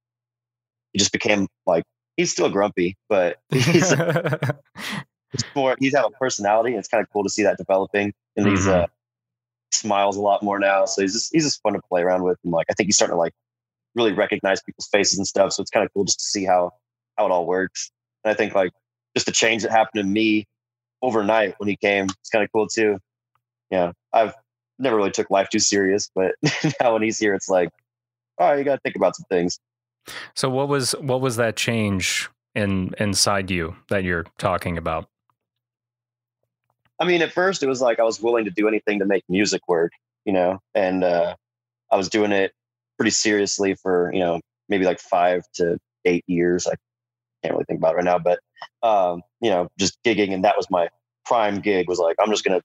he 0.93 0.99
just 0.99 1.11
became 1.11 1.47
like 1.65 1.83
he's 2.17 2.31
still 2.31 2.49
grumpy, 2.49 2.97
but 3.07 3.37
he's, 3.49 3.91
he's 3.91 3.93
more 5.55 5.75
he's 5.79 5.95
have 5.95 6.05
a 6.05 6.09
personality. 6.11 6.71
And 6.71 6.79
it's 6.79 6.87
kind 6.87 7.01
of 7.01 7.09
cool 7.11 7.23
to 7.23 7.29
see 7.29 7.43
that 7.43 7.57
developing. 7.57 8.13
And 8.35 8.47
he's 8.47 8.65
Mhm. 8.67 8.83
uh, 8.83 8.87
smiles 9.71 10.17
a 10.17 10.21
lot 10.21 10.43
more 10.43 10.59
now. 10.59 10.85
So 10.85 11.01
he's 11.01 11.13
just 11.13 11.31
he's 11.33 11.43
just 11.45 11.61
fun 11.61 11.73
to 11.73 11.81
play 11.89 12.01
around 12.01 12.23
with. 12.23 12.37
And 12.43 12.51
like 12.53 12.67
I 12.69 12.73
think 12.73 12.87
he's 12.87 12.95
starting 12.95 13.13
to 13.13 13.19
like 13.19 13.33
really 13.95 14.13
recognize 14.13 14.61
people's 14.61 14.87
faces 14.87 15.17
and 15.17 15.27
stuff. 15.27 15.53
So 15.53 15.61
it's 15.61 15.71
kind 15.71 15.85
of 15.85 15.93
cool 15.93 16.03
just 16.05 16.19
to 16.19 16.25
see 16.25 16.45
how 16.45 16.71
how 17.17 17.25
it 17.25 17.31
all 17.31 17.45
works. 17.45 17.91
And 18.23 18.31
I 18.31 18.35
think 18.35 18.53
like 18.55 18.71
just 19.15 19.25
the 19.25 19.31
change 19.31 19.63
that 19.63 19.71
happened 19.71 20.01
to 20.03 20.07
me 20.07 20.45
overnight 21.01 21.55
when 21.59 21.69
he 21.69 21.75
came, 21.75 22.05
it's 22.05 22.29
kind 22.29 22.43
of 22.43 22.51
cool 22.51 22.67
too. 22.67 22.97
Yeah, 23.69 23.91
I've 24.13 24.33
never 24.79 24.95
really 24.95 25.11
took 25.11 25.29
life 25.29 25.49
too 25.49 25.59
serious, 25.59 26.09
but 26.15 26.35
now 26.81 26.93
when 26.93 27.01
he's 27.01 27.19
here, 27.19 27.33
it's 27.33 27.49
like, 27.49 27.69
oh, 28.37 28.53
you 28.53 28.63
got 28.63 28.75
to 28.75 28.81
think 28.81 28.95
about 28.95 29.15
some 29.15 29.25
things. 29.29 29.59
So, 30.35 30.49
what 30.49 30.67
was 30.67 30.93
what 30.93 31.21
was 31.21 31.35
that 31.37 31.55
change 31.55 32.29
in 32.55 32.93
inside 32.99 33.51
you 33.51 33.75
that 33.89 34.03
you're 34.03 34.25
talking 34.37 34.77
about? 34.77 35.09
I 36.99 37.05
mean, 37.05 37.21
at 37.21 37.31
first 37.31 37.61
it 37.63 37.67
was 37.67 37.81
like 37.81 37.99
I 37.99 38.03
was 38.03 38.21
willing 38.21 38.45
to 38.45 38.51
do 38.51 38.67
anything 38.67 38.99
to 38.99 39.05
make 39.05 39.23
music 39.29 39.61
work, 39.67 39.91
you 40.25 40.33
know, 40.33 40.59
and 40.73 41.03
uh, 41.03 41.35
I 41.91 41.95
was 41.95 42.09
doing 42.09 42.31
it 42.31 42.53
pretty 42.97 43.11
seriously 43.11 43.75
for 43.75 44.11
you 44.13 44.19
know 44.19 44.39
maybe 44.69 44.85
like 44.85 44.99
five 44.99 45.43
to 45.55 45.77
eight 46.05 46.23
years. 46.27 46.67
I 46.67 46.75
can't 47.43 47.53
really 47.53 47.65
think 47.65 47.79
about 47.79 47.93
it 47.93 47.97
right 47.97 48.05
now, 48.05 48.19
but 48.19 48.39
um, 48.83 49.21
you 49.41 49.49
know, 49.49 49.67
just 49.77 49.97
gigging, 50.03 50.33
and 50.33 50.43
that 50.43 50.57
was 50.57 50.67
my 50.69 50.89
prime 51.25 51.59
gig. 51.59 51.87
Was 51.87 51.99
like 51.99 52.15
I'm 52.19 52.29
just 52.29 52.43
gonna 52.43 52.61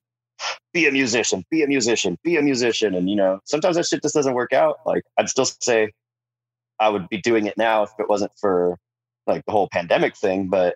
be 0.72 0.86
a 0.86 0.92
musician, 0.92 1.44
be 1.50 1.62
a 1.62 1.66
musician, 1.66 2.18
be 2.24 2.36
a 2.36 2.42
musician, 2.42 2.94
and 2.94 3.10
you 3.10 3.16
know, 3.16 3.40
sometimes 3.44 3.76
that 3.76 3.86
shit 3.86 4.02
just 4.02 4.14
doesn't 4.14 4.34
work 4.34 4.52
out. 4.52 4.78
Like 4.86 5.02
I'd 5.18 5.28
still 5.28 5.44
say 5.44 5.92
I 6.82 6.88
would 6.88 7.08
be 7.08 7.18
doing 7.18 7.46
it 7.46 7.56
now 7.56 7.84
if 7.84 7.90
it 7.98 8.08
wasn't 8.08 8.32
for 8.40 8.76
like 9.26 9.44
the 9.46 9.52
whole 9.52 9.68
pandemic 9.70 10.16
thing, 10.16 10.48
but 10.48 10.74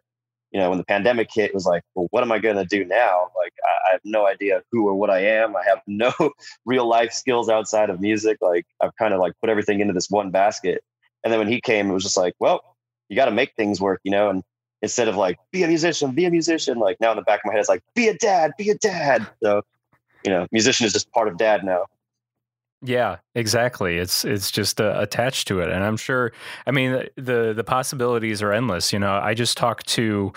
you 0.53 0.61
know, 0.61 0.71
when 0.71 0.79
the 0.79 0.85
pandemic 0.85 1.29
hit, 1.35 1.47
it 1.51 1.55
was 1.55 1.67
like, 1.67 1.83
well, 1.95 2.07
what 2.13 2.23
am 2.23 2.31
I 2.31 2.39
going 2.39 2.57
to 2.57 2.65
do 2.65 2.85
now? 2.85 3.29
Like, 3.37 3.53
I, 3.65 3.89
I 3.89 3.93
have 3.93 4.01
no 4.05 4.27
idea 4.27 4.63
who 4.71 4.87
or 4.89 4.95
what 4.95 5.11
I 5.11 5.19
am. 5.19 5.57
I 5.57 5.63
have 5.67 5.81
no 5.87 6.13
real 6.65 6.89
life 6.89 7.13
skills 7.13 7.49
outside 7.49 7.91
of 7.91 8.01
music. 8.01 8.39
Like, 8.41 8.65
I've 8.81 8.95
kind 8.97 9.13
of 9.13 9.21
like 9.21 9.33
put 9.41 9.51
everything 9.51 9.81
into 9.81 9.93
this 9.93 10.09
one 10.09 10.31
basket. 10.31 10.83
And 11.25 11.33
then 11.33 11.41
when 11.41 11.49
he 11.49 11.61
came, 11.61 11.91
it 11.91 11.93
was 11.93 12.05
just 12.05 12.17
like, 12.17 12.35
well, 12.39 12.77
you 13.09 13.17
got 13.17 13.27
to 13.27 13.33
make 13.33 13.55
things 13.57 13.81
work, 13.81 14.01
you 14.05 14.13
know? 14.13 14.31
And 14.31 14.43
instead 14.83 15.09
of 15.09 15.17
like, 15.17 15.37
be 15.51 15.65
a 15.65 15.69
musician, 15.69 16.13
be 16.13 16.25
a 16.25 16.31
musician, 16.31 16.79
like 16.79 16.99
now 17.01 17.11
in 17.11 17.17
the 17.17 17.23
back 17.23 17.41
of 17.41 17.47
my 17.47 17.53
head, 17.53 17.61
it's 17.61 17.69
like, 17.69 17.83
be 17.95 18.09
a 18.09 18.15
dad, 18.17 18.53
be 18.57 18.71
a 18.71 18.77
dad. 18.77 19.27
So, 19.43 19.63
you 20.25 20.31
know, 20.31 20.47
musician 20.53 20.87
is 20.87 20.93
just 20.93 21.11
part 21.11 21.27
of 21.27 21.37
dad 21.37 21.65
now. 21.65 21.87
Yeah, 22.83 23.17
exactly. 23.35 23.97
It's 23.97 24.25
it's 24.25 24.51
just 24.51 24.81
uh, 24.81 24.95
attached 24.99 25.49
to 25.49 25.61
it, 25.61 25.71
and 25.71 25.83
I'm 25.83 25.97
sure. 25.97 26.33
I 26.67 26.73
mean, 26.73 27.09
the 27.17 27.53
the 27.55 27.65
possibilities 27.65 28.43
are 28.43 28.53
endless. 28.53 28.93
You 28.93 28.99
know, 28.99 29.15
I 29.15 29.35
just 29.35 29.57
talked 29.57 29.89
to 29.91 30.33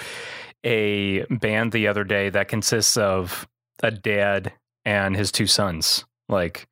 a 0.63 1.25
band 1.25 1.71
the 1.71 1.87
other 1.87 2.03
day 2.03 2.29
that 2.29 2.47
consists 2.47 2.97
of 2.97 3.47
a 3.83 3.91
dad 3.91 4.53
and 4.85 5.15
his 5.15 5.31
two 5.31 5.47
sons, 5.47 6.05
like, 6.29 6.67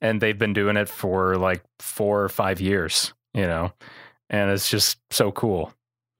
and 0.00 0.20
they've 0.20 0.38
been 0.38 0.52
doing 0.52 0.76
it 0.76 0.88
for 0.88 1.36
like 1.36 1.62
four 1.78 2.22
or 2.22 2.28
five 2.28 2.60
years. 2.60 3.14
You 3.32 3.46
know, 3.46 3.72
and 4.28 4.50
it's 4.50 4.68
just 4.68 4.98
so 5.10 5.32
cool. 5.32 5.72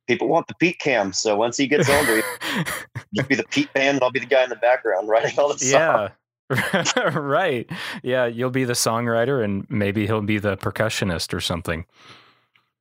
People 0.06 0.28
want 0.28 0.46
the 0.48 0.54
Pete 0.54 0.78
cam. 0.78 1.12
So 1.12 1.36
once 1.36 1.58
he 1.58 1.66
gets 1.66 1.88
older, 1.90 2.22
just 3.14 3.28
be 3.28 3.34
the 3.34 3.44
Pete 3.44 3.70
band 3.74 3.96
and 3.96 4.02
I'll 4.02 4.10
be 4.10 4.20
the 4.20 4.26
guy 4.26 4.42
in 4.42 4.48
the 4.48 4.56
background 4.56 5.06
writing 5.06 5.38
all 5.38 5.52
the 5.52 5.58
songs. 5.58 5.70
yeah. 5.72 6.08
right. 7.14 7.68
Yeah, 8.02 8.26
you'll 8.26 8.50
be 8.50 8.64
the 8.64 8.72
songwriter 8.72 9.44
and 9.44 9.66
maybe 9.68 10.06
he'll 10.06 10.22
be 10.22 10.38
the 10.38 10.56
percussionist 10.56 11.34
or 11.34 11.40
something. 11.40 11.84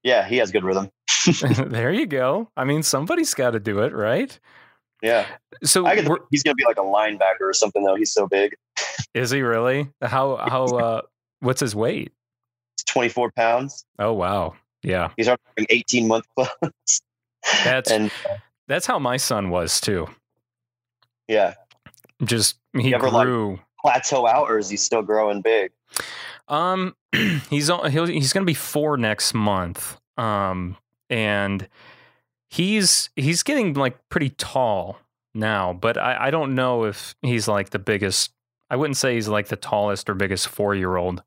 Yeah, 0.04 0.28
he 0.28 0.38
has 0.38 0.52
good 0.52 0.64
rhythm. 0.64 0.90
there 1.66 1.92
you 1.92 2.06
go. 2.06 2.50
I 2.56 2.64
mean, 2.64 2.84
somebody's 2.84 3.34
got 3.34 3.52
to 3.52 3.60
do 3.60 3.80
it, 3.80 3.94
right? 3.94 4.38
Yeah. 5.02 5.26
So 5.64 5.86
I 5.86 5.96
could 5.96 6.10
he's 6.32 6.44
gonna 6.44 6.56
be 6.56 6.66
like 6.66 6.78
a 6.78 6.82
linebacker 6.82 7.42
or 7.42 7.54
something 7.54 7.84
though. 7.84 7.96
He's 7.96 8.12
so 8.12 8.28
big. 8.28 8.56
is 9.14 9.30
he 9.30 9.42
really? 9.42 9.90
How 10.02 10.38
how 10.38 10.66
uh 10.66 11.02
what's 11.40 11.62
his 11.62 11.76
weight? 11.76 12.12
He's 12.78 12.84
24 12.86 13.32
pounds. 13.32 13.86
Oh 14.00 14.14
wow. 14.14 14.56
Yeah. 14.82 15.12
He's 15.18 15.28
already 15.28 15.68
18 15.70 16.08
month 16.08 16.26
clothes. 16.36 17.02
That's 17.64 17.92
and 17.92 18.12
that's 18.68 18.86
how 18.86 19.00
my 19.00 19.18
son 19.18 19.50
was 19.50 19.80
too. 19.80 20.08
yeah, 21.28 21.54
Just 22.24 22.58
he 22.74 22.94
ever, 22.94 23.10
like- 23.10 23.26
grew 23.26 23.60
plateau 23.80 24.28
out 24.28 24.50
or 24.50 24.58
is 24.58 24.70
he 24.70 24.78
still 24.78 25.02
growing 25.02 25.42
big? 25.42 25.72
Um, 26.48 26.96
he's 27.50 27.70
he's 27.70 27.70
going 27.70 28.08
to 28.08 28.46
be 28.46 28.54
four 28.54 28.98
next 28.98 29.34
month. 29.34 30.00
Um, 30.18 30.78
and 31.10 31.68
he's 32.50 33.10
he's 33.16 33.44
getting 33.44 33.74
like 33.74 33.98
pretty 34.10 34.30
tall 34.32 35.00
now, 35.34 35.74
but 35.74 35.98
I, 35.98 36.28
I 36.28 36.32
don't 36.32 36.56
know 36.56 36.86
if 36.86 37.16
he's 37.22 37.48
like 37.48 37.70
the 37.70 37.80
biggest. 37.80 38.32
I 38.70 38.76
wouldn't 38.76 38.98
say 38.98 39.16
he's 39.16 39.30
like 39.30 39.48
the 39.48 39.56
tallest 39.56 40.10
or 40.10 40.14
biggest 40.14 40.48
four 40.50 40.76
year 40.76 40.98
old 40.98 41.24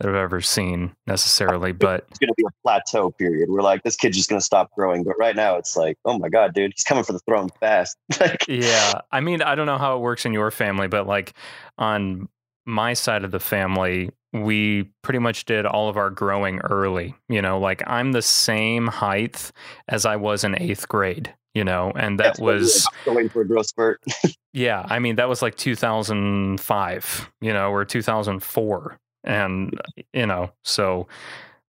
that 0.00 0.08
I've 0.08 0.14
ever 0.14 0.40
seen 0.40 0.92
necessarily, 1.06 1.72
but 1.72 2.06
It's 2.08 2.18
gonna 2.18 2.32
be 2.34 2.44
a 2.46 2.62
plateau 2.62 3.10
period. 3.10 3.50
We're 3.50 3.62
like, 3.62 3.82
this 3.82 3.96
kid's 3.96 4.16
just 4.16 4.30
gonna 4.30 4.40
stop 4.40 4.70
growing. 4.74 5.04
But 5.04 5.14
right 5.18 5.36
now 5.36 5.56
it's 5.56 5.76
like, 5.76 5.98
oh 6.06 6.18
my 6.18 6.28
god, 6.28 6.54
dude, 6.54 6.72
he's 6.74 6.84
coming 6.84 7.04
for 7.04 7.12
the 7.12 7.20
throne 7.20 7.50
fast. 7.60 7.96
like 8.20 8.46
yeah. 8.48 9.00
I 9.12 9.20
mean, 9.20 9.42
I 9.42 9.54
don't 9.54 9.66
know 9.66 9.78
how 9.78 9.96
it 9.96 10.00
works 10.00 10.24
in 10.24 10.32
your 10.32 10.50
family, 10.50 10.88
but 10.88 11.06
like 11.06 11.34
on 11.76 12.28
my 12.64 12.94
side 12.94 13.24
of 13.24 13.30
the 13.30 13.40
family, 13.40 14.10
we 14.32 14.90
pretty 15.02 15.18
much 15.18 15.44
did 15.44 15.66
all 15.66 15.88
of 15.88 15.98
our 15.98 16.08
growing 16.08 16.60
early. 16.60 17.14
You 17.28 17.42
know, 17.42 17.58
like 17.58 17.82
I'm 17.86 18.12
the 18.12 18.22
same 18.22 18.86
height 18.86 19.52
as 19.88 20.06
I 20.06 20.16
was 20.16 20.44
in 20.44 20.60
eighth 20.60 20.88
grade, 20.88 21.34
you 21.54 21.64
know, 21.64 21.92
and 21.94 22.18
that 22.20 22.24
that's 22.24 22.40
was. 22.40 22.88
Still 23.02 23.28
for 23.28 23.42
a 23.42 23.46
growth 23.46 23.66
spurt. 23.66 24.00
yeah, 24.54 24.86
I 24.88 24.98
mean, 24.98 25.16
that 25.16 25.28
was 25.28 25.42
like 25.42 25.56
2005, 25.56 27.30
you 27.42 27.52
know, 27.52 27.70
or 27.70 27.84
2004. 27.84 28.98
And, 29.24 29.78
you 30.12 30.26
know, 30.26 30.52
so, 30.64 31.06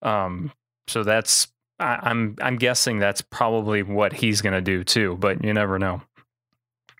um, 0.02 0.52
so 0.88 1.04
that's, 1.04 1.48
I, 1.80 2.00
I'm, 2.04 2.36
I'm 2.42 2.56
guessing 2.58 3.00
that's 3.00 3.22
probably 3.22 3.84
what 3.84 4.14
he's 4.14 4.42
going 4.42 4.54
to 4.54 4.62
do 4.62 4.84
too, 4.84 5.18
but 5.20 5.44
you 5.44 5.54
never 5.54 5.78
know. 5.80 6.02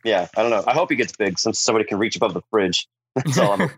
yeah, 0.04 0.28
I 0.36 0.42
don't 0.42 0.52
know. 0.52 0.64
I 0.68 0.74
hope 0.74 0.90
he 0.90 0.96
gets 0.96 1.16
big 1.16 1.38
since 1.40 1.60
somebody 1.60 1.86
can 1.86 1.98
reach 2.00 2.16
above 2.16 2.34
the 2.34 2.42
fridge. 2.50 2.88
That's 3.16 3.38
all 3.40 3.62
I'm 3.62 3.70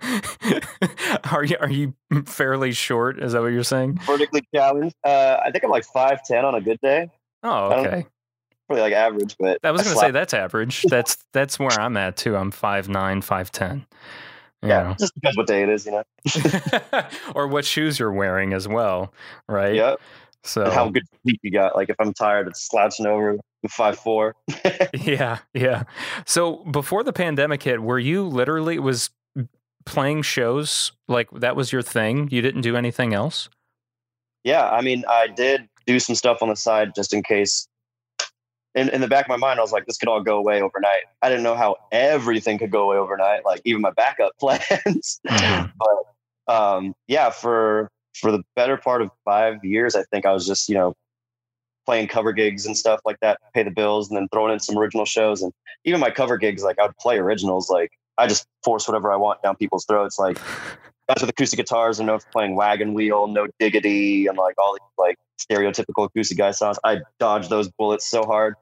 are 1.31 1.43
you 1.43 1.57
are 1.59 1.69
you 1.69 1.95
fairly 2.25 2.71
short? 2.71 3.19
Is 3.19 3.33
that 3.33 3.41
what 3.41 3.47
you're 3.47 3.63
saying? 3.63 3.97
vertically 4.03 4.43
challenged. 4.53 4.95
Uh, 5.03 5.37
I 5.43 5.49
think 5.49 5.63
I'm 5.63 5.71
like 5.71 5.87
5'10 5.87 6.43
on 6.43 6.53
a 6.53 6.61
good 6.61 6.79
day. 6.81 7.09
Oh, 7.41 7.71
okay. 7.79 8.05
Probably 8.67 8.81
like 8.83 8.93
average, 8.93 9.35
but 9.39 9.57
I 9.63 9.71
was 9.71 9.81
I 9.81 9.83
going 9.85 9.93
to 9.95 9.99
slap- 9.99 10.07
say 10.07 10.11
that's 10.11 10.33
average. 10.35 10.83
That's 10.83 11.17
that's 11.33 11.57
where 11.57 11.71
I'm 11.71 11.97
at 11.97 12.15
too. 12.15 12.37
I'm 12.37 12.51
five 12.51 12.87
nine, 12.87 13.21
five 13.21 13.51
ten. 13.51 13.87
Yeah, 14.63 14.95
just 14.99 15.13
depends 15.15 15.37
what 15.37 15.47
day 15.47 15.63
it 15.63 15.69
is, 15.69 15.85
you 15.85 15.91
know. 15.91 16.03
or 17.35 17.47
what 17.47 17.65
shoes 17.65 17.99
you're 17.99 18.11
wearing 18.11 18.53
as 18.53 18.67
well, 18.67 19.13
right? 19.47 19.75
Yeah. 19.75 19.95
So 20.43 20.63
And 20.63 20.73
how 20.73 20.89
good 20.89 21.03
sleep 21.23 21.39
you 21.41 21.51
got. 21.51 21.75
Like 21.75 21.89
if 21.89 21.95
I'm 21.99 22.13
tired, 22.13 22.47
it's 22.47 22.67
slouching 22.67 23.05
over. 23.05 23.37
Five 23.69 23.97
four. 23.97 24.35
yeah, 24.93 25.39
yeah. 25.53 25.83
So 26.25 26.57
before 26.65 27.03
the 27.03 27.13
pandemic 27.13 27.63
hit, 27.63 27.81
were 27.81 27.99
you 27.99 28.27
literally 28.27 28.77
was 28.77 29.09
playing 29.85 30.21
shows 30.21 30.91
like 31.07 31.29
that 31.31 31.55
was 31.55 31.71
your 31.71 31.81
thing? 31.81 32.27
You 32.29 32.41
didn't 32.41 32.61
do 32.61 32.75
anything 32.75 33.13
else? 33.13 33.47
Yeah, 34.43 34.69
I 34.69 34.81
mean, 34.81 35.05
I 35.07 35.27
did 35.27 35.69
do 35.85 35.99
some 35.99 36.15
stuff 36.15 36.41
on 36.41 36.49
the 36.49 36.55
side 36.57 36.93
just 36.93 37.13
in 37.13 37.23
case. 37.23 37.67
In, 38.75 38.89
in 38.89 39.01
the 39.01 39.07
back 39.07 39.25
of 39.25 39.29
my 39.29 39.37
mind, 39.37 39.59
I 39.59 39.61
was 39.61 39.71
like, 39.71 39.85
this 39.85 39.97
could 39.97 40.09
all 40.09 40.21
go 40.21 40.37
away 40.37 40.61
overnight. 40.61 41.03
I 41.21 41.29
didn't 41.29 41.43
know 41.43 41.55
how 41.55 41.75
everything 41.91 42.57
could 42.57 42.71
go 42.71 42.83
away 42.83 42.97
overnight, 42.97 43.45
like 43.45 43.61
even 43.65 43.81
my 43.81 43.91
backup 43.91 44.31
plans. 44.39 45.19
Mhm. 45.27 45.71
but 45.77 46.53
um, 46.53 46.93
yeah, 47.07 47.29
for 47.29 47.89
for 48.15 48.31
the 48.31 48.43
better 48.55 48.77
part 48.77 49.01
of 49.01 49.09
five 49.25 49.63
years, 49.63 49.95
I 49.95 50.03
think 50.11 50.25
I 50.25 50.33
was 50.33 50.45
just 50.47 50.69
you 50.69 50.75
know 50.75 50.93
playing 51.85 52.07
cover 52.07 52.31
gigs 52.31 52.65
and 52.65 52.77
stuff 52.77 52.99
like 53.05 53.19
that, 53.21 53.39
pay 53.53 53.63
the 53.63 53.71
bills, 53.71 54.09
and 54.09 54.17
then 54.17 54.27
throwing 54.31 54.53
in 54.53 54.59
some 54.59 54.77
original 54.77 55.05
shows. 55.05 55.41
And 55.41 55.51
even 55.85 55.99
my 55.99 56.09
cover 56.09 56.37
gigs, 56.37 56.63
like 56.63 56.79
I'd 56.79 56.95
play 56.97 57.17
originals, 57.17 57.69
like 57.69 57.91
I 58.17 58.27
just 58.27 58.47
force 58.63 58.87
whatever 58.87 59.11
I 59.11 59.17
want 59.17 59.41
down 59.41 59.55
people's 59.55 59.85
throats, 59.85 60.17
like 60.17 60.37
guys 61.09 61.21
with 61.21 61.29
acoustic 61.29 61.57
guitars 61.57 61.99
and 61.99 62.07
know 62.07 62.19
for 62.19 62.29
playing 62.31 62.55
wagon 62.55 62.93
wheel, 62.93 63.27
no 63.27 63.47
diggity, 63.59 64.27
and 64.27 64.37
like 64.37 64.55
all 64.57 64.73
these 64.73 64.97
like 64.97 65.17
stereotypical 65.39 66.05
acoustic 66.05 66.37
guy 66.37 66.51
songs. 66.51 66.77
I 66.83 66.99
dodged 67.19 67.49
those 67.49 67.69
bullets 67.69 68.07
so 68.07 68.23
hard. 68.23 68.55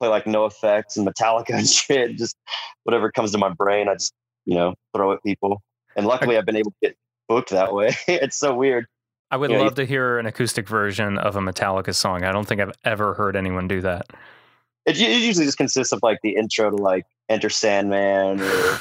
Play 0.00 0.08
like 0.08 0.24
NOFX 0.24 0.96
and 0.96 1.06
Metallica 1.06 1.50
and 1.54 1.68
shit. 1.68 2.16
Just 2.16 2.36
whatever 2.84 3.10
comes 3.10 3.32
to 3.32 3.38
my 3.38 3.50
brain, 3.50 3.88
I 3.88 3.94
just 3.94 4.12
you 4.44 4.54
know 4.54 4.74
throw 4.94 5.12
at 5.12 5.22
people. 5.22 5.62
And 5.96 6.06
luckily, 6.06 6.38
I've 6.38 6.46
been 6.46 6.56
able 6.56 6.70
to 6.70 6.76
get 6.82 6.96
booked 7.28 7.50
that 7.50 7.72
way. 7.72 7.94
it's 8.08 8.38
so 8.38 8.54
weird. 8.54 8.86
I 9.30 9.36
would 9.36 9.50
you- 9.50 9.58
love 9.58 9.74
to 9.74 9.84
hear 9.84 10.18
an 10.18 10.26
acoustic 10.26 10.68
version 10.68 11.18
of 11.18 11.36
a 11.36 11.40
Metallica 11.40 11.94
song. 11.94 12.24
I 12.24 12.32
don't 12.32 12.46
think 12.46 12.60
I've 12.60 12.72
ever 12.84 13.14
heard 13.14 13.36
anyone 13.36 13.68
do 13.68 13.80
that. 13.82 14.06
It, 14.86 14.98
it 14.98 15.20
usually 15.20 15.44
just 15.44 15.58
consists 15.58 15.92
of 15.92 16.00
like 16.02 16.18
the 16.22 16.30
intro 16.30 16.70
to 16.70 16.76
like 16.76 17.04
Enter 17.28 17.50
Sandman 17.50 18.40
or 18.40 18.78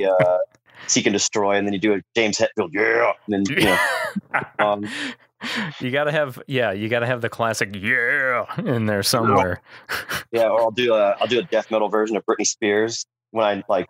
uh, 0.00 0.38
Seek 0.86 1.06
and 1.06 1.12
Destroy, 1.12 1.56
and 1.56 1.66
then 1.66 1.72
you 1.72 1.80
do 1.80 1.94
a 1.94 2.00
James 2.14 2.38
Hetfield, 2.38 2.70
yeah, 2.72 3.12
and 3.26 3.46
then 3.46 3.56
you 3.56 3.64
know, 3.64 3.78
um, 4.58 4.88
you 5.80 5.90
gotta 5.90 6.12
have 6.12 6.42
yeah, 6.46 6.72
you 6.72 6.88
gotta 6.88 7.06
have 7.06 7.20
the 7.20 7.28
classic 7.28 7.70
yeah 7.74 8.44
in 8.58 8.86
there 8.86 9.02
somewhere. 9.02 9.60
yeah, 10.32 10.48
or 10.48 10.60
I'll 10.60 10.70
do 10.70 10.94
a 10.94 11.16
I'll 11.20 11.26
do 11.26 11.38
a 11.38 11.42
death 11.42 11.70
metal 11.70 11.88
version 11.88 12.16
of 12.16 12.24
Britney 12.26 12.46
Spears 12.46 13.06
when 13.30 13.44
I 13.44 13.62
like 13.68 13.88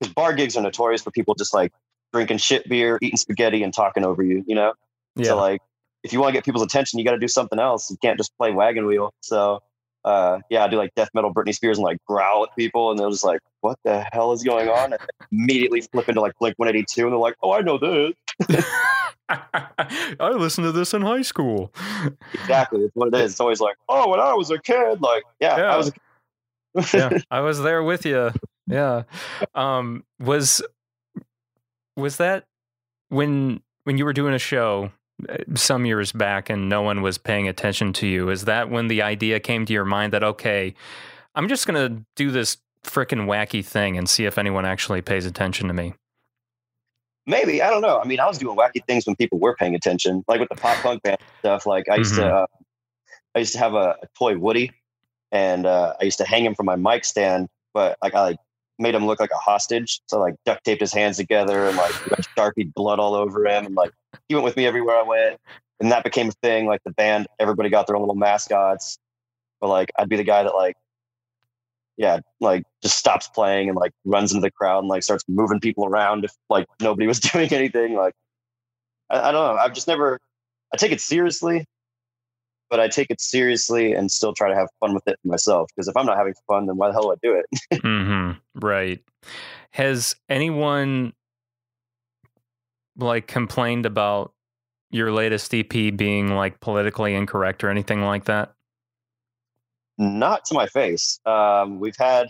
because 0.00 0.12
bar 0.14 0.32
gigs 0.32 0.56
are 0.56 0.62
notorious 0.62 1.02
for 1.02 1.10
people 1.10 1.34
just 1.34 1.54
like 1.54 1.72
drinking 2.12 2.38
shit 2.38 2.68
beer, 2.68 2.98
eating 3.02 3.16
spaghetti, 3.16 3.62
and 3.62 3.72
talking 3.72 4.04
over 4.04 4.22
you. 4.22 4.44
You 4.46 4.54
know, 4.54 4.72
Yeah. 5.16 5.26
so 5.28 5.36
like 5.36 5.60
if 6.02 6.12
you 6.12 6.20
want 6.20 6.30
to 6.30 6.32
get 6.38 6.44
people's 6.44 6.64
attention, 6.64 6.98
you 6.98 7.04
got 7.04 7.12
to 7.12 7.18
do 7.18 7.28
something 7.28 7.58
else. 7.58 7.90
You 7.90 7.96
can't 8.02 8.18
just 8.18 8.36
play 8.36 8.50
wagon 8.52 8.86
wheel. 8.86 9.12
So. 9.20 9.60
Uh, 10.04 10.38
yeah, 10.48 10.64
I 10.64 10.68
do 10.68 10.76
like 10.76 10.94
death 10.94 11.10
metal 11.14 11.32
Britney 11.32 11.54
Spears 11.54 11.78
and 11.78 11.84
like 11.84 11.98
growl 12.06 12.44
at 12.44 12.56
people, 12.56 12.90
and 12.90 12.98
they're 12.98 13.10
just 13.10 13.24
like, 13.24 13.40
"What 13.60 13.78
the 13.84 14.06
hell 14.12 14.32
is 14.32 14.42
going 14.42 14.68
on?" 14.68 14.92
And 14.94 15.02
immediately 15.30 15.82
flip 15.82 16.08
into 16.08 16.20
like 16.20 16.32
Blink 16.38 16.58
182, 16.58 17.02
and 17.02 17.12
they're 17.12 17.18
like, 17.18 17.36
"Oh, 17.42 17.52
I 17.52 17.60
know 17.60 17.78
this." 17.78 18.14
I 19.28 20.30
listened 20.30 20.64
to 20.64 20.72
this 20.72 20.94
in 20.94 21.02
high 21.02 21.22
school. 21.22 21.72
Exactly, 22.32 22.80
it's 22.80 22.94
what 22.94 23.08
it 23.08 23.14
is. 23.14 23.32
It's 23.32 23.40
always 23.40 23.60
like, 23.60 23.76
"Oh, 23.88 24.08
when 24.10 24.20
I 24.20 24.32
was 24.34 24.50
a 24.50 24.58
kid, 24.58 25.00
like, 25.02 25.22
yeah, 25.38 25.58
Yeah. 25.58 25.74
I 25.74 25.76
was." 25.76 25.88
A 25.88 25.92
yeah, 26.94 27.18
I 27.30 27.40
was 27.40 27.60
there 27.60 27.82
with 27.82 28.06
you. 28.06 28.30
Yeah. 28.66 29.02
Um 29.54 30.04
was 30.18 30.62
was 31.96 32.16
that 32.18 32.44
when 33.08 33.60
when 33.84 33.98
you 33.98 34.04
were 34.04 34.12
doing 34.12 34.34
a 34.34 34.38
show 34.38 34.92
some 35.54 35.86
years 35.86 36.12
back 36.12 36.50
and 36.50 36.68
no 36.68 36.82
one 36.82 37.02
was 37.02 37.18
paying 37.18 37.48
attention 37.48 37.92
to 37.94 38.06
you? 38.06 38.30
Is 38.30 38.44
that 38.44 38.70
when 38.70 38.88
the 38.88 39.02
idea 39.02 39.40
came 39.40 39.66
to 39.66 39.72
your 39.72 39.84
mind 39.84 40.12
that 40.12 40.22
okay, 40.24 40.74
I'm 41.34 41.48
just 41.48 41.66
going 41.66 41.96
to 41.96 42.04
do 42.16 42.30
this 42.30 42.58
freaking 42.84 43.26
wacky 43.26 43.64
thing 43.64 43.96
and 43.96 44.08
see 44.08 44.24
if 44.24 44.38
anyone 44.38 44.64
actually 44.64 45.02
pays 45.02 45.26
attention 45.26 45.68
to 45.68 45.74
me? 45.74 45.94
Maybe 47.26 47.62
I 47.62 47.70
don't 47.70 47.82
know. 47.82 48.00
I 48.00 48.06
mean, 48.06 48.18
I 48.18 48.26
was 48.26 48.38
doing 48.38 48.56
wacky 48.56 48.84
things 48.86 49.06
when 49.06 49.14
people 49.16 49.38
were 49.38 49.54
paying 49.54 49.74
attention, 49.74 50.24
like 50.26 50.40
with 50.40 50.48
the 50.48 50.56
pop 50.56 50.82
punk 50.82 51.02
band 51.02 51.18
stuff. 51.40 51.66
Like 51.66 51.88
I 51.88 51.96
used 51.96 52.14
to, 52.16 52.22
Mhm. 52.22 52.42
uh, 52.42 52.46
I 53.34 53.38
used 53.40 53.52
to 53.52 53.58
have 53.58 53.74
a, 53.74 53.96
a 54.02 54.06
toy 54.18 54.36
Woody, 54.38 54.72
and 55.30 55.66
uh, 55.66 55.94
I 56.00 56.04
used 56.04 56.18
to 56.18 56.24
hang 56.24 56.44
him 56.44 56.54
from 56.54 56.66
my 56.66 56.76
mic 56.76 57.04
stand. 57.04 57.48
But 57.74 57.98
like 58.02 58.14
I 58.14 58.22
like 58.22 58.38
made 58.80 58.94
him 58.94 59.06
look 59.06 59.20
like 59.20 59.30
a 59.32 59.38
hostage, 59.38 60.00
so 60.06 60.18
like 60.18 60.34
duct 60.44 60.64
taped 60.64 60.80
his 60.80 60.92
hands 60.92 61.16
together 61.16 61.68
and 61.68 61.76
like 61.76 61.92
sharpied 62.36 62.74
blood 62.74 62.98
all 62.98 63.14
over 63.14 63.46
him, 63.46 63.66
and 63.66 63.74
like 63.74 63.92
he 64.28 64.34
went 64.34 64.44
with 64.44 64.56
me 64.56 64.66
everywhere 64.66 64.96
I 64.96 65.02
went, 65.02 65.40
and 65.80 65.92
that 65.92 66.04
became 66.04 66.28
a 66.28 66.32
thing. 66.42 66.66
Like 66.66 66.82
the 66.84 66.92
band, 66.92 67.26
everybody 67.38 67.68
got 67.68 67.86
their 67.86 67.96
own 67.96 68.02
little 68.02 68.14
mascots, 68.14 68.98
but 69.60 69.68
like 69.68 69.90
I'd 69.98 70.08
be 70.08 70.16
the 70.16 70.24
guy 70.24 70.42
that 70.42 70.54
like. 70.54 70.76
Yeah, 71.96 72.20
like 72.40 72.64
just 72.82 72.96
stops 72.96 73.28
playing 73.28 73.68
and 73.68 73.76
like 73.76 73.92
runs 74.06 74.32
into 74.32 74.40
the 74.40 74.50
crowd 74.50 74.78
and 74.78 74.88
like 74.88 75.02
starts 75.02 75.22
moving 75.28 75.60
people 75.60 75.84
around 75.84 76.24
if 76.24 76.32
like 76.48 76.66
nobody 76.80 77.06
was 77.06 77.20
doing 77.32 77.52
anything. 77.52 77.94
Like 77.94 78.14
I, 79.10 79.28
I 79.28 79.32
don't 79.32 79.54
know. 79.54 79.60
I've 79.60 79.74
just 79.74 79.86
never 79.86 80.18
I 80.72 80.78
take 80.78 80.92
it 80.92 81.00
seriously, 81.02 81.66
but 82.70 82.80
I 82.80 82.88
take 82.88 83.10
it 83.10 83.20
seriously 83.20 83.92
and 83.92 84.10
still 84.10 84.32
try 84.32 84.48
to 84.48 84.54
have 84.54 84.68
fun 84.80 84.94
with 84.94 85.06
it 85.06 85.18
myself. 85.24 85.68
Because 85.74 85.88
if 85.88 85.96
I'm 85.96 86.06
not 86.06 86.16
having 86.16 86.34
fun, 86.46 86.66
then 86.66 86.76
why 86.76 86.88
the 86.88 86.94
hell 86.94 87.08
would 87.08 87.18
I 87.22 87.26
do 87.26 87.42
it? 87.42 87.80
hmm 87.82 88.32
Right. 88.54 89.02
Has 89.72 90.16
anyone 90.28 91.12
like 92.96 93.26
complained 93.26 93.86
about 93.86 94.32
your 94.90 95.12
latest 95.12 95.54
EP 95.54 95.68
being 95.68 96.34
like 96.34 96.60
politically 96.60 97.14
incorrect 97.14 97.62
or 97.62 97.70
anything 97.70 98.02
like 98.02 98.24
that? 98.24 98.54
not 100.00 100.46
to 100.46 100.54
my 100.54 100.66
face. 100.66 101.20
Um, 101.26 101.78
we've 101.78 101.96
had 101.96 102.28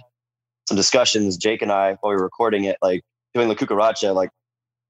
some 0.69 0.77
discussions, 0.77 1.37
Jake 1.37 1.63
and 1.63 1.73
I, 1.73 1.97
while 2.01 2.11
we 2.11 2.17
were 2.17 2.25
recording 2.25 2.65
it, 2.65 2.77
like 2.83 3.03
doing 3.33 3.49
La 3.49 3.55
Cucaracha, 3.55 4.15
like 4.15 4.31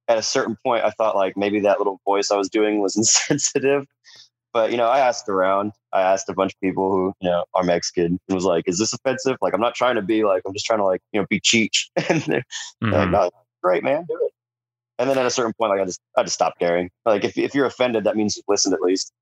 at 0.09 0.18
a 0.18 0.22
certain 0.22 0.57
point, 0.64 0.84
I 0.84 0.90
thought 0.90 1.14
like 1.14 1.36
maybe 1.36 1.61
that 1.61 1.78
little 1.78 2.01
voice 2.05 2.30
I 2.30 2.36
was 2.36 2.48
doing 2.48 2.80
was 2.80 2.96
insensitive. 2.96 3.86
But, 4.53 4.70
you 4.72 4.76
know, 4.76 4.88
I 4.88 4.98
asked 5.01 5.28
around, 5.28 5.72
I 5.92 6.03
asked 6.03 6.28
a 6.28 6.34
bunch 6.34 6.53
of 6.53 6.61
people 6.61 6.90
who, 6.90 7.12
you 7.20 7.30
know, 7.30 7.44
are 7.55 7.62
Mexican 7.62 8.18
and 8.28 8.34
was 8.34 8.44
like, 8.44 8.64
is 8.66 8.78
this 8.78 8.92
offensive? 8.92 9.36
Like, 9.40 9.55
I'm 9.55 9.61
not 9.61 9.74
trying 9.74 9.94
to 9.94 10.03
be 10.03 10.24
like, 10.24 10.42
I'm 10.46 10.53
just 10.53 10.66
trying 10.66 10.80
to 10.80 10.84
like, 10.84 11.01
you 11.12 11.20
know, 11.20 11.26
be 11.30 11.40
cheech. 11.40 11.86
and 12.09 12.20
they're 12.22 12.44
like, 12.82 13.09
Mhm. 13.09 13.11
no, 13.12 13.30
great, 13.62 13.84
man, 13.84 14.05
do 14.09 14.18
it. 14.24 14.32
And 14.98 15.09
then 15.09 15.18
at 15.18 15.24
a 15.26 15.30
certain 15.30 15.53
point, 15.55 15.70
like 15.70 15.80
I 15.80 15.84
just, 15.84 16.01
I 16.16 16.22
just 16.24 16.34
stopped 16.34 16.59
caring. 16.59 16.90
Like 17.05 17.24
if, 17.24 17.38
if 17.38 17.55
you're 17.55 17.66
offended, 17.66 18.05
that 18.05 18.16
means 18.16 18.36
you've 18.36 18.44
listened 18.48 18.74
at 18.74 18.80
least. 18.80 19.12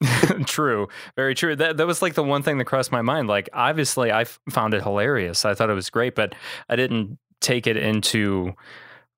true. 0.46 0.88
Very 1.16 1.34
true. 1.34 1.56
That 1.56 1.78
that 1.78 1.86
was 1.86 2.02
like 2.02 2.14
the 2.14 2.22
one 2.22 2.42
thing 2.42 2.58
that 2.58 2.66
crossed 2.66 2.92
my 2.92 3.02
mind. 3.02 3.28
Like 3.28 3.48
obviously 3.52 4.10
I 4.10 4.22
f- 4.22 4.38
found 4.50 4.74
it 4.74 4.82
hilarious. 4.82 5.44
I 5.44 5.54
thought 5.54 5.70
it 5.70 5.74
was 5.74 5.90
great, 5.90 6.14
but 6.14 6.34
I 6.68 6.76
didn't 6.76 7.18
take 7.40 7.66
it 7.66 7.76
into 7.76 8.54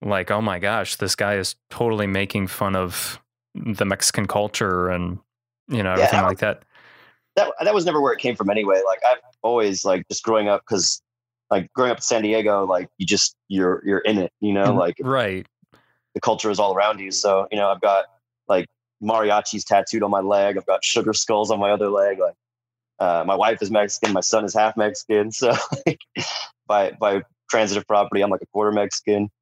like, 0.03 0.31
oh 0.31 0.41
my 0.41 0.59
gosh, 0.61 0.97
this 0.97 1.15
guy 1.17 1.35
is 1.35 1.57
totally 1.71 2.07
making 2.07 2.47
fun 2.47 2.77
of 2.77 3.21
the 3.55 3.85
Mexican 3.85 4.27
culture 4.27 4.89
and 4.89 5.19
you 5.69 5.83
know, 5.83 5.93
everything 5.93 6.21
I- 6.21 6.27
like 6.27 6.39
that. 6.39 6.63
that 7.37 7.53
that 7.63 7.75
was 7.75 7.85
never 7.85 8.01
where 8.01 8.13
it 8.13 8.19
came 8.21 8.35
from 8.37 8.51
anyway. 8.51 8.81
Like 8.87 9.01
I've 9.09 9.19
always 9.43 9.85
like 9.85 10.07
just 10.09 10.23
growing 10.25 10.49
up 10.49 10.63
because 10.69 11.01
like 11.51 11.73
growing 11.73 11.91
up 11.93 11.99
in 11.99 12.03
San 12.03 12.23
Diego, 12.23 12.65
like 12.67 12.89
you 12.99 13.07
just 13.07 13.35
you're 13.49 13.83
you're 13.87 14.01
in 14.01 14.19
it, 14.19 14.33
you 14.41 14.53
know, 14.53 14.67
Mhm. 14.73 14.79
like 14.79 14.97
Right. 15.01 15.47
the 16.15 16.21
culture 16.21 16.51
is 16.51 16.59
all 16.59 16.75
around 16.75 17.01
you. 17.01 17.11
So 17.11 17.47
you 17.51 17.57
know, 17.59 17.69
I've 17.71 17.81
got 17.81 18.07
like 18.49 18.67
mariachis 19.03 19.65
tattooed 19.65 20.03
on 20.03 20.11
my 20.11 20.21
leg. 20.21 20.57
I've 20.59 20.67
got 20.67 20.85
sugar 20.85 21.13
skulls 21.13 21.51
on 21.51 21.59
my 21.61 21.71
other 21.71 21.89
leg. 21.91 22.19
Like 22.19 22.35
uh, 22.99 23.23
my 23.27 23.37
wife 23.37 23.63
is 23.63 23.71
Mexican, 23.71 24.13
my 24.13 24.21
son 24.21 24.45
is 24.45 24.55
half 24.55 24.77
Mexican. 24.77 25.31
So 25.41 25.53
like, 25.87 26.01
by 26.67 26.91
by 27.01 27.23
transitive 27.51 27.87
property, 27.87 28.21
I'm 28.23 28.31
like 28.31 28.43
a 28.43 28.47
quarter 28.47 28.73
Mexican. 28.73 29.29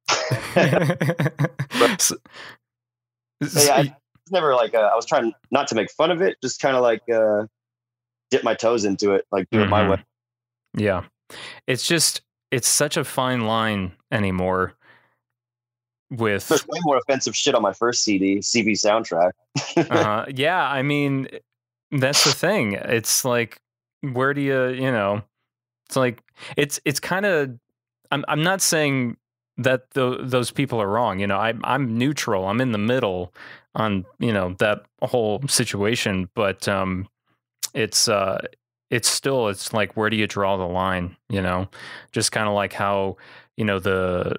So- 1.99 2.15
So, 3.43 3.61
yeah, 3.61 3.75
I- 3.75 3.95
never 4.31 4.55
like 4.55 4.73
uh, 4.73 4.89
I 4.91 4.95
was 4.95 5.05
trying 5.05 5.33
not 5.51 5.67
to 5.69 5.75
make 5.75 5.91
fun 5.91 6.11
of 6.11 6.21
it, 6.21 6.37
just 6.41 6.59
kind 6.61 6.75
of 6.75 6.81
like 6.81 7.01
uh, 7.09 7.45
dip 8.31 8.43
my 8.43 8.53
toes 8.53 8.85
into 8.85 9.13
it, 9.13 9.25
like 9.31 9.49
do 9.51 9.61
it 9.61 9.67
my 9.69 9.83
Mhm. 9.83 9.89
way. 9.91 10.03
Yeah. 10.75 11.03
It's 11.67 11.87
just 11.87 12.21
it's 12.51 12.67
such 12.67 12.95
a 12.97 13.03
fine 13.03 13.41
line 13.41 13.93
anymore 14.11 14.73
with 16.09 16.47
There's 16.47 16.65
way 16.67 16.79
more 16.83 16.97
offensive 16.97 17.35
shit 17.35 17.53
on 17.55 17.61
my 17.61 17.73
first 17.73 18.03
CD, 18.03 18.37
CB 18.39 18.71
soundtrack. 18.73 19.31
uh, 19.91 20.25
yeah, 20.33 20.65
I 20.69 20.81
mean 20.81 21.27
that's 21.91 22.23
the 22.23 22.31
thing. 22.31 22.73
It's 22.73 23.25
like 23.25 23.59
where 24.01 24.33
do 24.33 24.41
you, 24.41 24.67
you 24.69 24.91
know, 24.91 25.21
it's 25.87 25.95
like 25.95 26.21
it's 26.55 26.79
it's 26.85 26.99
kind 26.99 27.25
of 27.25 27.57
I'm 28.11 28.23
I'm 28.27 28.43
not 28.43 28.61
saying 28.61 29.17
that 29.57 29.91
tho- 29.91 30.21
those 30.21 30.51
people 30.51 30.81
are 30.81 30.87
wrong, 30.87 31.19
you 31.19 31.27
know. 31.27 31.37
I 31.37 31.53
I'm 31.63 31.97
neutral. 31.97 32.47
I'm 32.47 32.61
in 32.61 32.71
the 32.71 32.77
middle 32.77 33.33
on, 33.75 34.05
you 34.19 34.33
know, 34.33 34.55
that 34.59 34.83
whole 35.01 35.41
situation, 35.47 36.29
but 36.35 36.67
um 36.67 37.07
it's 37.73 38.07
uh 38.07 38.39
it's 38.89 39.07
still 39.09 39.47
it's 39.49 39.73
like 39.73 39.97
where 39.97 40.09
do 40.09 40.17
you 40.17 40.27
draw 40.27 40.57
the 40.57 40.67
line, 40.67 41.17
you 41.29 41.41
know? 41.41 41.69
Just 42.11 42.31
kind 42.31 42.47
of 42.47 42.53
like 42.53 42.73
how, 42.73 43.17
you 43.57 43.65
know, 43.65 43.79
the 43.79 44.37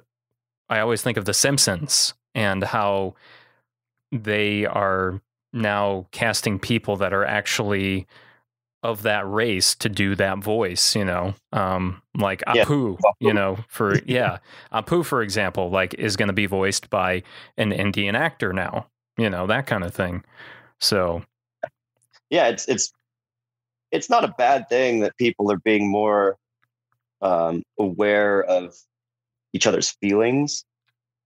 I 0.68 0.80
always 0.80 1.02
think 1.02 1.16
of 1.16 1.24
the 1.24 1.34
Simpsons 1.34 2.14
and 2.34 2.62
how 2.62 3.14
they 4.12 4.66
are 4.66 5.20
now 5.52 6.06
casting 6.12 6.58
people 6.58 6.96
that 6.96 7.12
are 7.12 7.24
actually 7.24 8.06
of 8.82 9.02
that 9.02 9.28
race 9.28 9.74
to 9.74 9.88
do 9.88 10.14
that 10.14 10.38
voice, 10.38 10.94
you 10.94 11.04
know, 11.04 11.34
um, 11.52 12.00
like 12.16 12.42
Yeah. 12.54 12.64
Apu, 12.64 12.98
you 13.20 13.32
know, 13.32 13.58
for 13.68 13.98
yeah, 14.06 14.38
Apu, 14.72 15.04
for 15.04 15.22
example, 15.22 15.70
like 15.70 15.94
is 15.94 16.16
going 16.16 16.28
to 16.28 16.32
be 16.34 16.46
voiced 16.46 16.88
by 16.90 17.22
an 17.56 17.72
Indian 17.72 18.14
actor 18.14 18.52
now, 18.52 18.86
you 19.16 19.28
know, 19.28 19.46
that 19.46 19.66
kind 19.66 19.84
of 19.84 19.94
thing. 19.94 20.24
So 20.80 21.22
yeah, 22.30 22.48
it's 22.48 22.68
it's 22.68 22.92
it's 23.90 24.10
not 24.10 24.24
a 24.24 24.34
bad 24.38 24.68
thing 24.68 25.00
that 25.00 25.16
people 25.16 25.50
are 25.50 25.58
being 25.58 25.90
more 25.90 26.36
um, 27.20 27.62
aware 27.78 28.44
of 28.44 28.76
each 29.52 29.66
other's 29.66 29.90
feelings, 29.90 30.64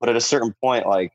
but 0.01 0.09
at 0.09 0.17
a 0.17 0.21
certain 0.21 0.55
point, 0.63 0.87
like 0.87 1.13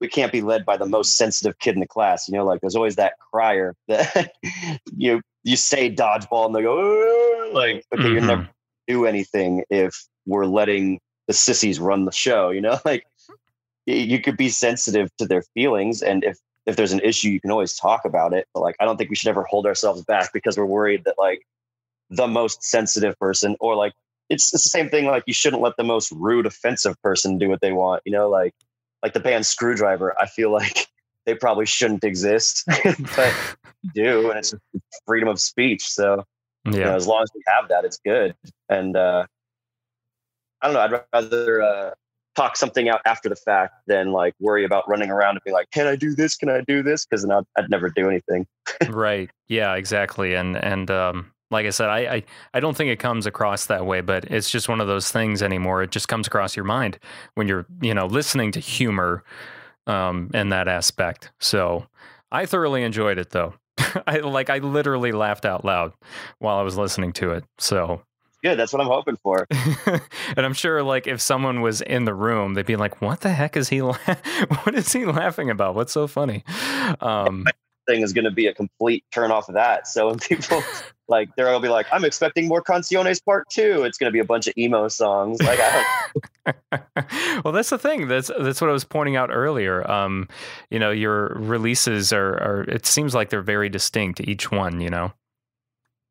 we 0.00 0.08
can't 0.08 0.32
be 0.32 0.40
led 0.40 0.64
by 0.64 0.76
the 0.76 0.86
most 0.86 1.16
sensitive 1.16 1.58
kid 1.58 1.74
in 1.74 1.80
the 1.80 1.86
class. 1.86 2.28
You 2.28 2.34
know, 2.34 2.44
like 2.44 2.60
there's 2.60 2.76
always 2.76 2.96
that 2.96 3.14
crier 3.32 3.74
that 3.88 4.32
you 4.96 5.20
you 5.42 5.56
say 5.56 5.94
dodgeball 5.94 6.46
and 6.46 6.54
they 6.54 6.62
go 6.62 7.50
like 7.52 7.84
okay, 7.94 8.10
you're 8.10 8.22
Mhm. 8.22 8.26
never 8.26 8.48
do 8.88 9.06
anything 9.06 9.64
if 9.70 10.06
we're 10.26 10.46
letting 10.46 11.00
the 11.26 11.32
sissies 11.32 11.78
run 11.80 12.04
the 12.04 12.12
show. 12.12 12.50
You 12.50 12.60
know, 12.60 12.78
like 12.84 13.06
you 13.86 14.20
could 14.20 14.36
be 14.36 14.48
sensitive 14.48 15.08
to 15.18 15.26
their 15.26 15.42
feelings, 15.54 16.02
and 16.02 16.24
if 16.24 16.38
if 16.66 16.76
there's 16.76 16.92
an 16.92 17.00
issue, 17.00 17.28
you 17.28 17.40
can 17.40 17.50
always 17.50 17.74
talk 17.74 18.04
about 18.04 18.32
it. 18.32 18.46
But 18.54 18.60
like, 18.60 18.76
I 18.80 18.84
don't 18.84 18.96
think 18.96 19.10
we 19.10 19.16
should 19.16 19.28
ever 19.28 19.44
hold 19.44 19.66
ourselves 19.66 20.04
back 20.04 20.32
because 20.32 20.56
we're 20.56 20.66
worried 20.66 21.04
that 21.04 21.14
like 21.18 21.42
the 22.10 22.26
most 22.26 22.62
sensitive 22.62 23.18
person 23.18 23.56
or 23.60 23.76
like 23.76 23.92
it's, 24.28 24.52
it's 24.52 24.64
the 24.64 24.68
same 24.68 24.88
thing 24.88 25.06
like 25.06 25.24
you 25.26 25.32
shouldn't 25.32 25.62
let 25.62 25.76
the 25.76 25.84
most 25.84 26.12
rude 26.12 26.46
offensive 26.46 27.00
person 27.02 27.38
do 27.38 27.48
what 27.48 27.60
they 27.60 27.72
want 27.72 28.02
you 28.04 28.12
know 28.12 28.28
like 28.28 28.52
like 29.02 29.12
the 29.12 29.20
band 29.20 29.44
Skrewdriver 29.44 30.12
i 30.20 30.26
feel 30.26 30.50
like 30.52 30.86
they 31.26 31.34
probably 31.34 31.66
shouldn't 31.66 32.04
exist 32.04 32.64
but 33.16 33.34
do 33.94 34.30
and 34.30 34.38
it's 34.38 34.54
freedom 35.06 35.28
of 35.28 35.40
speech 35.40 35.86
so 35.88 36.24
Yeah. 36.66 36.72
you 36.72 36.80
know, 36.80 36.94
as 36.96 37.06
long 37.06 37.22
as 37.22 37.30
we 37.34 37.42
have 37.46 37.68
that, 37.68 37.84
it's 37.86 37.98
good. 38.04 38.34
And 38.68 38.94
uh, 38.94 39.24
I 40.60 40.66
don't 40.66 40.74
know. 40.74 40.80
I'd 40.80 41.02
rather 41.12 41.62
uh, 41.62 41.90
talk 42.36 42.56
something 42.56 42.90
out 42.90 43.00
after 43.06 43.30
the 43.30 43.36
fact 43.36 43.72
than 43.86 44.12
like 44.12 44.34
worry 44.40 44.64
about 44.66 44.86
running 44.86 45.10
around 45.10 45.36
and 45.36 45.44
be 45.44 45.52
like, 45.52 45.70
"Can 45.70 45.86
I 45.86 45.96
do 45.96 46.14
this? 46.14 46.36
Can 46.36 46.50
I 46.50 46.60
do 46.60 46.82
this?" 46.82 47.06
Because 47.06 47.22
then 47.22 47.32
I'd, 47.32 47.44
I'd 47.56 47.70
never 47.70 47.88
do 47.88 48.10
anything. 48.10 48.46
right. 48.90 49.30
Yeah, 49.48 49.74
exactly. 49.74 50.34
And 50.34 50.54
and 50.58 50.90
um 50.90 51.32
like 51.50 51.66
I 51.66 51.70
said, 51.70 51.88
I, 51.88 51.98
I 51.98 52.22
I 52.54 52.60
don't 52.60 52.76
think 52.76 52.90
it 52.90 52.98
comes 52.98 53.26
across 53.26 53.66
that 53.66 53.86
way, 53.86 54.00
but 54.00 54.24
it's 54.24 54.50
just 54.50 54.68
one 54.68 54.80
of 54.80 54.86
those 54.86 55.10
things 55.10 55.42
anymore. 55.42 55.82
It 55.82 55.90
just 55.90 56.08
comes 56.08 56.26
across 56.26 56.56
your 56.56 56.64
mind 56.64 56.98
when 57.34 57.48
you're, 57.48 57.66
you 57.80 57.94
know, 57.94 58.06
listening 58.06 58.52
to 58.52 58.60
humor 58.60 59.24
um 59.86 60.30
in 60.34 60.50
that 60.50 60.68
aspect. 60.68 61.32
So 61.40 61.86
I 62.32 62.46
thoroughly 62.46 62.82
enjoyed 62.82 63.18
it 63.18 63.30
though. 63.30 63.54
I 64.06 64.18
like 64.18 64.50
I 64.50 64.58
literally 64.58 65.12
laughed 65.12 65.44
out 65.44 65.64
loud 65.64 65.92
while 66.38 66.58
I 66.58 66.62
was 66.62 66.76
listening 66.76 67.12
to 67.14 67.32
it. 67.32 67.44
So 67.58 68.02
Good. 68.42 68.58
That's 68.58 68.72
what 68.72 68.80
I'm 68.80 68.88
hoping 68.88 69.16
for. 69.22 69.46
and 69.86 70.46
I'm 70.46 70.54
sure, 70.54 70.82
like, 70.82 71.06
if 71.06 71.20
someone 71.20 71.60
was 71.60 71.82
in 71.82 72.06
the 72.06 72.14
room, 72.14 72.54
they'd 72.54 72.64
be 72.64 72.76
like, 72.76 73.02
"What 73.02 73.20
the 73.20 73.30
heck 73.30 73.56
is 73.56 73.68
he? 73.68 73.82
La- 73.82 73.98
what 74.62 74.74
is 74.74 74.92
he 74.92 75.04
laughing 75.04 75.50
about? 75.50 75.74
What's 75.74 75.92
so 75.92 76.06
funny?" 76.06 76.42
Um, 77.00 77.44
Thing 77.86 78.02
is 78.02 78.12
going 78.12 78.24
to 78.24 78.30
be 78.30 78.46
a 78.46 78.54
complete 78.54 79.04
turn 79.12 79.30
off 79.30 79.48
of 79.48 79.56
that. 79.56 79.88
So 79.88 80.08
when 80.08 80.18
people 80.18 80.62
like, 81.10 81.34
they're 81.36 81.46
gonna 81.46 81.60
be 81.60 81.68
like, 81.68 81.86
"I'm 81.92 82.04
expecting 82.04 82.48
more 82.48 82.62
Canciones 82.62 83.20
Part 83.20 83.50
2. 83.50 83.82
It's 83.82 83.98
going 83.98 84.08
to 84.08 84.12
be 84.12 84.20
a 84.20 84.24
bunch 84.24 84.46
of 84.46 84.54
emo 84.56 84.88
songs. 84.88 85.42
Like, 85.42 85.58
I 85.60 85.84
don't, 86.46 87.44
well, 87.44 87.52
that's 87.52 87.70
the 87.70 87.78
thing. 87.78 88.08
That's 88.08 88.30
that's 88.38 88.60
what 88.60 88.70
I 88.70 88.72
was 88.72 88.84
pointing 88.84 89.16
out 89.16 89.30
earlier. 89.30 89.88
Um, 89.90 90.28
you 90.70 90.78
know, 90.78 90.90
your 90.90 91.34
releases 91.36 92.12
are, 92.12 92.34
are. 92.34 92.62
It 92.62 92.86
seems 92.86 93.14
like 93.14 93.30
they're 93.30 93.42
very 93.42 93.68
distinct, 93.68 94.20
each 94.20 94.50
one. 94.50 94.80
You 94.80 94.90
know. 94.90 95.12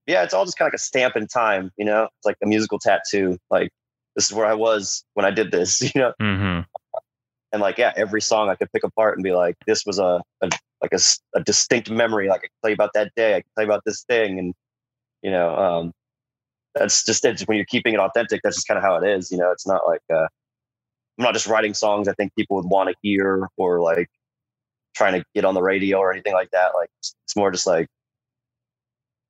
yeah, 0.05 0.23
it's 0.23 0.33
all 0.33 0.45
just 0.45 0.57
kind 0.57 0.67
of 0.67 0.73
like 0.73 0.79
a 0.79 0.83
stamp 0.83 1.15
in 1.15 1.27
time. 1.27 1.71
You 1.77 1.85
know, 1.85 2.03
it's 2.03 2.25
like 2.25 2.37
a 2.43 2.47
musical 2.47 2.77
tattoo. 2.77 3.37
Like, 3.49 3.69
this 4.15 4.29
is 4.29 4.33
where 4.33 4.45
I 4.45 4.53
was 4.53 5.03
when 5.13 5.25
I 5.25 5.31
did 5.31 5.51
this. 5.51 5.81
You 5.95 6.01
know, 6.01 6.13
hmm 6.19 6.59
and 7.51 7.61
like 7.61 7.77
yeah 7.77 7.93
every 7.95 8.21
song 8.21 8.49
i 8.49 8.55
could 8.55 8.71
pick 8.71 8.83
apart 8.83 9.17
and 9.17 9.23
be 9.23 9.31
like 9.31 9.55
this 9.65 9.85
was 9.85 9.99
a, 9.99 10.21
a 10.41 10.49
like 10.81 10.93
a, 10.93 10.99
a, 11.35 11.43
distinct 11.43 11.89
memory 11.89 12.29
like 12.29 12.39
i 12.39 12.47
can 12.47 12.49
tell 12.61 12.69
you 12.69 12.75
about 12.75 12.91
that 12.93 13.11
day 13.15 13.35
i 13.35 13.41
can 13.41 13.49
tell 13.55 13.65
you 13.65 13.69
about 13.69 13.83
this 13.85 14.03
thing 14.03 14.39
and 14.39 14.53
you 15.21 15.31
know 15.31 15.55
um 15.55 15.91
that's 16.75 17.03
just 17.03 17.25
it 17.25 17.41
when 17.41 17.57
you're 17.57 17.65
keeping 17.65 17.93
it 17.93 17.99
authentic 17.99 18.41
that's 18.43 18.57
just 18.57 18.67
kind 18.67 18.77
of 18.77 18.83
how 18.83 18.95
it 18.95 19.07
is 19.07 19.31
you 19.31 19.37
know 19.37 19.51
it's 19.51 19.67
not 19.67 19.81
like 19.87 20.01
uh 20.13 20.27
i'm 21.17 21.23
not 21.23 21.33
just 21.33 21.47
writing 21.47 21.73
songs 21.73 22.07
i 22.07 22.13
think 22.13 22.33
people 22.35 22.55
would 22.55 22.65
want 22.65 22.89
to 22.89 22.95
hear 23.01 23.47
or 23.57 23.81
like 23.81 24.09
trying 24.95 25.13
to 25.13 25.23
get 25.33 25.45
on 25.45 25.53
the 25.53 25.61
radio 25.61 25.97
or 25.97 26.11
anything 26.11 26.33
like 26.33 26.49
that 26.51 26.71
like 26.75 26.89
it's 26.99 27.35
more 27.35 27.51
just 27.51 27.67
like 27.67 27.87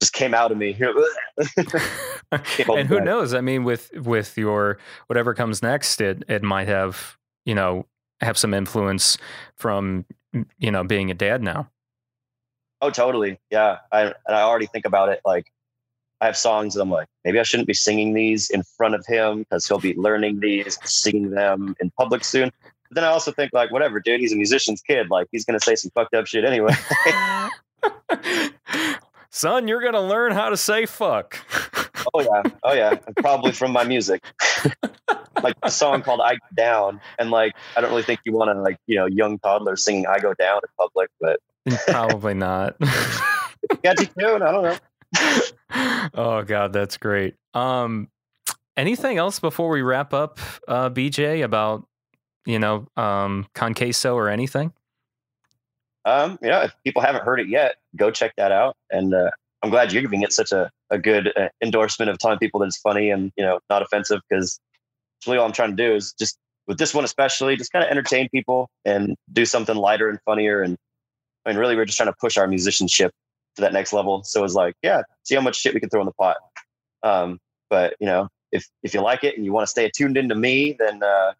just 0.02 0.14
came 0.14 0.34
out 0.34 0.52
of 0.52 0.58
me 0.58 0.78
and 2.32 2.88
who 2.88 3.02
knows? 3.02 3.34
I 3.34 3.42
mean, 3.42 3.64
with 3.64 3.92
with 3.96 4.38
your 4.38 4.78
whatever 5.08 5.34
comes 5.34 5.62
next, 5.62 6.00
it 6.02 6.24
it 6.28 6.44
might 6.44 6.68
have 6.68 7.18
you 7.46 7.56
know 7.56 7.86
have 8.22 8.38
some 8.38 8.54
influence 8.54 9.18
from 9.56 10.06
you 10.58 10.72
know 10.72 10.84
being 10.84 11.12
a 11.12 11.14
dad 11.14 11.42
now. 11.42 11.70
Oh, 12.82 12.90
totally. 12.90 13.40
Yeah. 13.50 13.78
I 13.92 14.04
and 14.04 14.16
I 14.28 14.42
already 14.42 14.68
think 14.68 14.86
about 14.86 15.10
it. 15.10 15.22
Like, 15.26 15.52
I 16.22 16.26
have 16.26 16.38
songs 16.38 16.74
that 16.74 16.82
I'm 16.82 16.90
like, 16.90 17.08
maybe 17.24 17.40
I 17.40 17.44
shouldn't 17.44 17.68
be 17.68 17.74
singing 17.74 18.14
these 18.14 18.50
in 18.50 18.64
front 18.78 18.96
of 18.96 19.06
him 19.06 19.40
because 19.40 19.68
he'll 19.68 19.80
be 19.80 19.96
learning 19.96 20.40
these, 20.42 20.78
singing 20.84 21.32
them 21.32 21.76
in 21.80 21.92
public 21.92 22.24
soon. 22.24 22.52
But 22.90 22.96
then 22.96 23.04
I 23.04 23.08
also 23.08 23.32
think 23.32 23.52
like, 23.54 23.72
whatever, 23.72 24.00
dude. 24.00 24.20
He's 24.20 24.34
a 24.34 24.36
musician's 24.36 24.82
kid. 24.82 25.10
Like, 25.10 25.28
he's 25.32 25.46
gonna 25.46 25.60
say 25.60 25.76
some 25.76 25.92
fucked 25.92 26.14
up 26.16 26.28
shit 26.28 26.44
anyway. 26.44 26.74
Son, 29.32 29.68
you're 29.68 29.82
gonna 29.82 30.02
learn 30.02 30.32
how 30.32 30.50
to 30.50 30.58
say 30.58 30.86
fuck. 30.86 31.40
oh 32.14 32.22
yeah. 32.22 32.44
Oh 32.64 32.74
yeah. 32.74 32.96
And 33.06 33.16
probably 33.18 33.52
from 33.52 33.72
my 33.72 33.84
music. 33.84 34.24
like 35.44 35.56
a 35.64 35.72
song 35.72 36.02
called 36.02 36.22
"I 36.22 36.34
Go 36.34 36.40
Down," 36.56 37.00
and 37.18 37.32
like, 37.32 37.54
I 37.78 37.82
don't 37.82 37.92
really 37.92 38.04
think 38.04 38.20
you 38.26 38.34
want 38.34 38.50
to 38.50 38.62
like, 38.62 38.78
you 38.88 38.96
know, 38.98 39.06
young 39.06 39.40
toddlers 39.40 39.86
singing 39.86 40.06
"I 40.08 40.20
Go 40.20 40.34
Down" 40.34 40.58
in 40.58 40.70
public, 40.78 41.10
but 41.22 41.40
Probably 41.88 42.34
not. 42.34 42.76
catchy 43.84 44.08
tune. 44.08 44.42
I 44.42 44.52
don't 44.52 44.64
know. 44.64 44.78
oh 46.14 46.44
god, 46.46 46.74
that's 46.74 46.98
great. 46.98 47.36
Um, 47.54 48.10
anything 48.78 49.18
else 49.18 49.40
before 49.40 49.70
we 49.70 49.82
wrap 49.82 50.14
up, 50.14 50.40
uh, 50.68 50.90
BJ, 50.90 51.44
about 51.44 51.88
you 52.46 52.60
know 52.60 52.88
um, 52.98 53.48
Conqueso 53.56 54.16
or 54.16 54.30
anything? 54.30 54.74
Um, 56.06 56.40
yeah, 56.42 56.64
if 56.64 56.74
people 56.84 57.02
haven't 57.02 57.24
heard 57.24 57.40
it 57.40 57.48
yet, 57.48 57.76
go 57.96 58.10
check 58.10 58.34
that 58.38 58.52
out. 58.52 58.76
And 58.90 59.14
uh, 59.14 59.32
I'm 59.62 59.70
glad 59.70 59.92
you're 59.92 60.02
giving 60.02 60.24
it 60.24 60.32
such 60.32 60.52
a, 60.52 60.72
a 60.90 60.98
good 60.98 61.32
uh, 61.36 61.50
endorsement 61.62 62.10
of 62.10 62.18
telling 62.18 62.40
people 62.40 62.60
that 62.62 62.68
it's 62.68 62.78
funny 62.78 63.10
and 63.10 63.32
you 63.36 63.44
know 63.44 63.60
not 63.70 63.82
offensive 63.82 64.22
because 64.30 64.60
really 65.28 65.38
all 65.38 65.46
I'm 65.46 65.52
trying 65.52 65.76
to 65.76 65.76
do 65.76 65.94
is 65.94 66.14
just 66.14 66.38
with 66.68 66.78
this 66.78 66.94
one 66.94 67.04
especially 67.04 67.56
just 67.58 67.72
kind 67.72 67.84
of 67.84 67.92
entertain 67.92 68.30
people 68.30 68.70
and 68.86 69.16
do 69.34 69.46
something 69.46 69.76
lighter 69.76 70.10
and 70.10 70.20
funnier. 70.26 70.62
And 70.62 70.78
I 71.46 71.50
mean, 71.50 71.60
really, 71.60 71.76
we're 71.76 71.86
just 71.86 71.98
trying 71.98 72.12
to 72.12 72.16
push 72.20 72.38
our 72.38 72.48
musicianship 72.48 73.12
to 73.60 73.66
that 73.66 73.74
next 73.74 73.94
level. 73.94 74.24
So 74.24 74.44
it's 74.44 74.54
like, 74.54 74.76
yeah, 74.82 75.04
see 75.24 75.36
how 75.36 75.42
much 75.42 75.58
shit 75.58 75.74
we 75.74 75.80
can 75.80 75.90
throw 75.90 76.02
in 76.02 76.06
the 76.06 76.14
pot. 76.14 76.38
Um, 77.04 77.40
but 77.70 77.96
you 78.00 78.08
know, 78.08 78.30
if 78.52 78.68
if 78.84 78.94
you 78.94 79.02
like 79.02 79.24
it 79.24 79.36
and 79.36 79.46
you 79.46 79.54
want 79.54 79.64
to 79.64 79.70
stay 79.70 79.90
tuned 79.96 80.18
into 80.18 80.36
me, 80.36 80.76
then 80.80 81.04
uh, 81.04 81.34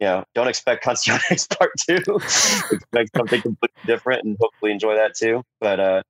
you 0.00 0.06
know, 0.06 0.24
don't 0.34 0.48
expect 0.48 0.84
Constituciones 0.84 1.46
Part 1.58 1.72
Two. 1.78 1.98
expect 2.16 3.10
something 3.16 3.42
completely 3.42 3.82
different, 3.86 4.24
and 4.24 4.36
hopefully 4.40 4.72
enjoy 4.72 4.94
that 4.94 5.14
too. 5.14 5.42
But 5.60 5.78
uh, 5.78 6.02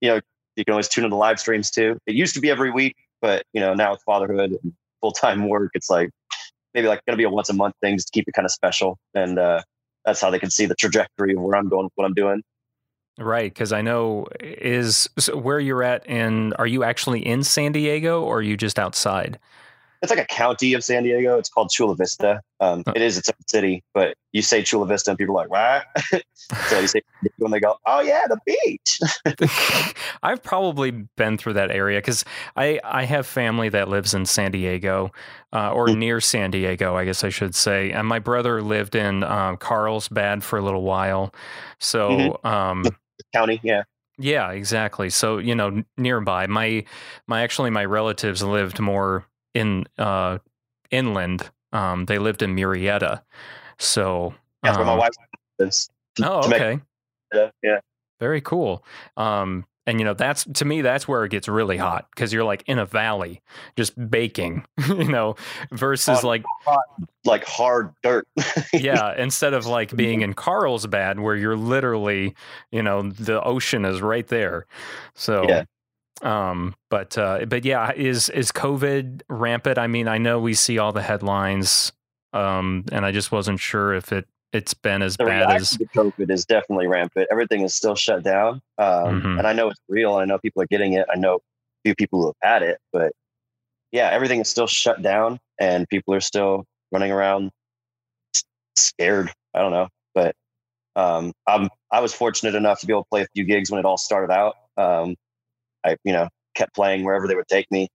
you 0.00 0.10
know, 0.10 0.20
you 0.56 0.64
can 0.64 0.72
always 0.72 0.88
tune 0.88 1.04
in 1.04 1.10
the 1.10 1.16
live 1.16 1.40
streams 1.40 1.70
too. 1.70 1.98
It 2.06 2.14
used 2.14 2.34
to 2.34 2.40
be 2.40 2.50
every 2.50 2.70
week, 2.70 2.96
but 3.20 3.44
you 3.52 3.60
know, 3.60 3.74
now 3.74 3.92
with 3.92 4.02
fatherhood 4.02 4.58
and 4.62 4.72
full 5.00 5.12
time 5.12 5.48
work, 5.48 5.70
it's 5.74 5.90
like 5.90 6.10
maybe 6.74 6.88
like 6.88 7.04
going 7.06 7.14
to 7.14 7.18
be 7.18 7.24
a 7.24 7.30
once 7.30 7.48
a 7.48 7.54
month 7.54 7.74
thing 7.80 7.96
just 7.96 8.08
to 8.08 8.12
keep 8.12 8.28
it 8.28 8.32
kind 8.32 8.46
of 8.46 8.52
special. 8.52 8.98
And 9.14 9.38
uh, 9.38 9.62
that's 10.04 10.20
how 10.20 10.30
they 10.30 10.38
can 10.38 10.50
see 10.50 10.66
the 10.66 10.74
trajectory 10.74 11.34
of 11.34 11.40
where 11.40 11.56
I'm 11.56 11.68
going, 11.68 11.88
what 11.94 12.04
I'm 12.04 12.14
doing. 12.14 12.42
Right, 13.18 13.52
because 13.52 13.72
I 13.72 13.82
know 13.82 14.26
is 14.40 15.08
so 15.18 15.36
where 15.36 15.60
you're 15.60 15.82
at 15.82 16.02
and 16.08 16.54
Are 16.58 16.66
you 16.66 16.82
actually 16.82 17.24
in 17.26 17.44
San 17.44 17.72
Diego 17.72 18.22
or 18.22 18.38
are 18.38 18.42
you 18.42 18.56
just 18.56 18.78
outside? 18.78 19.38
It's 20.00 20.10
like 20.10 20.18
a 20.18 20.26
county 20.26 20.74
of 20.74 20.82
San 20.82 21.04
Diego. 21.04 21.38
It's 21.38 21.48
called 21.48 21.70
Chula 21.70 21.94
Vista. 21.94 22.40
Um, 22.58 22.82
Oh. 22.86 22.92
It 22.96 23.02
is 23.02 23.18
its 23.18 23.28
own 23.28 23.34
city, 23.46 23.84
but 23.94 24.16
you 24.32 24.42
say 24.42 24.62
Chula 24.62 24.86
Vista 24.86 25.10
and 25.10 25.18
people 25.18 25.38
are 25.38 25.46
like, 25.46 25.50
what? 25.50 26.22
so 26.68 26.80
you 26.80 26.88
say 26.88 27.02
when 27.36 27.52
they 27.52 27.60
go, 27.60 27.76
oh 27.86 28.00
yeah, 28.00 28.22
the 28.28 28.38
beach. 28.46 28.98
I've 30.22 30.42
probably 30.42 30.90
been 30.90 31.38
through 31.38 31.52
that 31.54 31.70
area 31.70 31.98
because 31.98 32.24
I, 32.56 32.80
I 32.82 33.04
have 33.04 33.26
family 33.26 33.68
that 33.68 33.88
lives 33.88 34.12
in 34.14 34.26
San 34.26 34.50
Diego 34.50 35.12
uh, 35.52 35.72
or 35.72 35.90
Hmm. 35.90 35.98
near 36.00 36.20
San 36.20 36.50
Diego, 36.50 36.96
I 36.96 37.04
guess 37.04 37.22
I 37.22 37.28
should 37.28 37.54
say. 37.54 37.92
And 37.92 38.08
my 38.08 38.18
brother 38.18 38.60
lived 38.62 38.94
in 38.96 39.22
um, 39.22 39.56
Carlsbad 39.58 40.42
for 40.42 40.58
a 40.58 40.62
little 40.62 40.82
while. 40.82 41.32
So, 41.78 42.40
Mm-hmm. 42.42 42.46
um, 42.46 42.96
County, 43.34 43.60
yeah. 43.62 43.82
yeah, 44.18 44.50
exactly. 44.50 45.10
So, 45.10 45.38
you 45.38 45.54
know, 45.54 45.82
nearby, 45.96 46.46
my, 46.46 46.84
my, 47.26 47.42
actually, 47.42 47.70
my 47.70 47.84
relatives 47.84 48.42
lived 48.42 48.80
more 48.80 49.26
in, 49.54 49.84
uh, 49.98 50.38
inland. 50.90 51.50
Um, 51.72 52.04
they 52.06 52.18
lived 52.18 52.42
in 52.42 52.54
Murrieta. 52.54 53.22
So, 53.78 54.34
That's 54.62 54.76
where 54.76 54.86
my 54.86 54.92
um, 54.92 54.98
wife. 54.98 55.10
Oh, 56.22 56.46
make- 56.48 56.60
okay. 56.60 56.80
Yeah, 57.34 57.50
yeah. 57.62 57.78
Very 58.20 58.40
cool. 58.40 58.84
Um, 59.16 59.64
and 59.86 59.98
you 59.98 60.04
know, 60.04 60.14
that's 60.14 60.44
to 60.44 60.64
me, 60.64 60.80
that's 60.82 61.08
where 61.08 61.24
it 61.24 61.30
gets 61.30 61.48
really 61.48 61.76
hot 61.76 62.06
because 62.14 62.32
you're 62.32 62.44
like 62.44 62.62
in 62.66 62.78
a 62.78 62.86
valley, 62.86 63.42
just 63.76 63.94
baking, 64.10 64.64
you 64.88 65.08
know, 65.08 65.34
versus 65.72 66.22
Oh, 66.22 66.28
like, 66.28 66.44
Like 67.24 67.44
hard 67.44 67.92
dirt. 68.02 68.26
yeah, 68.72 69.14
instead 69.20 69.54
of 69.54 69.66
like 69.66 69.94
being 69.96 70.20
in 70.22 70.34
Carlsbad 70.34 71.18
where 71.20 71.34
you're 71.36 71.56
literally, 71.56 72.34
you 72.70 72.82
know, 72.82 73.02
the 73.02 73.42
ocean 73.42 73.84
is 73.84 74.00
right 74.00 74.26
there. 74.28 74.66
So, 75.14 75.48
Yeah. 75.48 75.64
um, 76.22 76.74
but, 76.88 77.18
uh, 77.18 77.44
but 77.46 77.64
yeah, 77.64 77.92
is, 77.96 78.28
is 78.30 78.52
COVID 78.52 79.22
rampant? 79.28 79.78
I 79.78 79.88
mean, 79.88 80.06
I 80.08 80.18
know 80.18 80.38
we 80.38 80.54
see 80.54 80.78
all 80.78 80.92
the 80.92 81.02
headlines, 81.02 81.92
um, 82.32 82.84
and 82.92 83.04
I 83.04 83.10
just 83.10 83.32
wasn't 83.32 83.58
sure 83.60 83.94
if 83.94 84.12
it, 84.12 84.26
it's 84.52 84.74
been 84.74 85.02
as 85.02 85.16
the 85.16 85.24
bad 85.24 85.50
as, 85.50 85.76
COVID 85.94 86.30
is 86.30 86.44
definitely 86.44 86.86
rampant. 86.86 87.26
Everything 87.30 87.62
is 87.62 87.74
still 87.74 87.94
shut 87.94 88.22
down. 88.22 88.60
Um, 88.78 89.22
Mhm. 89.22 89.38
And 89.38 89.46
I 89.46 89.52
know 89.52 89.68
it's 89.68 89.80
real. 89.88 90.14
I 90.14 90.24
know 90.24 90.38
people 90.38 90.62
are 90.62 90.66
getting 90.66 90.92
it. 90.92 91.06
I 91.12 91.16
know 91.16 91.36
a 91.36 91.40
few 91.84 91.94
people 91.94 92.20
who 92.20 92.26
have 92.28 92.52
had 92.52 92.62
it, 92.62 92.78
but 92.92 93.12
yeah, 93.92 94.10
everything 94.10 94.40
is 94.40 94.48
still 94.48 94.66
shut 94.66 95.02
down 95.02 95.38
and 95.58 95.88
people 95.88 96.14
are 96.14 96.20
still 96.20 96.64
running 96.90 97.12
around 97.12 97.50
scared. 98.76 99.30
I 99.54 99.60
don't 99.60 99.72
know. 99.72 99.88
But 100.14 100.34
um, 100.96 101.32
I'm, 101.46 101.70
I 101.90 102.00
was 102.00 102.12
fortunate 102.12 102.54
enough 102.54 102.80
to 102.80 102.86
be 102.86 102.92
able 102.92 103.04
to 103.04 103.08
play 103.08 103.22
a 103.22 103.28
few 103.34 103.44
gigs 103.44 103.70
when 103.70 103.78
it 103.80 103.86
all 103.86 103.96
started 103.98 104.32
out. 104.32 104.56
Um, 104.76 105.16
I, 105.84 105.96
you 106.04 106.12
know, 106.12 106.28
kept 106.54 106.74
playing 106.74 107.04
wherever 107.04 107.26
they 107.26 107.34
would 107.34 107.48
take 107.48 107.70
me. 107.70 107.88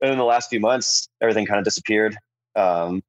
And 0.00 0.10
in 0.10 0.18
the 0.18 0.24
last 0.24 0.50
few 0.50 0.58
months, 0.58 1.08
everything 1.20 1.46
kind 1.46 1.58
of 1.58 1.64
disappeared. 1.64 2.16
Um, 2.56 3.02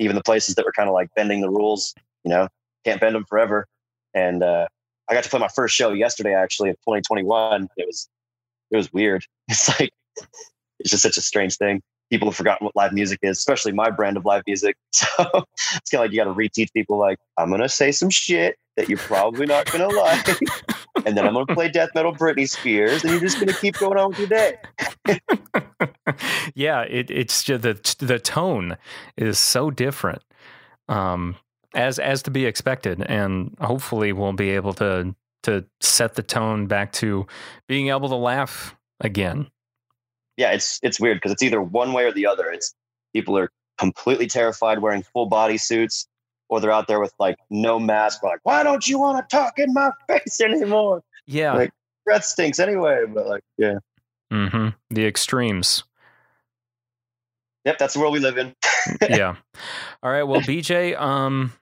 even 0.00 0.16
the 0.16 0.22
places 0.22 0.56
that 0.56 0.64
were 0.64 0.72
kind 0.72 0.88
of 0.88 0.94
like 0.94 1.08
bending 1.14 1.42
the 1.42 1.50
rules, 1.50 1.94
you 2.24 2.30
know, 2.30 2.48
can't 2.84 3.00
bend 3.00 3.14
them 3.14 3.24
forever. 3.28 3.66
And 4.14 4.42
uh, 4.42 4.66
I 5.08 5.14
got 5.14 5.22
to 5.24 5.30
play 5.30 5.38
my 5.38 5.48
first 5.48 5.74
show 5.74 5.92
yesterday, 5.92 6.34
actually, 6.34 6.70
of 6.70 6.76
2021. 6.78 7.68
It 7.76 7.86
was 7.86 8.08
it 8.70 8.76
was 8.76 8.92
weird. 8.92 9.24
It's 9.48 9.68
like 9.68 9.90
it's 10.78 10.90
just 10.90 11.02
such 11.02 11.16
a 11.16 11.20
strange 11.22 11.56
thing. 11.56 11.82
People 12.10 12.28
have 12.28 12.36
forgotten 12.36 12.64
what 12.64 12.74
live 12.74 12.92
music 12.92 13.18
is, 13.22 13.38
especially 13.38 13.72
my 13.72 13.90
brand 13.90 14.16
of 14.16 14.24
live 14.24 14.42
music. 14.46 14.76
So 14.92 15.44
it's 15.76 15.90
kind 15.90 16.00
of 16.00 16.00
like 16.00 16.10
you 16.12 16.16
got 16.16 16.24
to 16.24 16.34
reteach 16.34 16.72
people, 16.72 16.96
like, 16.96 17.18
I'm 17.36 17.48
going 17.48 17.60
to 17.60 17.68
say 17.68 17.92
some 17.92 18.10
shit 18.10 18.56
that 18.76 18.88
you're 18.88 18.98
probably 18.98 19.46
not 19.46 19.70
going 19.70 19.88
to 19.90 19.96
like. 19.96 20.26
and 21.04 21.16
then 21.16 21.26
I'm 21.26 21.34
going 21.34 21.46
to 21.46 21.54
play 21.54 21.68
death 21.68 21.90
metal 21.94 22.14
Britney 22.14 22.48
Spears, 22.48 23.02
and 23.02 23.12
you're 23.12 23.20
just 23.20 23.36
going 23.36 23.48
to 23.48 23.54
keep 23.54 23.76
going 23.78 23.98
on 23.98 24.10
with 24.10 24.18
your 24.18 24.28
day. 24.28 24.58
Yeah, 26.60 26.82
it, 26.82 27.10
it's 27.10 27.42
just 27.42 27.62
the 27.62 27.96
the 28.04 28.18
tone 28.18 28.76
is 29.16 29.38
so 29.38 29.70
different, 29.70 30.22
um, 30.90 31.36
as 31.74 31.98
as 31.98 32.22
to 32.24 32.30
be 32.30 32.44
expected, 32.44 33.00
and 33.00 33.56
hopefully 33.60 34.12
we'll 34.12 34.34
be 34.34 34.50
able 34.50 34.74
to 34.74 35.14
to 35.44 35.64
set 35.80 36.16
the 36.16 36.22
tone 36.22 36.66
back 36.66 36.92
to 36.92 37.26
being 37.66 37.88
able 37.88 38.10
to 38.10 38.14
laugh 38.14 38.76
again. 39.00 39.50
Yeah, 40.36 40.50
it's 40.52 40.78
it's 40.82 41.00
weird 41.00 41.16
because 41.16 41.32
it's 41.32 41.42
either 41.42 41.62
one 41.62 41.94
way 41.94 42.04
or 42.04 42.12
the 42.12 42.26
other. 42.26 42.50
It's 42.50 42.74
people 43.14 43.38
are 43.38 43.50
completely 43.78 44.26
terrified 44.26 44.80
wearing 44.80 45.02
full 45.02 45.26
body 45.30 45.56
suits, 45.56 46.06
or 46.50 46.60
they're 46.60 46.70
out 46.70 46.88
there 46.88 47.00
with 47.00 47.14
like 47.18 47.38
no 47.48 47.80
mask. 47.80 48.22
Like, 48.22 48.40
why 48.42 48.62
don't 48.64 48.86
you 48.86 48.98
want 48.98 49.26
to 49.26 49.34
talk 49.34 49.58
in 49.58 49.72
my 49.72 49.92
face 50.08 50.42
anymore? 50.42 51.02
Yeah, 51.26 51.54
Like, 51.54 51.72
breath 52.04 52.24
stinks 52.24 52.58
anyway. 52.58 53.06
But 53.08 53.26
like, 53.28 53.44
yeah, 53.56 53.78
hmm 54.30 54.68
the 54.90 55.06
extremes. 55.06 55.84
Yep, 57.64 57.78
that's 57.78 57.94
the 57.94 58.00
world 58.00 58.12
we 58.12 58.20
live 58.20 58.38
in. 58.38 58.54
yeah. 59.08 59.36
All 60.02 60.10
right. 60.10 60.22
Well, 60.22 60.40
BJ, 60.40 60.98
um, 60.98 61.52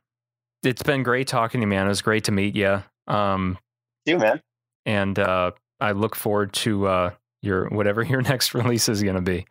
it's 0.63 0.83
been 0.83 1.03
great 1.03 1.29
talking 1.29 1.61
to 1.61 1.65
you, 1.65 1.69
man. 1.69 1.87
It 1.87 1.89
was 1.89 2.03
great 2.03 2.25
to 2.25 2.33
meet 2.33 2.55
you. 2.55 2.83
Um, 3.07 3.59
you, 4.05 4.19
man. 4.19 4.41
and 4.87 5.19
uh, 5.19 5.53
I 5.81 5.93
look 5.93 6.15
forward 6.15 6.53
to 6.55 6.87
uh, 6.87 7.11
your 7.43 7.69
whatever 7.69 8.03
your 8.03 8.23
next 8.33 8.55
release 8.55 8.89
is 8.89 9.03
going 9.03 9.17
to 9.17 9.23
be. 9.23 9.47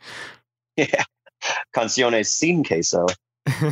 Yeah, 0.75 1.03
canciones 1.73 2.35
sin 2.35 2.63
queso. 2.63 3.05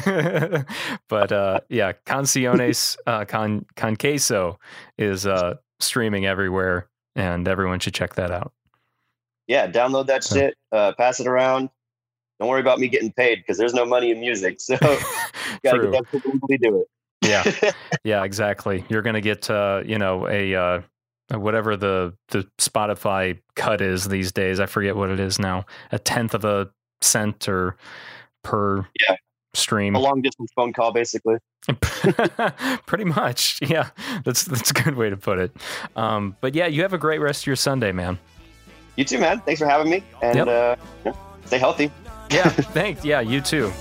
but 1.10 1.32
uh, 1.32 1.60
yeah, 1.70 1.94
Canciones 2.06 2.98
uh, 3.06 3.26
Con 3.26 3.66
Con 3.76 3.96
Queso 3.96 4.60
is 4.98 5.26
uh, 5.26 5.56
streaming 5.80 6.26
everywhere, 6.26 6.88
and 7.16 7.48
everyone 7.48 7.80
should 7.80 7.94
check 7.94 8.16
that 8.16 8.32
out. 8.32 8.54
Yeah, 9.48 9.68
download 9.70 10.08
that 10.08 10.24
shit. 10.24 10.56
Uh, 10.72 10.94
pass 10.98 11.20
it 11.20 11.28
around. 11.28 11.70
Don't 12.40 12.50
worry 12.50 12.62
about 12.62 12.80
me 12.80 12.88
getting 12.88 13.12
paid 13.14 13.38
because 13.38 13.58
there's 13.58 13.74
no 13.74 13.86
money 13.86 14.12
in 14.12 14.20
music. 14.20 14.60
So 14.60 14.76
gotta 15.64 15.90
get 15.90 15.92
that 15.92 16.06
legally 16.14 16.58
do 16.58 16.82
it. 16.82 16.88
Yeah, 17.28 17.72
yeah, 18.04 18.24
exactly. 18.24 18.86
You're 18.90 19.02
going 19.02 19.16
to 19.16 19.22
get 19.22 19.50
uh, 19.50 19.82
you 19.86 19.98
know 19.98 20.28
a 20.28 20.54
uh, 20.56 20.82
whatever 21.32 21.76
the 21.78 22.14
the 22.30 22.48
Spotify 22.60 23.40
cut 23.56 23.82
is 23.82 24.08
these 24.10 24.32
days. 24.32 24.60
I 24.60 24.66
forget 24.68 24.96
what 24.96 25.10
it 25.10 25.20
is 25.20 25.40
now. 25.40 25.66
A 25.92 25.98
tenth 26.00 26.34
of 26.34 26.46
a 26.46 26.70
cent 27.02 27.48
or 27.48 27.78
per 28.44 28.86
Yeah. 29.10 29.16
stream. 29.56 29.96
A 29.96 30.00
long 30.00 30.22
distance 30.22 30.52
phone 30.56 30.72
call, 30.74 30.92
basically. 30.92 31.38
Pretty 32.86 33.06
much, 33.06 33.60
yeah. 33.62 33.90
That's 34.24 34.44
that's 34.44 34.70
a 34.70 34.74
good 34.74 34.96
way 34.96 35.10
to 35.10 35.18
put 35.18 35.40
it. 35.40 35.56
Um, 35.96 36.36
but 36.42 36.54
yeah, 36.54 36.68
you 36.68 36.84
have 36.84 36.94
a 36.94 36.98
great 37.00 37.20
rest 37.20 37.44
of 37.44 37.48
your 37.48 37.56
Sunday, 37.56 37.92
man. 37.92 38.20
You 38.98 39.04
too, 39.06 39.18
man. 39.20 39.40
Thanks 39.42 39.60
for 39.62 39.68
having 39.68 39.90
me. 39.90 40.04
And 40.22 40.38
Yep. 40.38 40.48
uh, 40.48 40.76
yeah, 41.06 41.14
stay 41.46 41.58
healthy. 41.58 41.92
Yeah, 42.32 42.50
thanks. 42.50 43.06
Yeah, 43.06 43.22
you 43.22 43.42
too. 43.42 43.72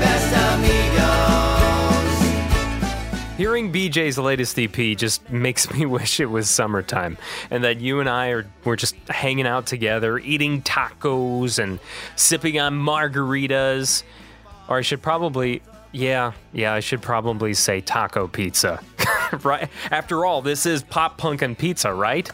Best 0.00 0.34
amigos. 0.34 0.88
Hearing 3.36 3.72
BJ's 3.72 4.18
latest 4.18 4.58
EP 4.58 4.96
just 4.96 5.28
makes 5.30 5.72
me 5.72 5.86
wish 5.86 6.20
it 6.20 6.26
was 6.26 6.50
summertime 6.50 7.16
and 7.50 7.64
that 7.64 7.80
you 7.80 8.00
and 8.00 8.08
I 8.08 8.28
are 8.28 8.46
we're 8.64 8.76
just 8.76 8.96
hanging 9.08 9.46
out 9.46 9.66
together, 9.66 10.18
eating 10.18 10.62
tacos 10.62 11.58
and 11.58 11.78
sipping 12.16 12.58
on 12.58 12.74
margaritas. 12.78 14.02
Or 14.68 14.78
I 14.78 14.82
should 14.82 15.02
probably 15.02 15.62
yeah, 15.92 16.32
yeah, 16.52 16.74
I 16.74 16.80
should 16.80 17.02
probably 17.02 17.54
say 17.54 17.80
taco 17.80 18.28
pizza. 18.28 18.80
right? 19.42 19.68
After 19.90 20.24
all, 20.24 20.42
this 20.42 20.66
is 20.66 20.82
pop 20.82 21.18
punk 21.18 21.42
and 21.42 21.56
pizza, 21.56 21.92
right? 21.92 22.30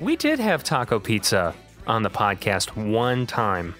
We 0.00 0.16
did 0.16 0.38
have 0.38 0.64
taco 0.64 0.98
pizza 0.98 1.54
on 1.86 2.02
the 2.02 2.10
podcast 2.10 2.76
one 2.76 3.26
time. 3.26 3.74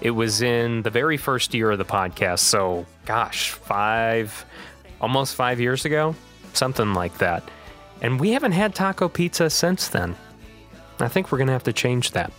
It 0.00 0.10
was 0.10 0.42
in 0.42 0.82
the 0.82 0.90
very 0.90 1.16
first 1.16 1.54
year 1.54 1.70
of 1.70 1.78
the 1.78 1.84
podcast, 1.84 2.40
so 2.40 2.86
gosh, 3.04 3.50
5 3.50 4.44
almost 5.00 5.34
5 5.34 5.60
years 5.60 5.84
ago, 5.84 6.14
something 6.52 6.94
like 6.94 7.18
that. 7.18 7.48
And 8.00 8.18
we 8.18 8.30
haven't 8.32 8.52
had 8.52 8.74
taco 8.74 9.08
pizza 9.08 9.48
since 9.48 9.88
then. 9.88 10.16
I 11.04 11.08
think 11.08 11.30
we're 11.30 11.38
going 11.38 11.48
to 11.48 11.52
have 11.52 11.64
to 11.64 11.72
change 11.72 12.12
that. 12.12 12.32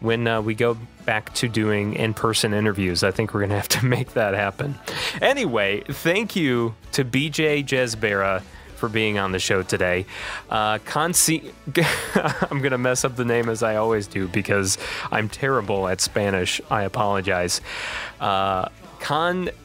When 0.00 0.26
uh, 0.26 0.40
we 0.42 0.54
go 0.54 0.76
back 1.04 1.32
to 1.34 1.48
doing 1.48 1.94
in 1.94 2.14
person 2.14 2.52
interviews, 2.54 3.02
I 3.02 3.10
think 3.10 3.32
we're 3.34 3.40
going 3.40 3.50
to 3.56 3.56
have 3.56 3.68
to 3.68 3.84
make 3.84 4.14
that 4.14 4.34
happen. 4.34 4.78
Anyway, 5.20 5.82
thank 5.88 6.36
you 6.36 6.74
to 6.92 7.04
BJ 7.04 7.64
Jezbera 7.64 8.42
for 8.76 8.88
being 8.88 9.18
on 9.18 9.32
the 9.32 9.38
show 9.38 9.62
today. 9.62 10.06
Uh, 10.48 10.78
Conci- 10.78 11.52
I'm 12.50 12.60
going 12.60 12.72
to 12.72 12.78
mess 12.78 13.04
up 13.04 13.14
the 13.14 13.26
name 13.26 13.50
as 13.50 13.62
I 13.62 13.76
always 13.76 14.06
do 14.06 14.26
because 14.26 14.78
I'm 15.12 15.28
terrible 15.28 15.86
at 15.86 16.00
Spanish. 16.00 16.60
I 16.70 16.84
apologize. 16.84 17.60
Uh, 18.18 18.68
Conciones 19.00 19.64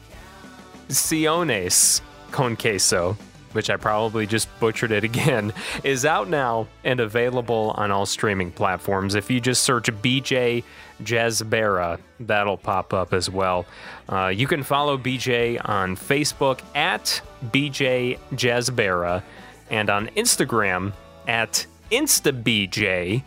con 2.30 2.56
queso 2.56 3.16
which 3.52 3.70
I 3.70 3.76
probably 3.76 4.26
just 4.26 4.48
butchered 4.60 4.92
it 4.92 5.04
again, 5.10 5.52
is 5.84 6.04
out 6.04 6.28
now 6.28 6.68
and 6.84 7.00
available 7.00 7.74
on 7.76 7.90
all 7.90 8.06
streaming 8.06 8.50
platforms. 8.50 9.14
If 9.14 9.30
you 9.30 9.40
just 9.40 9.62
search 9.62 9.86
BJ 9.86 10.64
Jezbera, 11.02 11.98
that'll 12.20 12.56
pop 12.56 12.94
up 12.94 13.12
as 13.12 13.28
well. 13.28 13.66
Uh, 14.08 14.28
you 14.28 14.46
can 14.46 14.62
follow 14.62 14.96
BJ 14.96 15.60
on 15.62 15.96
Facebook 15.96 16.60
at 16.74 17.20
BJ 17.44 18.18
Jezbera 18.32 19.22
and 19.70 19.90
on 19.90 20.08
Instagram 20.08 20.92
at 21.26 21.66
InstaBJ. 21.90 23.22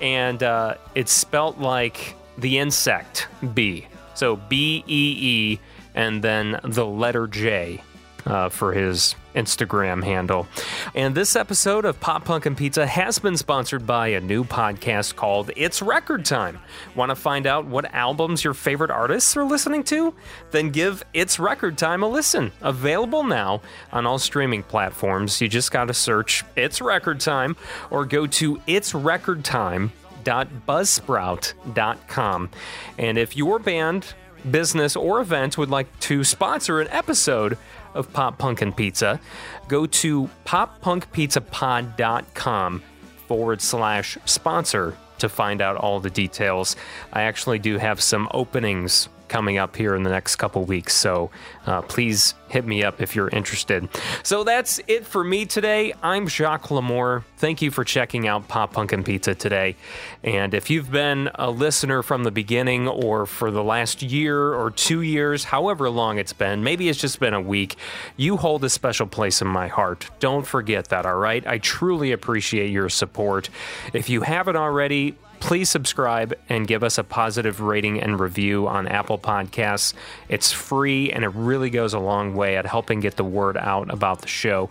And 0.00 0.42
uh, 0.42 0.76
it's 0.94 1.12
spelt 1.12 1.58
like 1.58 2.14
the 2.38 2.58
insect 2.58 3.28
B. 3.52 3.86
So 4.14 4.36
B 4.36 4.82
E 4.86 5.16
E 5.18 5.60
and 5.94 6.22
then 6.22 6.60
the 6.62 6.86
letter 6.86 7.26
J 7.26 7.82
uh, 8.26 8.48
for 8.48 8.72
his 8.72 9.14
Instagram 9.34 10.02
handle. 10.02 10.46
And 10.94 11.14
this 11.14 11.36
episode 11.36 11.84
of 11.84 12.00
Pop 12.00 12.24
Punk 12.24 12.46
and 12.46 12.56
Pizza 12.56 12.86
has 12.86 13.18
been 13.18 13.36
sponsored 13.36 13.86
by 13.86 14.08
a 14.08 14.20
new 14.20 14.44
podcast 14.44 15.16
called 15.16 15.50
It's 15.56 15.82
Record 15.82 16.24
Time. 16.24 16.58
Want 16.94 17.10
to 17.10 17.16
find 17.16 17.46
out 17.46 17.66
what 17.66 17.92
albums 17.94 18.42
your 18.42 18.54
favorite 18.54 18.90
artists 18.90 19.36
are 19.36 19.44
listening 19.44 19.84
to? 19.84 20.14
Then 20.50 20.70
give 20.70 21.04
It's 21.14 21.38
Record 21.38 21.78
Time 21.78 22.02
a 22.02 22.08
listen. 22.08 22.52
Available 22.60 23.24
now 23.24 23.62
on 23.92 24.06
all 24.06 24.18
streaming 24.18 24.62
platforms. 24.62 25.40
You 25.40 25.48
just 25.48 25.70
got 25.70 25.86
to 25.86 25.94
search 25.94 26.44
It's 26.56 26.80
Record 26.80 27.20
Time 27.20 27.56
or 27.90 28.04
go 28.04 28.26
to 28.26 28.60
It's 28.66 28.94
Record 28.94 29.44
Time 29.44 29.92
buzzsprout.com. 30.24 32.50
And 32.98 33.18
if 33.18 33.36
your 33.36 33.58
band, 33.58 34.14
business, 34.48 34.96
or 34.96 35.20
event 35.20 35.58
would 35.58 35.70
like 35.70 36.00
to 36.00 36.24
sponsor 36.24 36.80
an 36.80 36.88
episode 36.88 37.58
of 37.94 38.12
Pop 38.12 38.38
Punk 38.38 38.62
and 38.62 38.76
Pizza, 38.76 39.20
go 39.68 39.86
to 39.86 40.28
poppunkpizzapod.com 40.44 42.82
forward 43.26 43.60
slash 43.60 44.16
sponsor 44.24 44.96
to 45.18 45.28
find 45.28 45.60
out 45.60 45.76
all 45.76 45.98
the 46.00 46.10
details. 46.10 46.76
I 47.12 47.22
actually 47.22 47.58
do 47.58 47.78
have 47.78 48.00
some 48.00 48.28
openings 48.32 49.08
coming 49.30 49.56
up 49.56 49.76
here 49.76 49.94
in 49.94 50.02
the 50.02 50.10
next 50.10 50.36
couple 50.36 50.64
weeks, 50.64 50.94
so 50.94 51.30
uh, 51.64 51.80
please 51.82 52.34
hit 52.48 52.66
me 52.66 52.82
up 52.82 53.00
if 53.00 53.14
you're 53.14 53.28
interested. 53.28 53.88
So 54.24 54.42
that's 54.44 54.80
it 54.88 55.06
for 55.06 55.22
me 55.22 55.46
today. 55.46 55.94
I'm 56.02 56.26
Jacques 56.26 56.68
Lamour. 56.68 57.22
Thank 57.36 57.62
you 57.62 57.70
for 57.70 57.84
checking 57.84 58.26
out 58.26 58.48
Pop 58.48 58.72
Punk 58.72 58.92
and 58.92 59.04
Pizza 59.04 59.36
today. 59.36 59.76
And 60.24 60.52
if 60.52 60.68
you've 60.68 60.90
been 60.90 61.30
a 61.36 61.48
listener 61.48 62.02
from 62.02 62.24
the 62.24 62.32
beginning 62.32 62.88
or 62.88 63.24
for 63.24 63.52
the 63.52 63.62
last 63.62 64.02
year 64.02 64.52
or 64.52 64.72
two 64.72 65.02
years, 65.02 65.44
however 65.44 65.88
long 65.88 66.18
it's 66.18 66.32
been, 66.32 66.64
maybe 66.64 66.88
it's 66.88 67.00
just 67.00 67.20
been 67.20 67.34
a 67.34 67.40
week, 67.40 67.76
you 68.16 68.36
hold 68.36 68.64
a 68.64 68.68
special 68.68 69.06
place 69.06 69.40
in 69.40 69.46
my 69.46 69.68
heart. 69.68 70.10
Don't 70.18 70.46
forget 70.46 70.88
that, 70.88 71.06
all 71.06 71.16
right? 71.16 71.46
I 71.46 71.58
truly 71.58 72.10
appreciate 72.10 72.70
your 72.70 72.88
support. 72.88 73.48
If 73.94 74.10
you 74.10 74.22
haven't 74.22 74.56
already, 74.56 75.14
please 75.40 75.68
subscribe 75.68 76.32
and 76.48 76.68
give 76.68 76.84
us 76.84 76.98
a 76.98 77.04
positive 77.04 77.60
rating 77.60 78.00
and 78.00 78.20
review 78.20 78.68
on 78.68 78.86
Apple 78.86 79.18
Podcasts. 79.18 79.94
It's 80.28 80.52
free 80.52 81.10
and 81.10 81.24
it 81.24 81.32
really 81.34 81.70
goes 81.70 81.94
a 81.94 81.98
long 81.98 82.34
way 82.34 82.56
at 82.56 82.66
helping 82.66 83.00
get 83.00 83.16
the 83.16 83.24
word 83.24 83.56
out 83.56 83.92
about 83.92 84.20
the 84.20 84.28
show. 84.28 84.68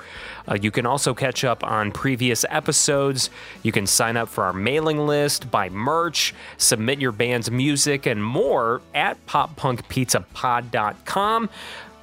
Uh, 0.48 0.58
you 0.62 0.72
can 0.72 0.86
also 0.86 1.14
catch 1.14 1.44
up 1.44 1.62
on 1.64 1.92
previous 1.92 2.46
episodes. 2.50 3.30
You 3.64 3.72
can 3.72 3.88
sign 3.88 4.16
up 4.16 4.30
for 4.30 4.46
our 4.46 4.54
mailing 4.54 5.00
list, 5.00 5.50
buy 5.52 5.70
merch, 5.70 6.34
submit 6.58 7.02
your 7.02 7.12
band's 7.12 7.52
music, 7.52 8.06
and 8.06 8.24
more 8.24 8.82
at 8.94 9.26
poppunkpizzapod.com. 9.26 11.50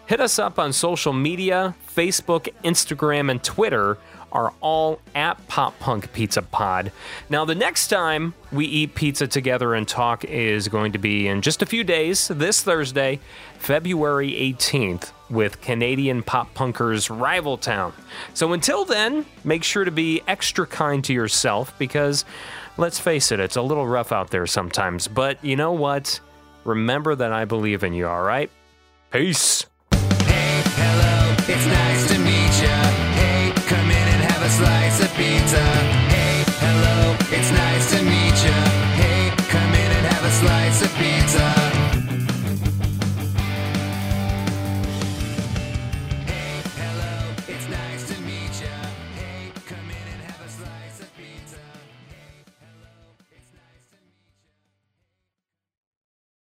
Hit 0.07 0.21
us 0.21 0.39
up 0.39 0.59
on 0.59 0.73
social 0.73 1.13
media 1.13 1.75
Facebook, 1.97 2.49
Instagram, 2.63 3.31
and 3.31 3.43
Twitter 3.43 3.99
are 4.37 4.53
all 4.61 5.01
at 5.15 5.49
Pop 5.49 5.79
Punk 5.79 6.13
Pizza 6.13 6.43
Pod. 6.43 6.93
Now, 7.31 7.47
the 7.47 7.55
next 7.55 7.89
time 7.89 8.35
we 8.53 8.67
eat 8.67 8.95
pizza 8.95 9.27
together 9.27 9.75
and 9.75 9.89
talk 9.89 10.27
is 10.27 10.69
going 10.69 10.93
to 10.93 10.99
be 10.99 11.27
in 11.27 11.41
just 11.41 11.63
a 11.63 11.67
few 11.67 11.83
days, 11.83 12.29
this 12.29 12.63
Thursday, 12.63 13.19
February 13.59 14.33
18th, 14.33 15.13
with 15.31 15.63
Canadian 15.63 16.23
pop 16.23 16.53
punkers 16.55 17.09
Rival 17.09 17.57
Town. 17.57 17.95
So 18.35 18.53
until 18.53 18.85
then, 18.85 19.25
make 19.43 19.65
sure 19.65 19.87
to 19.87 19.91
be 19.91 20.21
extra 20.29 20.67
kind 20.67 21.03
to 21.05 21.15
yourself 21.15 21.77
because, 21.79 22.27
let's 22.77 23.01
face 23.01 23.33
it, 23.33 23.41
it's 23.41 23.57
a 23.57 23.63
little 23.63 23.87
rough 23.87 24.13
out 24.13 24.31
there 24.31 24.47
sometimes. 24.47 25.09
But 25.09 25.43
you 25.43 25.57
know 25.57 25.73
what? 25.73 26.21
Remember 26.65 27.15
that 27.15 27.33
I 27.33 27.47
believe 27.47 27.83
in 27.83 27.95
you, 27.95 28.07
all 28.07 28.23
right? 28.23 28.51
Peace. 29.11 29.65
Hey, 29.93 30.63
hello, 30.77 31.37
it's 31.49 31.67
nice 31.67 32.09
to 32.13 32.19
meet 32.19 32.69
ya. 32.69 33.06
A 34.47 34.49
slice 34.49 35.01
of 35.01 35.13
pizza. 35.15 36.16